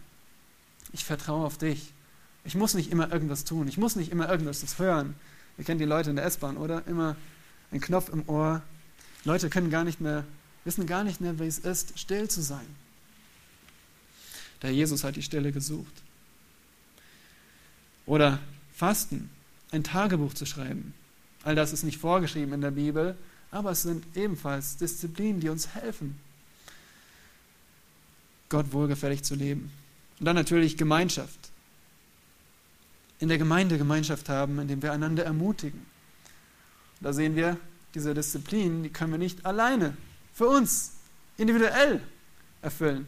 ich 0.92 1.04
vertraue 1.04 1.46
auf 1.46 1.58
dich. 1.58 1.92
Ich 2.44 2.54
muss 2.54 2.74
nicht 2.74 2.90
immer 2.90 3.12
irgendwas 3.12 3.44
tun, 3.44 3.68
ich 3.68 3.78
muss 3.78 3.96
nicht 3.96 4.12
immer 4.12 4.28
irgendwas 4.28 4.78
hören. 4.78 5.14
Ihr 5.58 5.64
kennt 5.64 5.80
die 5.80 5.86
Leute 5.86 6.10
in 6.10 6.16
der 6.16 6.24
S-Bahn, 6.26 6.56
oder? 6.56 6.86
Immer 6.86 7.16
ein 7.72 7.80
Knopf 7.80 8.08
im 8.10 8.28
Ohr, 8.28 8.62
Leute 9.24 9.50
können 9.50 9.70
gar 9.70 9.82
nicht 9.82 10.00
mehr, 10.00 10.24
wissen 10.64 10.86
gar 10.86 11.02
nicht 11.02 11.20
mehr, 11.20 11.38
wie 11.40 11.46
es 11.46 11.58
ist, 11.58 11.98
still 11.98 12.28
zu 12.28 12.42
sein. 12.42 12.66
Der 14.62 14.72
Jesus 14.72 15.02
hat 15.02 15.16
die 15.16 15.22
Stille 15.22 15.52
gesucht. 15.52 15.92
Oder 18.06 18.38
Fasten, 18.72 19.30
ein 19.72 19.82
Tagebuch 19.82 20.32
zu 20.32 20.46
schreiben. 20.46 20.94
All 21.42 21.56
das 21.56 21.72
ist 21.72 21.82
nicht 21.82 21.98
vorgeschrieben 21.98 22.52
in 22.52 22.60
der 22.60 22.70
Bibel, 22.70 23.16
aber 23.50 23.70
es 23.70 23.82
sind 23.82 24.04
ebenfalls 24.16 24.76
Disziplinen, 24.76 25.40
die 25.40 25.48
uns 25.48 25.68
helfen, 25.68 26.18
Gott 28.48 28.72
wohlgefällig 28.72 29.22
zu 29.22 29.34
leben. 29.34 29.72
Und 30.18 30.26
dann 30.26 30.36
natürlich 30.36 30.76
Gemeinschaft. 30.76 31.38
In 33.18 33.28
der 33.28 33.38
Gemeinde 33.38 33.78
Gemeinschaft 33.78 34.28
haben, 34.28 34.58
indem 34.58 34.82
wir 34.82 34.92
einander 34.92 35.24
ermutigen. 35.24 35.86
Da 37.00 37.12
sehen 37.12 37.34
wir, 37.34 37.58
diese 37.94 38.14
Disziplinen, 38.14 38.82
die 38.82 38.90
können 38.90 39.12
wir 39.12 39.18
nicht 39.18 39.46
alleine 39.46 39.96
für 40.34 40.48
uns 40.48 40.92
individuell 41.38 42.02
erfüllen. 42.60 43.06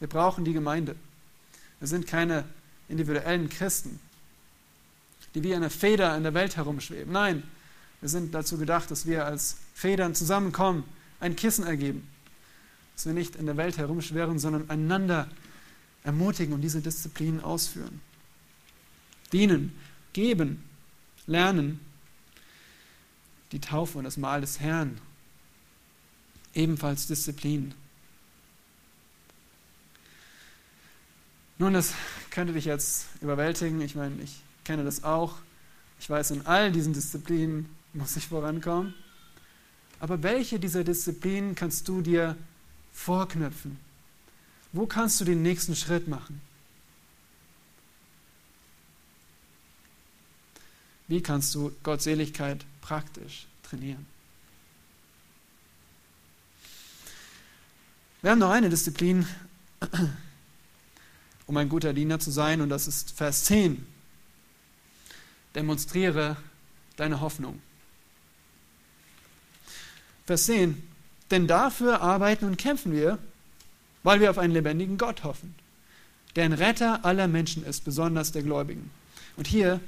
Wir 0.00 0.08
brauchen 0.08 0.44
die 0.44 0.52
Gemeinde. 0.52 0.96
Wir 1.78 1.88
sind 1.88 2.06
keine 2.06 2.44
individuellen 2.88 3.48
Christen, 3.48 4.00
die 5.34 5.42
wie 5.42 5.54
eine 5.54 5.70
Feder 5.70 6.16
in 6.16 6.22
der 6.22 6.34
Welt 6.34 6.56
herumschweben. 6.56 7.12
Nein, 7.12 7.42
wir 8.06 8.10
sind 8.10 8.32
dazu 8.34 8.56
gedacht, 8.56 8.88
dass 8.92 9.06
wir 9.06 9.26
als 9.26 9.56
Federn 9.74 10.14
zusammenkommen, 10.14 10.84
ein 11.18 11.34
Kissen 11.34 11.66
ergeben. 11.66 12.06
Dass 12.94 13.04
wir 13.04 13.12
nicht 13.12 13.34
in 13.34 13.46
der 13.46 13.56
Welt 13.56 13.78
herumschwirren, 13.78 14.38
sondern 14.38 14.70
einander 14.70 15.28
ermutigen 16.04 16.54
und 16.54 16.60
diese 16.60 16.80
Disziplinen 16.80 17.42
ausführen. 17.42 18.00
Dienen, 19.32 19.76
geben, 20.12 20.62
lernen 21.26 21.80
die 23.50 23.60
Taufe 23.60 23.98
und 23.98 24.04
das 24.04 24.18
Mahl 24.18 24.40
des 24.40 24.60
Herrn. 24.60 25.00
Ebenfalls 26.54 27.08
Disziplin. 27.08 27.74
Nun, 31.58 31.72
das 31.72 31.92
könnte 32.30 32.52
dich 32.52 32.66
jetzt 32.66 33.06
überwältigen. 33.20 33.80
Ich 33.80 33.96
meine, 33.96 34.22
ich 34.22 34.42
kenne 34.62 34.84
das 34.84 35.02
auch. 35.02 35.38
Ich 35.98 36.08
weiß, 36.08 36.30
in 36.30 36.46
all 36.46 36.70
diesen 36.70 36.92
Disziplinen 36.92 37.75
muss 37.96 38.16
ich 38.16 38.28
vorankommen. 38.28 38.94
Aber 39.98 40.22
welche 40.22 40.60
dieser 40.60 40.84
Disziplinen 40.84 41.54
kannst 41.54 41.88
du 41.88 42.02
dir 42.02 42.36
vorknöpfen? 42.92 43.78
Wo 44.72 44.86
kannst 44.86 45.20
du 45.20 45.24
den 45.24 45.42
nächsten 45.42 45.74
Schritt 45.74 46.06
machen? 46.06 46.40
Wie 51.08 51.22
kannst 51.22 51.54
du 51.54 51.72
Gottseligkeit 51.82 52.64
praktisch 52.82 53.46
trainieren? 53.62 54.06
Wir 58.22 58.32
haben 58.32 58.40
noch 58.40 58.50
eine 58.50 58.68
Disziplin, 58.68 59.26
um 61.46 61.56
ein 61.56 61.68
guter 61.68 61.92
Diener 61.92 62.18
zu 62.18 62.32
sein, 62.32 62.60
und 62.60 62.70
das 62.70 62.88
ist 62.88 63.12
Vers 63.12 63.44
10. 63.44 63.86
Demonstriere 65.54 66.36
deine 66.96 67.20
Hoffnung. 67.20 67.62
Vers 70.26 70.46
10. 70.46 70.82
Denn 71.30 71.46
dafür 71.46 72.00
arbeiten 72.00 72.44
und 72.44 72.56
kämpfen 72.56 72.92
wir, 72.92 73.18
weil 74.02 74.20
wir 74.20 74.30
auf 74.30 74.38
einen 74.38 74.52
lebendigen 74.52 74.98
Gott 74.98 75.24
hoffen, 75.24 75.54
der 76.36 76.44
ein 76.44 76.52
Retter 76.52 77.04
aller 77.04 77.26
Menschen 77.26 77.64
ist, 77.64 77.84
besonders 77.84 78.30
der 78.32 78.42
Gläubigen. 78.42 78.90
Und 79.36 79.46
hier 79.46 79.80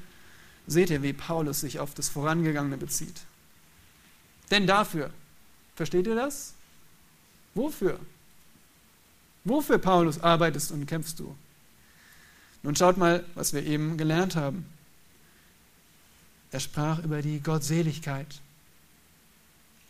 seht 0.66 0.91
ihr, 0.91 1.03
wie 1.03 1.12
Paulus 1.12 1.61
sich 1.61 1.78
auf 1.78 1.95
das 1.95 2.09
Vorangegangene 2.09 2.76
bezieht. 2.76 3.20
Denn 4.51 4.66
dafür, 4.66 5.11
versteht 5.76 6.07
ihr 6.07 6.16
das? 6.16 6.55
Wofür? 7.55 7.99
Wofür, 9.45 9.78
Paulus, 9.78 10.20
arbeitest 10.20 10.72
und 10.72 10.86
kämpfst 10.86 11.18
du? 11.18 11.34
Nun 12.62 12.76
schaut 12.76 12.97
mal, 12.97 13.24
was 13.34 13.53
wir 13.53 13.64
eben 13.64 13.97
gelernt 13.97 14.36
haben. 14.36 14.66
Er 16.51 16.61
sprach 16.61 16.99
über 17.05 17.22
die 17.22 17.41
Gottseligkeit. 17.41 18.41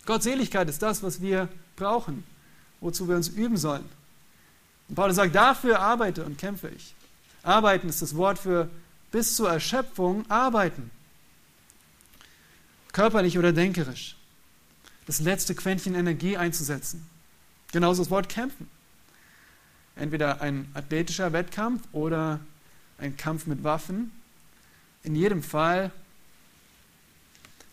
Gottseligkeit 0.08 0.70
ist 0.70 0.80
das, 0.80 1.02
was 1.02 1.20
wir 1.20 1.50
brauchen, 1.76 2.24
wozu 2.80 3.08
wir 3.08 3.14
uns 3.14 3.28
üben 3.28 3.58
sollen. 3.58 3.84
Und 4.88 4.94
Paulus 4.94 5.16
sagt, 5.16 5.34
dafür 5.34 5.80
arbeite 5.80 6.24
und 6.24 6.38
kämpfe 6.38 6.70
ich. 6.70 6.94
Arbeiten 7.42 7.90
ist 7.90 8.00
das 8.00 8.16
Wort 8.16 8.38
für 8.38 8.70
bis 9.10 9.36
zur 9.36 9.50
Erschöpfung 9.50 10.24
arbeiten. 10.30 10.90
Körperlich 12.92 13.36
oder 13.36 13.52
denkerisch. 13.52 14.16
Das 15.04 15.20
letzte 15.20 15.54
Quäntchen 15.54 15.94
Energie 15.94 16.38
einzusetzen. 16.38 17.06
Genauso 17.72 18.02
das 18.02 18.10
Wort 18.10 18.30
kämpfen. 18.30 18.66
Entweder 19.94 20.40
ein 20.40 20.70
athletischer 20.72 21.34
Wettkampf 21.34 21.86
oder 21.92 22.40
ein 22.96 23.18
Kampf 23.18 23.44
mit 23.44 23.62
Waffen. 23.62 24.10
In 25.02 25.14
jedem 25.14 25.42
Fall 25.42 25.92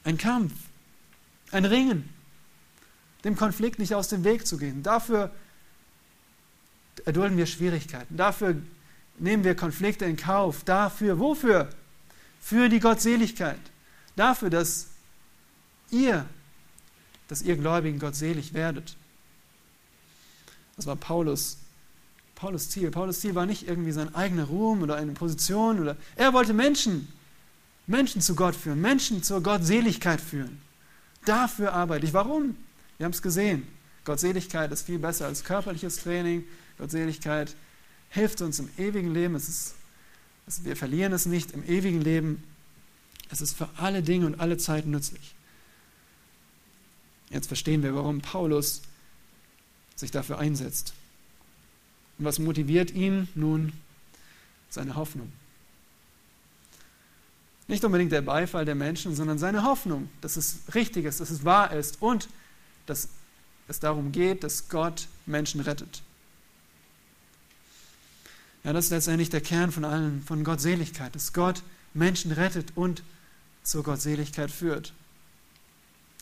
ein 0.03 0.17
Kampf, 0.17 0.51
ein 1.51 1.63
Ringen, 1.63 2.09
dem 3.25 3.35
Konflikt 3.35 3.79
nicht 3.79 3.93
aus 3.93 4.07
dem 4.07 4.23
Weg 4.23 4.47
zu 4.47 4.57
gehen. 4.57 4.83
Dafür 4.83 5.31
erdulden 7.03 7.37
wir 7.37 7.47
Schwierigkeiten. 7.47 8.15
Dafür 8.15 8.55
nehmen 9.17 9.43
wir 9.43 9.55
Konflikte 9.55 10.05
in 10.05 10.15
Kauf. 10.15 10.63
Dafür, 10.63 11.19
wofür? 11.19 11.69
Für 12.39 12.69
die 12.69 12.79
Gottseligkeit. 12.79 13.59
Dafür, 14.15 14.49
dass 14.49 14.87
ihr, 15.89 16.25
dass 17.27 17.41
ihr 17.41 17.57
Gläubigen 17.57 17.99
gottselig 17.99 18.53
werdet. 18.53 18.95
Das 20.75 20.85
war 20.85 20.95
Paulus, 20.95 21.57
Paulus 22.35 22.69
Ziel. 22.69 22.91
Paulus 22.91 23.21
Ziel 23.21 23.33
war 23.33 23.47
nicht 23.47 23.67
irgendwie 23.67 23.91
sein 23.91 24.13
eigener 24.13 24.45
Ruhm 24.45 24.83
oder 24.83 24.97
eine 24.97 25.13
Position 25.13 25.79
oder 25.79 25.97
er 26.15 26.33
wollte 26.33 26.53
Menschen, 26.53 27.07
Menschen 27.87 28.21
zu 28.21 28.35
Gott 28.35 28.55
führen, 28.55 28.81
Menschen 28.81 29.23
zur 29.23 29.41
Gottseligkeit 29.41 30.21
führen. 30.21 30.61
Dafür 31.25 31.73
arbeite 31.73 32.05
ich. 32.05 32.13
Warum? 32.13 32.55
Wir 32.97 33.05
haben 33.05 33.13
es 33.13 33.21
gesehen. 33.21 33.67
Gottseligkeit 34.05 34.71
ist 34.71 34.85
viel 34.85 34.99
besser 34.99 35.25
als 35.25 35.43
körperliches 35.43 35.97
Training. 35.97 36.43
Gottseligkeit 36.77 37.55
hilft 38.09 38.41
uns 38.41 38.59
im 38.59 38.69
ewigen 38.77 39.13
Leben. 39.13 39.35
Es 39.35 39.49
ist, 39.49 39.75
es, 40.47 40.63
wir 40.63 40.75
verlieren 40.75 41.11
es 41.11 41.25
nicht 41.25 41.51
im 41.51 41.63
ewigen 41.67 42.01
Leben. 42.01 42.43
Es 43.31 43.41
ist 43.41 43.57
für 43.57 43.69
alle 43.77 44.03
Dinge 44.03 44.27
und 44.27 44.39
alle 44.39 44.57
Zeiten 44.57 44.91
nützlich. 44.91 45.33
Jetzt 47.29 47.47
verstehen 47.47 47.83
wir, 47.83 47.95
warum 47.95 48.21
Paulus 48.21 48.83
sich 49.95 50.11
dafür 50.11 50.37
einsetzt. 50.37 50.93
Und 52.17 52.25
was 52.25 52.39
motiviert 52.39 52.91
ihn? 52.91 53.27
Nun, 53.35 53.73
seine 54.69 54.95
Hoffnung. 54.95 55.31
Nicht 57.67 57.83
unbedingt 57.83 58.11
der 58.11 58.21
Beifall 58.21 58.63
der 58.63 58.75
Menschen, 58.75 59.15
sondern 59.15 59.39
seine 59.39 59.63
Hoffnung, 59.63 60.09
dass 60.21 60.37
es 60.37 60.59
richtig 60.75 61.05
ist, 61.05 61.19
dass 61.19 61.31
es 61.31 61.43
wahr 61.43 61.73
ist 61.73 62.01
und 62.01 62.29
dass 62.85 63.09
es 63.67 63.79
darum 63.79 64.11
geht, 64.11 64.43
dass 64.43 64.69
Gott 64.69 65.07
Menschen 65.25 65.61
rettet. 65.61 66.01
Ja, 68.63 68.73
das 68.73 68.85
ist 68.85 68.91
letztendlich 68.91 69.29
der 69.29 69.41
Kern 69.41 69.71
von 69.71 69.85
allen, 69.85 70.23
von 70.23 70.43
Gottseligkeit, 70.43 71.13
dass 71.13 71.33
Gott 71.33 71.61
Menschen 71.93 72.31
rettet 72.31 72.73
und 72.75 73.03
zur 73.63 73.83
Gottseligkeit 73.83 74.51
führt. 74.51 74.93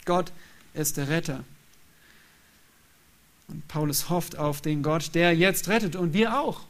Gott 0.05 0.31
ist 0.73 0.97
der 0.97 1.07
Retter. 1.07 1.43
Und 3.47 3.67
Paulus 3.67 4.09
hofft 4.09 4.37
auf 4.37 4.61
den 4.61 4.83
Gott, 4.83 5.15
der 5.15 5.35
jetzt 5.35 5.67
rettet 5.67 5.95
und 5.95 6.13
wir 6.13 6.39
auch. 6.39 6.61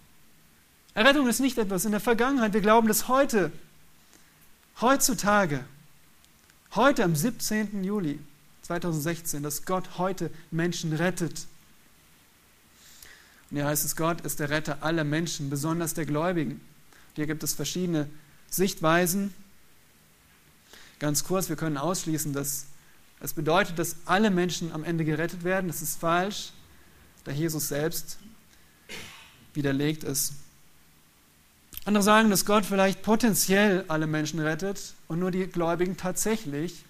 Errettung 0.93 1.27
ist 1.27 1.39
nicht 1.39 1.57
etwas 1.57 1.85
in 1.85 1.91
der 1.91 1.99
Vergangenheit. 1.99 2.53
Wir 2.53 2.61
glauben, 2.61 2.87
dass 2.87 3.07
heute, 3.07 3.51
heutzutage, 4.79 5.65
heute 6.75 7.03
am 7.03 7.15
17. 7.15 7.83
Juli 7.83 8.19
2016, 8.63 9.43
dass 9.43 9.65
Gott 9.65 9.97
heute 9.97 10.31
Menschen 10.51 10.93
rettet. 10.93 11.47
Und 13.49 13.57
hier 13.57 13.65
heißt 13.65 13.85
es, 13.85 13.95
Gott 13.95 14.21
ist 14.21 14.39
der 14.39 14.49
Retter 14.49 14.81
aller 14.81 15.03
Menschen, 15.03 15.49
besonders 15.49 15.93
der 15.93 16.05
Gläubigen. 16.05 16.53
Und 16.53 17.15
hier 17.15 17.27
gibt 17.27 17.43
es 17.43 17.53
verschiedene 17.53 18.09
Sichtweisen. 18.49 19.33
Ganz 20.99 21.23
kurz, 21.23 21.49
wir 21.49 21.55
können 21.55 21.77
ausschließen, 21.77 22.33
dass 22.33 22.65
es 23.19 23.33
bedeutet, 23.33 23.77
dass 23.79 23.97
alle 24.05 24.31
Menschen 24.31 24.71
am 24.71 24.83
Ende 24.83 25.05
gerettet 25.05 25.43
werden. 25.43 25.67
Das 25.67 25.81
ist 25.81 25.99
falsch, 25.99 26.51
da 27.25 27.31
Jesus 27.31 27.67
selbst 27.67 28.17
widerlegt 29.53 30.03
ist. 30.03 30.33
Andere 31.85 32.03
sagen, 32.03 32.29
dass 32.29 32.45
Gott 32.45 32.65
vielleicht 32.65 33.01
potenziell 33.01 33.83
alle 33.89 34.07
Menschen 34.07 34.39
rettet 34.39 34.93
und 35.07 35.19
nur 35.19 35.31
die 35.31 35.47
Gläubigen 35.47 35.97
tatsächlich. 35.97 36.85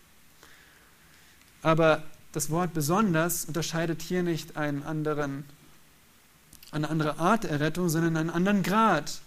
Aber 1.63 2.03
das 2.33 2.49
Wort 2.49 2.73
besonders 2.73 3.45
unterscheidet 3.45 4.01
hier 4.01 4.21
nicht 4.21 4.57
einen 4.57 4.83
anderen, 4.83 5.45
eine 6.71 6.89
andere 6.89 7.17
Art 7.17 7.43
der 7.43 7.51
Errettung, 7.51 7.89
sondern 7.89 8.17
einen 8.17 8.29
anderen 8.29 8.63
Grad. 8.63 9.21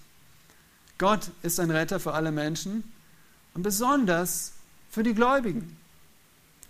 Gott 0.98 1.30
ist 1.42 1.58
ein 1.58 1.70
Retter 1.70 1.98
für 1.98 2.12
alle 2.12 2.32
Menschen 2.32 2.84
und 3.54 3.62
besonders 3.62 4.52
für 4.90 5.02
die 5.02 5.14
Gläubigen. 5.14 5.76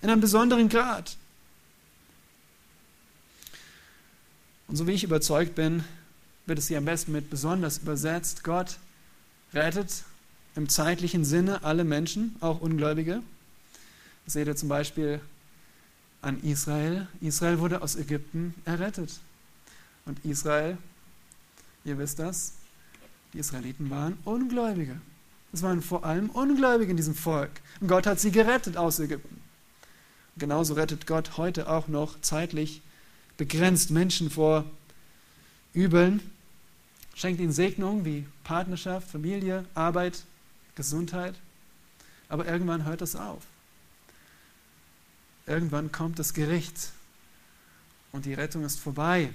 In 0.02 0.10
einem 0.10 0.20
besonderen 0.20 0.68
Grad. 0.68 1.16
Und 4.68 4.76
so 4.76 4.86
wie 4.86 4.92
ich 4.92 5.04
überzeugt 5.04 5.54
bin, 5.54 5.84
wird 6.44 6.58
es 6.58 6.68
hier 6.68 6.78
am 6.78 6.84
besten 6.84 7.12
mit 7.12 7.30
besonders 7.30 7.78
übersetzt. 7.78 8.44
Gott 8.44 8.78
rettet 9.52 10.04
im 10.54 10.68
zeitlichen 10.68 11.24
Sinne 11.24 11.64
alle 11.64 11.84
Menschen, 11.84 12.36
auch 12.40 12.60
Ungläubige. 12.60 13.22
Das 14.24 14.34
seht 14.34 14.46
ihr 14.46 14.56
zum 14.56 14.68
Beispiel 14.68 15.20
an 16.22 16.42
Israel. 16.42 17.08
Israel 17.20 17.58
wurde 17.58 17.82
aus 17.82 17.96
Ägypten 17.96 18.54
errettet. 18.64 19.20
Und 20.04 20.24
Israel, 20.24 20.78
ihr 21.84 21.98
wisst 21.98 22.18
das, 22.18 22.54
die 23.32 23.38
Israeliten 23.38 23.90
waren 23.90 24.18
Ungläubige. 24.24 25.00
Es 25.52 25.62
waren 25.62 25.82
vor 25.82 26.04
allem 26.04 26.30
Ungläubige 26.30 26.90
in 26.90 26.96
diesem 26.96 27.14
Volk. 27.14 27.50
Und 27.80 27.88
Gott 27.88 28.06
hat 28.06 28.20
sie 28.20 28.30
gerettet 28.30 28.76
aus 28.76 28.98
Ägypten. 28.98 29.40
Und 30.34 30.40
genauso 30.40 30.74
rettet 30.74 31.06
Gott 31.06 31.36
heute 31.36 31.68
auch 31.68 31.88
noch 31.88 32.20
zeitlich 32.20 32.82
begrenzt 33.36 33.90
Menschen 33.90 34.30
vor 34.30 34.64
Übeln, 35.72 36.20
schenkt 37.14 37.40
ihnen 37.40 37.52
Segnungen 37.52 38.04
wie 38.04 38.26
Partnerschaft, 38.44 39.10
Familie, 39.10 39.64
Arbeit, 39.74 40.24
Gesundheit. 40.74 41.34
Aber 42.28 42.46
irgendwann 42.46 42.84
hört 42.84 43.00
das 43.00 43.16
auf. 43.16 43.42
Irgendwann 45.47 45.92
kommt 45.92 46.18
das 46.18 46.34
Gericht 46.34 46.90
und 48.12 48.24
die 48.24 48.34
Rettung 48.34 48.64
ist 48.64 48.80
vorbei. 48.80 49.30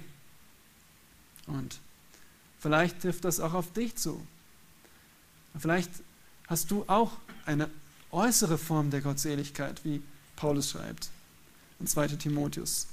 Und 1.46 1.78
vielleicht 2.58 3.00
trifft 3.00 3.24
das 3.24 3.40
auch 3.40 3.54
auf 3.54 3.72
dich 3.72 3.96
zu. 3.96 4.24
Vielleicht 5.58 5.90
hast 6.46 6.70
du 6.70 6.84
auch 6.86 7.12
eine 7.46 7.68
äußere 8.10 8.58
Form 8.58 8.90
der 8.90 9.00
Gottseligkeit, 9.00 9.84
wie 9.84 10.02
Paulus 10.36 10.70
schreibt 10.70 11.10
in 11.80 11.86
2 11.86 12.08
Timotheus 12.08 12.86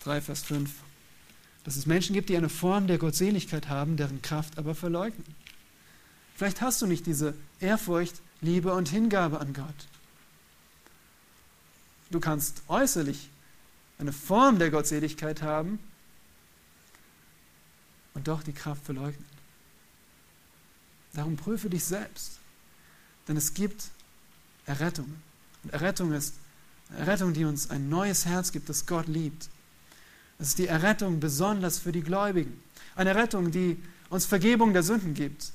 3, 0.00 0.20
Vers 0.20 0.42
5. 0.42 0.70
Dass 1.64 1.76
es 1.76 1.86
Menschen 1.86 2.14
gibt, 2.14 2.28
die 2.28 2.36
eine 2.36 2.48
Form 2.48 2.88
der 2.88 2.98
Gottseligkeit 2.98 3.68
haben, 3.68 3.96
deren 3.96 4.20
Kraft 4.20 4.58
aber 4.58 4.74
verleugnen. 4.74 5.24
Vielleicht 6.34 6.60
hast 6.60 6.82
du 6.82 6.86
nicht 6.86 7.06
diese 7.06 7.34
Ehrfurcht, 7.60 8.20
Liebe 8.40 8.74
und 8.74 8.88
Hingabe 8.88 9.38
an 9.38 9.52
Gott. 9.52 9.88
Du 12.12 12.20
kannst 12.20 12.62
äußerlich 12.68 13.30
eine 13.98 14.12
Form 14.12 14.58
der 14.58 14.70
Gottseligkeit 14.70 15.40
haben 15.40 15.78
und 18.12 18.28
doch 18.28 18.42
die 18.42 18.52
Kraft 18.52 18.84
verleugnen. 18.84 19.24
Darum 21.14 21.36
prüfe 21.36 21.70
dich 21.70 21.84
selbst. 21.84 22.38
Denn 23.28 23.36
es 23.36 23.54
gibt 23.54 23.84
Errettung. 24.66 25.14
Und 25.64 25.72
Errettung 25.72 26.12
ist 26.12 26.34
Errettung, 26.98 27.32
die 27.32 27.46
uns 27.46 27.70
ein 27.70 27.88
neues 27.88 28.26
Herz 28.26 28.52
gibt, 28.52 28.68
das 28.68 28.84
Gott 28.86 29.08
liebt. 29.08 29.48
Es 30.38 30.48
ist 30.48 30.58
die 30.58 30.66
Errettung 30.66 31.18
besonders 31.18 31.78
für 31.78 31.92
die 31.92 32.02
Gläubigen. 32.02 32.62
Eine 32.94 33.10
Errettung, 33.10 33.50
die 33.50 33.82
uns 34.10 34.26
Vergebung 34.26 34.74
der 34.74 34.82
Sünden 34.82 35.14
gibt. 35.14 35.52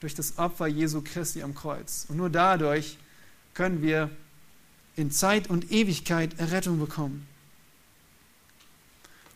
Durch 0.00 0.14
das 0.14 0.38
Opfer 0.38 0.66
Jesu 0.66 1.02
Christi 1.02 1.42
am 1.42 1.54
Kreuz. 1.54 2.06
Und 2.08 2.16
nur 2.16 2.30
dadurch 2.30 2.98
können 3.54 3.80
wir 3.80 4.10
in 4.96 5.10
Zeit 5.10 5.48
und 5.48 5.70
Ewigkeit 5.70 6.38
Errettung 6.38 6.78
bekommen. 6.78 7.26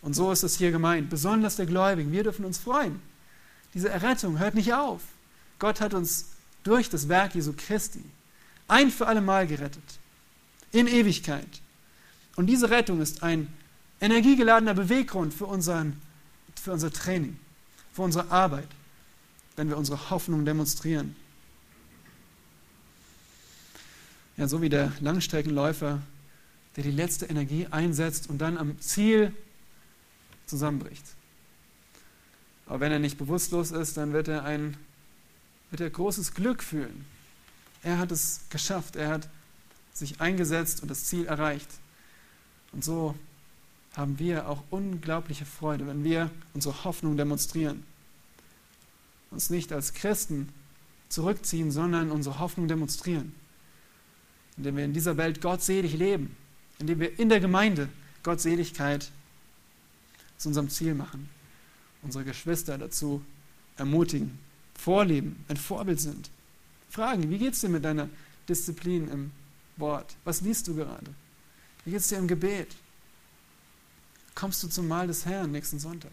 Und 0.03 0.15
so 0.15 0.33
ist 0.33 0.43
es 0.43 0.57
hier 0.57 0.71
gemeint, 0.71 1.11
besonders 1.11 1.57
der 1.57 1.67
Gläubigen. 1.67 2.13
Wir 2.13 2.23
dürfen 2.23 2.45
uns 2.45 2.59
freuen. 2.59 3.01
Diese 3.75 3.91
Errettung 3.91 4.39
hört 4.39 4.55
nicht 4.55 4.73
auf. 4.73 5.03
Gott 5.59 5.81
hat 5.81 5.95
uns 5.95 6.31
durch 6.65 6.89
das 6.89 7.09
Werk 7.09 7.35
Jesu 7.35 7.53
Christi 7.57 8.03
ein 8.67 8.91
für 8.91 9.07
alle 9.07 9.21
Mal 9.21 9.47
gerettet. 9.47 9.83
In 10.73 10.87
Ewigkeit. 10.87 11.61
Und 12.37 12.47
diese 12.47 12.71
Rettung 12.71 13.01
ist 13.01 13.23
ein 13.23 13.53
energiegeladener 14.01 14.75
Beweggrund 14.75 15.35
für, 15.35 15.47
unseren, 15.47 16.01
für 16.61 16.73
unser 16.73 16.93
Training, 16.93 17.39
für 17.93 18.03
unsere 18.03 18.31
Arbeit, 18.31 18.69
wenn 19.57 19.69
wir 19.69 19.77
unsere 19.77 20.11
Hoffnung 20.11 20.45
demonstrieren. 20.45 21.17
Ja, 24.41 24.49
so 24.49 24.63
wie 24.63 24.71
der 24.71 24.91
Langstreckenläufer, 25.01 26.01
der 26.75 26.83
die 26.83 26.91
letzte 26.91 27.27
Energie 27.27 27.67
einsetzt 27.71 28.31
und 28.31 28.39
dann 28.39 28.57
am 28.57 28.81
Ziel 28.81 29.35
zusammenbricht. 30.47 31.05
Aber 32.65 32.81
wenn 32.81 32.91
er 32.91 33.01
nicht 33.01 33.19
bewusstlos 33.19 33.71
ist, 33.71 33.99
dann 33.99 34.15
wird 34.15 34.29
er 34.29 34.45
ein 34.45 34.79
wird 35.71 35.83
er 35.83 35.91
großes 35.91 36.33
Glück 36.33 36.63
fühlen. 36.63 37.05
Er 37.83 37.99
hat 37.99 38.13
es 38.13 38.41
geschafft, 38.49 38.97
er 38.97 39.11
hat 39.11 39.29
sich 39.93 40.23
eingesetzt 40.23 40.81
und 40.81 40.91
das 40.91 41.05
Ziel 41.05 41.27
erreicht. 41.27 41.69
Und 42.73 42.83
so 42.83 43.15
haben 43.95 44.19
wir 44.19 44.49
auch 44.49 44.65
unglaubliche 44.71 45.45
Freude, 45.45 45.87
wenn 45.87 46.03
wir 46.03 46.31
unsere 46.55 46.85
Hoffnung 46.85 47.19
demonstrieren. 47.19 47.85
Uns 49.31 49.51
nicht 49.51 49.71
als 49.71 49.93
Christen 49.93 50.49
zurückziehen, 51.11 51.71
sondern 51.71 52.11
unsere 52.11 52.39
Hoffnung 52.39 52.69
demonstrieren. 52.69 53.35
Indem 54.57 54.77
wir 54.77 54.85
in 54.85 54.93
dieser 54.93 55.17
Welt 55.17 55.41
gottselig 55.41 55.95
leben, 55.95 56.37
indem 56.79 57.01
wir 57.01 57.19
in 57.19 57.29
der 57.29 57.41
Gemeinde 57.41 57.89
Gottseligkeit 58.23 59.11
zu 60.37 60.49
unserem 60.49 60.69
Ziel 60.69 60.95
machen, 60.95 61.29
unsere 62.03 62.25
Geschwister 62.25 62.79
dazu 62.79 63.23
ermutigen, 63.77 64.39
vorleben, 64.75 65.45
ein 65.49 65.57
Vorbild 65.57 66.01
sind. 66.01 66.31
Fragen, 66.89 67.31
wie 67.31 67.39
geht 67.39 67.55
es 67.55 67.61
dir 67.61 67.69
mit 67.69 67.85
deiner 67.85 68.09
Disziplin 68.49 69.09
im 69.09 69.31
Wort? 69.77 70.15
Was 70.25 70.41
liest 70.41 70.69
du 70.69 70.75
gerade? 70.75 71.15
Wie 71.85 71.91
geht 71.91 72.01
es 72.01 72.09
dir 72.09 72.19
im 72.19 72.29
Gebet? 72.29 72.75
Kommst 74.35 74.63
du 74.63 74.69
zum 74.69 74.89
Mahl 74.89 75.07
des 75.07 75.27
Herrn 75.27 75.53
nächsten 75.53 75.79
Sonntag? 75.79 76.13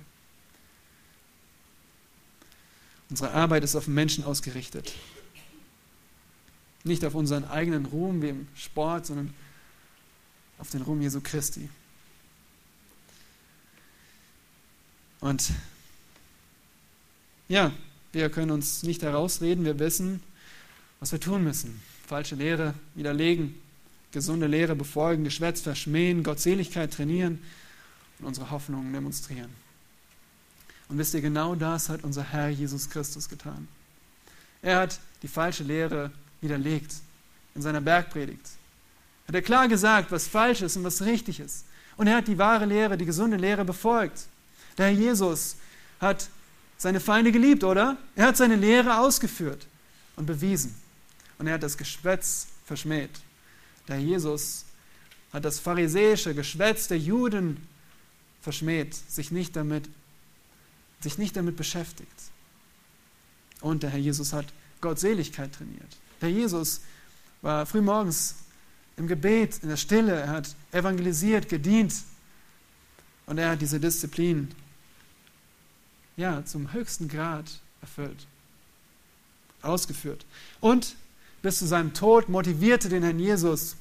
Unsere 3.10 3.32
Arbeit 3.32 3.64
ist 3.64 3.76
auf 3.76 3.88
Menschen 3.88 4.24
ausgerichtet. 4.26 4.94
Nicht 6.88 7.06
auf 7.06 7.16
unseren 7.16 7.46
eigenen 7.46 7.86
Ruhm 7.86 8.22
wie 8.22 8.30
im 8.30 8.48
Sport, 8.56 9.06
sondern 9.06 9.34
auf 10.58 10.70
den 10.70 10.82
Ruhm 10.82 11.02
Jesu 11.02 11.22
Christi. 11.22 11.70
Und 15.20 15.52
ja, 17.48 17.72
wir 18.12 18.30
können 18.30 18.52
uns 18.52 18.84
nicht 18.84 19.02
herausreden, 19.02 19.66
wir 19.66 19.80
wissen, 19.80 20.22
was 21.00 21.12
wir 21.12 21.20
tun 21.20 21.44
müssen. 21.44 21.82
Falsche 22.08 22.36
Lehre 22.36 22.74
widerlegen, 22.96 23.56
gesunde 24.12 24.48
Lehre 24.48 24.76
befolgen, 24.76 25.24
Geschwätz 25.24 25.62
verschmähen, 25.62 26.24
Gottseligkeit 26.24 26.94
trainieren 26.94 27.40
und 28.20 28.26
unsere 28.26 28.50
Hoffnungen 28.50 28.94
demonstrieren. 28.94 29.52
Und 30.90 30.98
wisst 30.98 31.14
ihr, 31.14 31.22
genau 31.22 31.56
das 31.56 31.90
hat 31.90 32.04
unser 32.04 32.24
Herr 32.24 32.50
Jesus 32.50 32.90
Christus 32.90 33.28
getan. 33.28 33.68
Er 34.62 34.80
hat 34.80 35.00
die 35.22 35.28
falsche 35.28 35.64
Lehre 35.64 36.12
widerlegt 36.42 36.94
in 37.56 37.62
seiner 37.62 37.82
Bergpredigt. 37.82 38.46
Hat 39.28 39.36
er 39.36 39.42
klar 39.42 39.68
gesagt, 39.68 40.12
was 40.12 40.28
falsch 40.28 40.62
ist 40.62 40.78
und 40.78 40.84
was 40.84 41.02
richtig 41.02 41.40
ist. 41.40 41.66
Und 41.98 42.08
er 42.08 42.18
hat 42.18 42.28
die 42.28 42.38
wahre 42.38 42.66
Lehre, 42.66 42.98
die 42.98 43.06
gesunde 43.06 43.38
Lehre 43.38 43.66
befolgt. 43.66 44.28
Der 44.78 44.88
Herr 44.88 44.94
Jesus 44.94 45.58
hat 46.00 46.30
seine 46.78 47.00
Feinde 47.00 47.32
geliebt, 47.32 47.64
oder? 47.64 47.98
Er 48.16 48.28
hat 48.28 48.38
seine 48.38 48.56
Lehre 48.56 49.00
ausgeführt 49.00 49.66
und 50.16 50.28
bewiesen. 50.28 50.76
Und 51.40 51.48
er 51.48 51.56
hat 51.56 51.64
das 51.64 51.78
Geschwätz 51.78 52.48
verschmäht. 52.66 53.10
Der 53.88 54.00
Jesus 54.00 54.66
hat 55.34 55.44
das 55.44 55.60
pharisäische 55.60 56.34
Geschwätz 56.34 56.88
der 56.88 57.00
Juden 57.00 57.68
verschmäht, 58.42 58.94
sich 58.94 59.32
nicht 59.32 59.56
damit, 59.56 59.90
sich 61.02 61.18
nicht 61.18 61.36
damit 61.36 61.58
beschäftigt. 61.58 62.10
Und 63.62 63.84
der 63.84 63.90
Herr 63.90 64.00
Jesus 64.00 64.34
hat 64.34 64.46
Gottseligkeit 64.82 65.54
trainiert. 65.54 65.98
Der 66.22 66.32
Jesus 66.32 66.82
war 67.42 67.66
frühmorgens 67.66 68.36
im 68.98 69.08
Gebet, 69.08 69.60
in 69.62 69.70
der 69.70 69.78
Stille, 69.78 70.14
er 70.14 70.30
hat 70.30 70.56
evangelisiert, 70.72 71.50
gedient 71.50 71.94
und 73.28 73.38
er 73.38 73.52
hat 73.52 73.62
diese 73.62 73.80
Disziplin 73.80 74.50
ja, 76.16 76.44
zum 76.46 76.74
höchsten 76.74 77.08
Grad 77.08 77.60
erfüllt, 77.82 78.26
ausgeführt. 79.62 80.26
Und 80.60 80.96
bis 81.44 81.60
zu 81.60 81.68
seinem 81.68 81.94
Tod 81.94 82.28
motivierte 82.28 82.90
den 82.90 83.04
Herrn 83.04 83.20
Jesus 83.20 83.76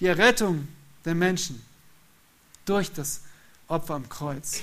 die 0.00 0.06
Errettung 0.06 0.66
der 1.04 1.14
Menschen 1.14 1.62
durch 2.64 2.92
das 2.92 3.22
Opfer 3.68 3.94
am 3.94 4.08
Kreuz. 4.08 4.60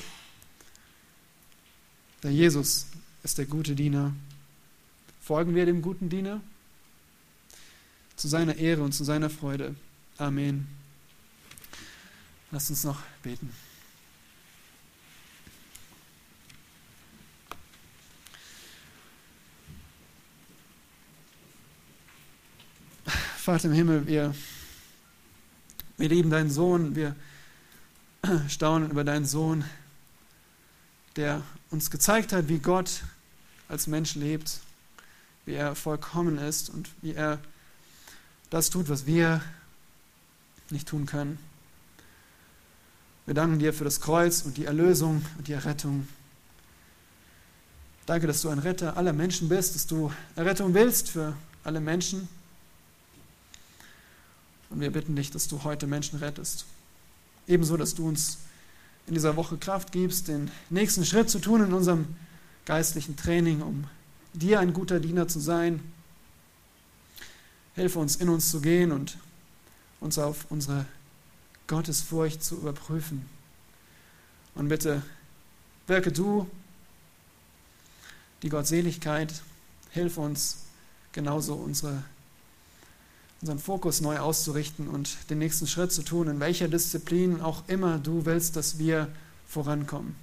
Der 2.22 2.32
Jesus 2.32 2.88
ist 3.24 3.38
der 3.38 3.46
gute 3.46 3.76
Diener. 3.76 4.14
Folgen 5.22 5.56
wir 5.56 5.66
dem 5.66 5.82
guten 5.82 6.10
Diener? 6.10 6.42
Zu 8.16 8.28
seiner 8.28 8.56
Ehre 8.56 8.84
und 8.84 8.94
zu 8.94 9.04
seiner 9.04 9.30
Freude. 9.30 9.76
Amen. 10.18 10.68
Lasst 12.52 12.70
uns 12.70 12.84
noch 12.84 13.02
beten. 13.24 13.52
Vater 23.44 23.66
im 23.66 23.74
Himmel, 23.74 24.08
wir, 24.08 24.34
wir 25.98 26.08
lieben 26.08 26.30
deinen 26.30 26.50
Sohn, 26.50 26.96
wir 26.96 27.14
staunen 28.48 28.90
über 28.90 29.04
deinen 29.04 29.26
Sohn, 29.26 29.66
der 31.18 31.42
uns 31.70 31.92
gezeigt 31.92 32.32
hat, 32.32 32.48
wie 32.48 32.60
Gott 32.60 33.04
als 33.68 33.88
Mensch 33.88 34.16
lebt, 34.16 34.60
wie 35.46 35.56
er 35.56 35.76
vollkommen 35.76 36.38
ist 36.38 36.70
und 36.70 36.90
wie 37.02 37.16
er 37.16 37.40
das 38.54 38.70
tut, 38.70 38.88
was 38.88 39.08
wir 39.08 39.42
nicht 40.70 40.88
tun 40.88 41.08
können. 41.08 41.40
Wir 43.26 43.34
danken 43.34 43.58
dir 43.58 43.74
für 43.74 43.84
das 43.84 44.00
Kreuz 44.00 44.44
und 44.44 44.58
die 44.58 44.66
Erlösung 44.66 45.26
und 45.40 45.48
die 45.48 45.54
Errettung. 45.54 46.08
Danke, 48.06 48.28
dass 48.28 48.44
du 48.44 48.50
ein 48.50 48.60
Retter 48.60 48.96
aller 48.96 49.12
Menschen 49.12 49.50
bist, 49.50 49.74
dass 49.74 49.88
du 49.88 50.14
Errettung 50.36 50.76
willst 50.76 51.10
für 51.10 51.36
alle 51.64 51.80
Menschen. 51.80 52.28
Und 54.70 54.82
wir 54.82 54.92
bitten 54.92 55.16
dich, 55.16 55.32
dass 55.32 55.48
du 55.48 55.64
heute 55.64 55.88
Menschen 55.88 56.20
rettest. 56.20 56.66
Ebenso, 57.48 57.76
dass 57.76 57.96
du 57.96 58.08
uns 58.08 58.38
in 59.08 59.16
dieser 59.16 59.36
Woche 59.36 59.58
Kraft 59.58 59.92
gibst, 59.92 60.28
den 60.28 60.52
nächsten 60.70 61.06
Schritt 61.06 61.28
zu 61.28 61.40
tun 61.40 61.64
in 61.64 61.74
unserem 61.74 62.06
geistlichen 62.66 63.18
Training, 63.18 63.64
um 63.64 63.86
dir 64.34 64.60
ein 64.60 64.74
guter 64.74 65.00
Diener 65.00 65.28
zu 65.28 65.40
sein. 65.40 65.80
Hilfe 67.76 68.00
uns, 68.00 68.16
in 68.18 68.30
uns 68.30 68.52
zu 68.52 68.62
gehen 68.62 68.92
und 68.92 69.18
uns 70.00 70.18
auf 70.20 70.46
unsere 70.50 70.86
Gottesfurcht 71.68 72.44
zu 72.44 72.56
überprüfen. 72.58 73.28
Und 74.56 74.70
bitte 74.70 75.02
wirke 75.88 76.12
du 76.12 76.48
die 78.42 78.50
Gottseligkeit, 78.50 79.42
hilf 79.92 80.18
uns 80.18 80.58
genauso 81.14 81.56
unsere 81.56 82.04
unseren 83.44 83.60
Fokus 83.60 84.00
neu 84.00 84.20
auszurichten 84.20 84.88
und 84.88 85.30
den 85.30 85.38
nächsten 85.38 85.68
Schritt 85.68 85.92
zu 85.92 86.02
tun, 86.02 86.30
in 86.30 86.40
welcher 86.40 86.70
Disziplin 86.70 87.42
auch 87.42 87.64
immer 87.68 88.00
du 88.00 88.26
willst, 88.26 88.56
dass 88.56 88.80
wir 88.80 89.10
vorankommen. 89.50 90.16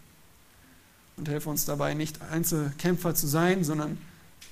Und 1.18 1.28
helfe 1.28 1.51
uns 1.51 1.66
dabei, 1.66 1.92
nicht 1.92 2.22
Einzelkämpfer 2.22 3.14
zu 3.14 3.26
sein, 3.26 3.62
sondern 3.62 3.98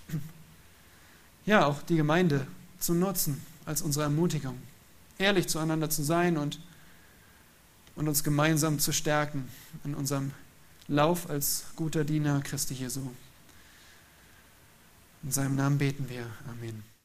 ja, 1.47 1.65
auch 1.65 1.81
die 1.81 1.97
Gemeinde 1.97 2.47
zu 2.79 2.95
nutzen 2.95 3.41
als 3.65 3.83
unsere 3.83 4.05
Ermutigung, 4.05 4.59
ehrlich 5.19 5.49
zueinander 5.49 5.91
zu 5.91 6.03
sein 6.03 6.37
und, 6.37 6.61
und 7.97 8.09
uns 8.09 8.25
gemeinsam 8.25 8.79
zu 8.79 8.93
stärken 8.93 9.49
in 9.85 9.95
unserem 9.95 10.33
Lauf 10.87 11.29
als 11.29 11.65
guter 11.77 12.05
Diener 12.05 12.41
Christi 12.41 12.75
Jesu. 12.75 13.11
In 15.23 15.33
seinem 15.33 15.57
Namen 15.57 15.79
beten 15.79 16.09
wir. 16.09 16.27
Amen. 16.49 16.98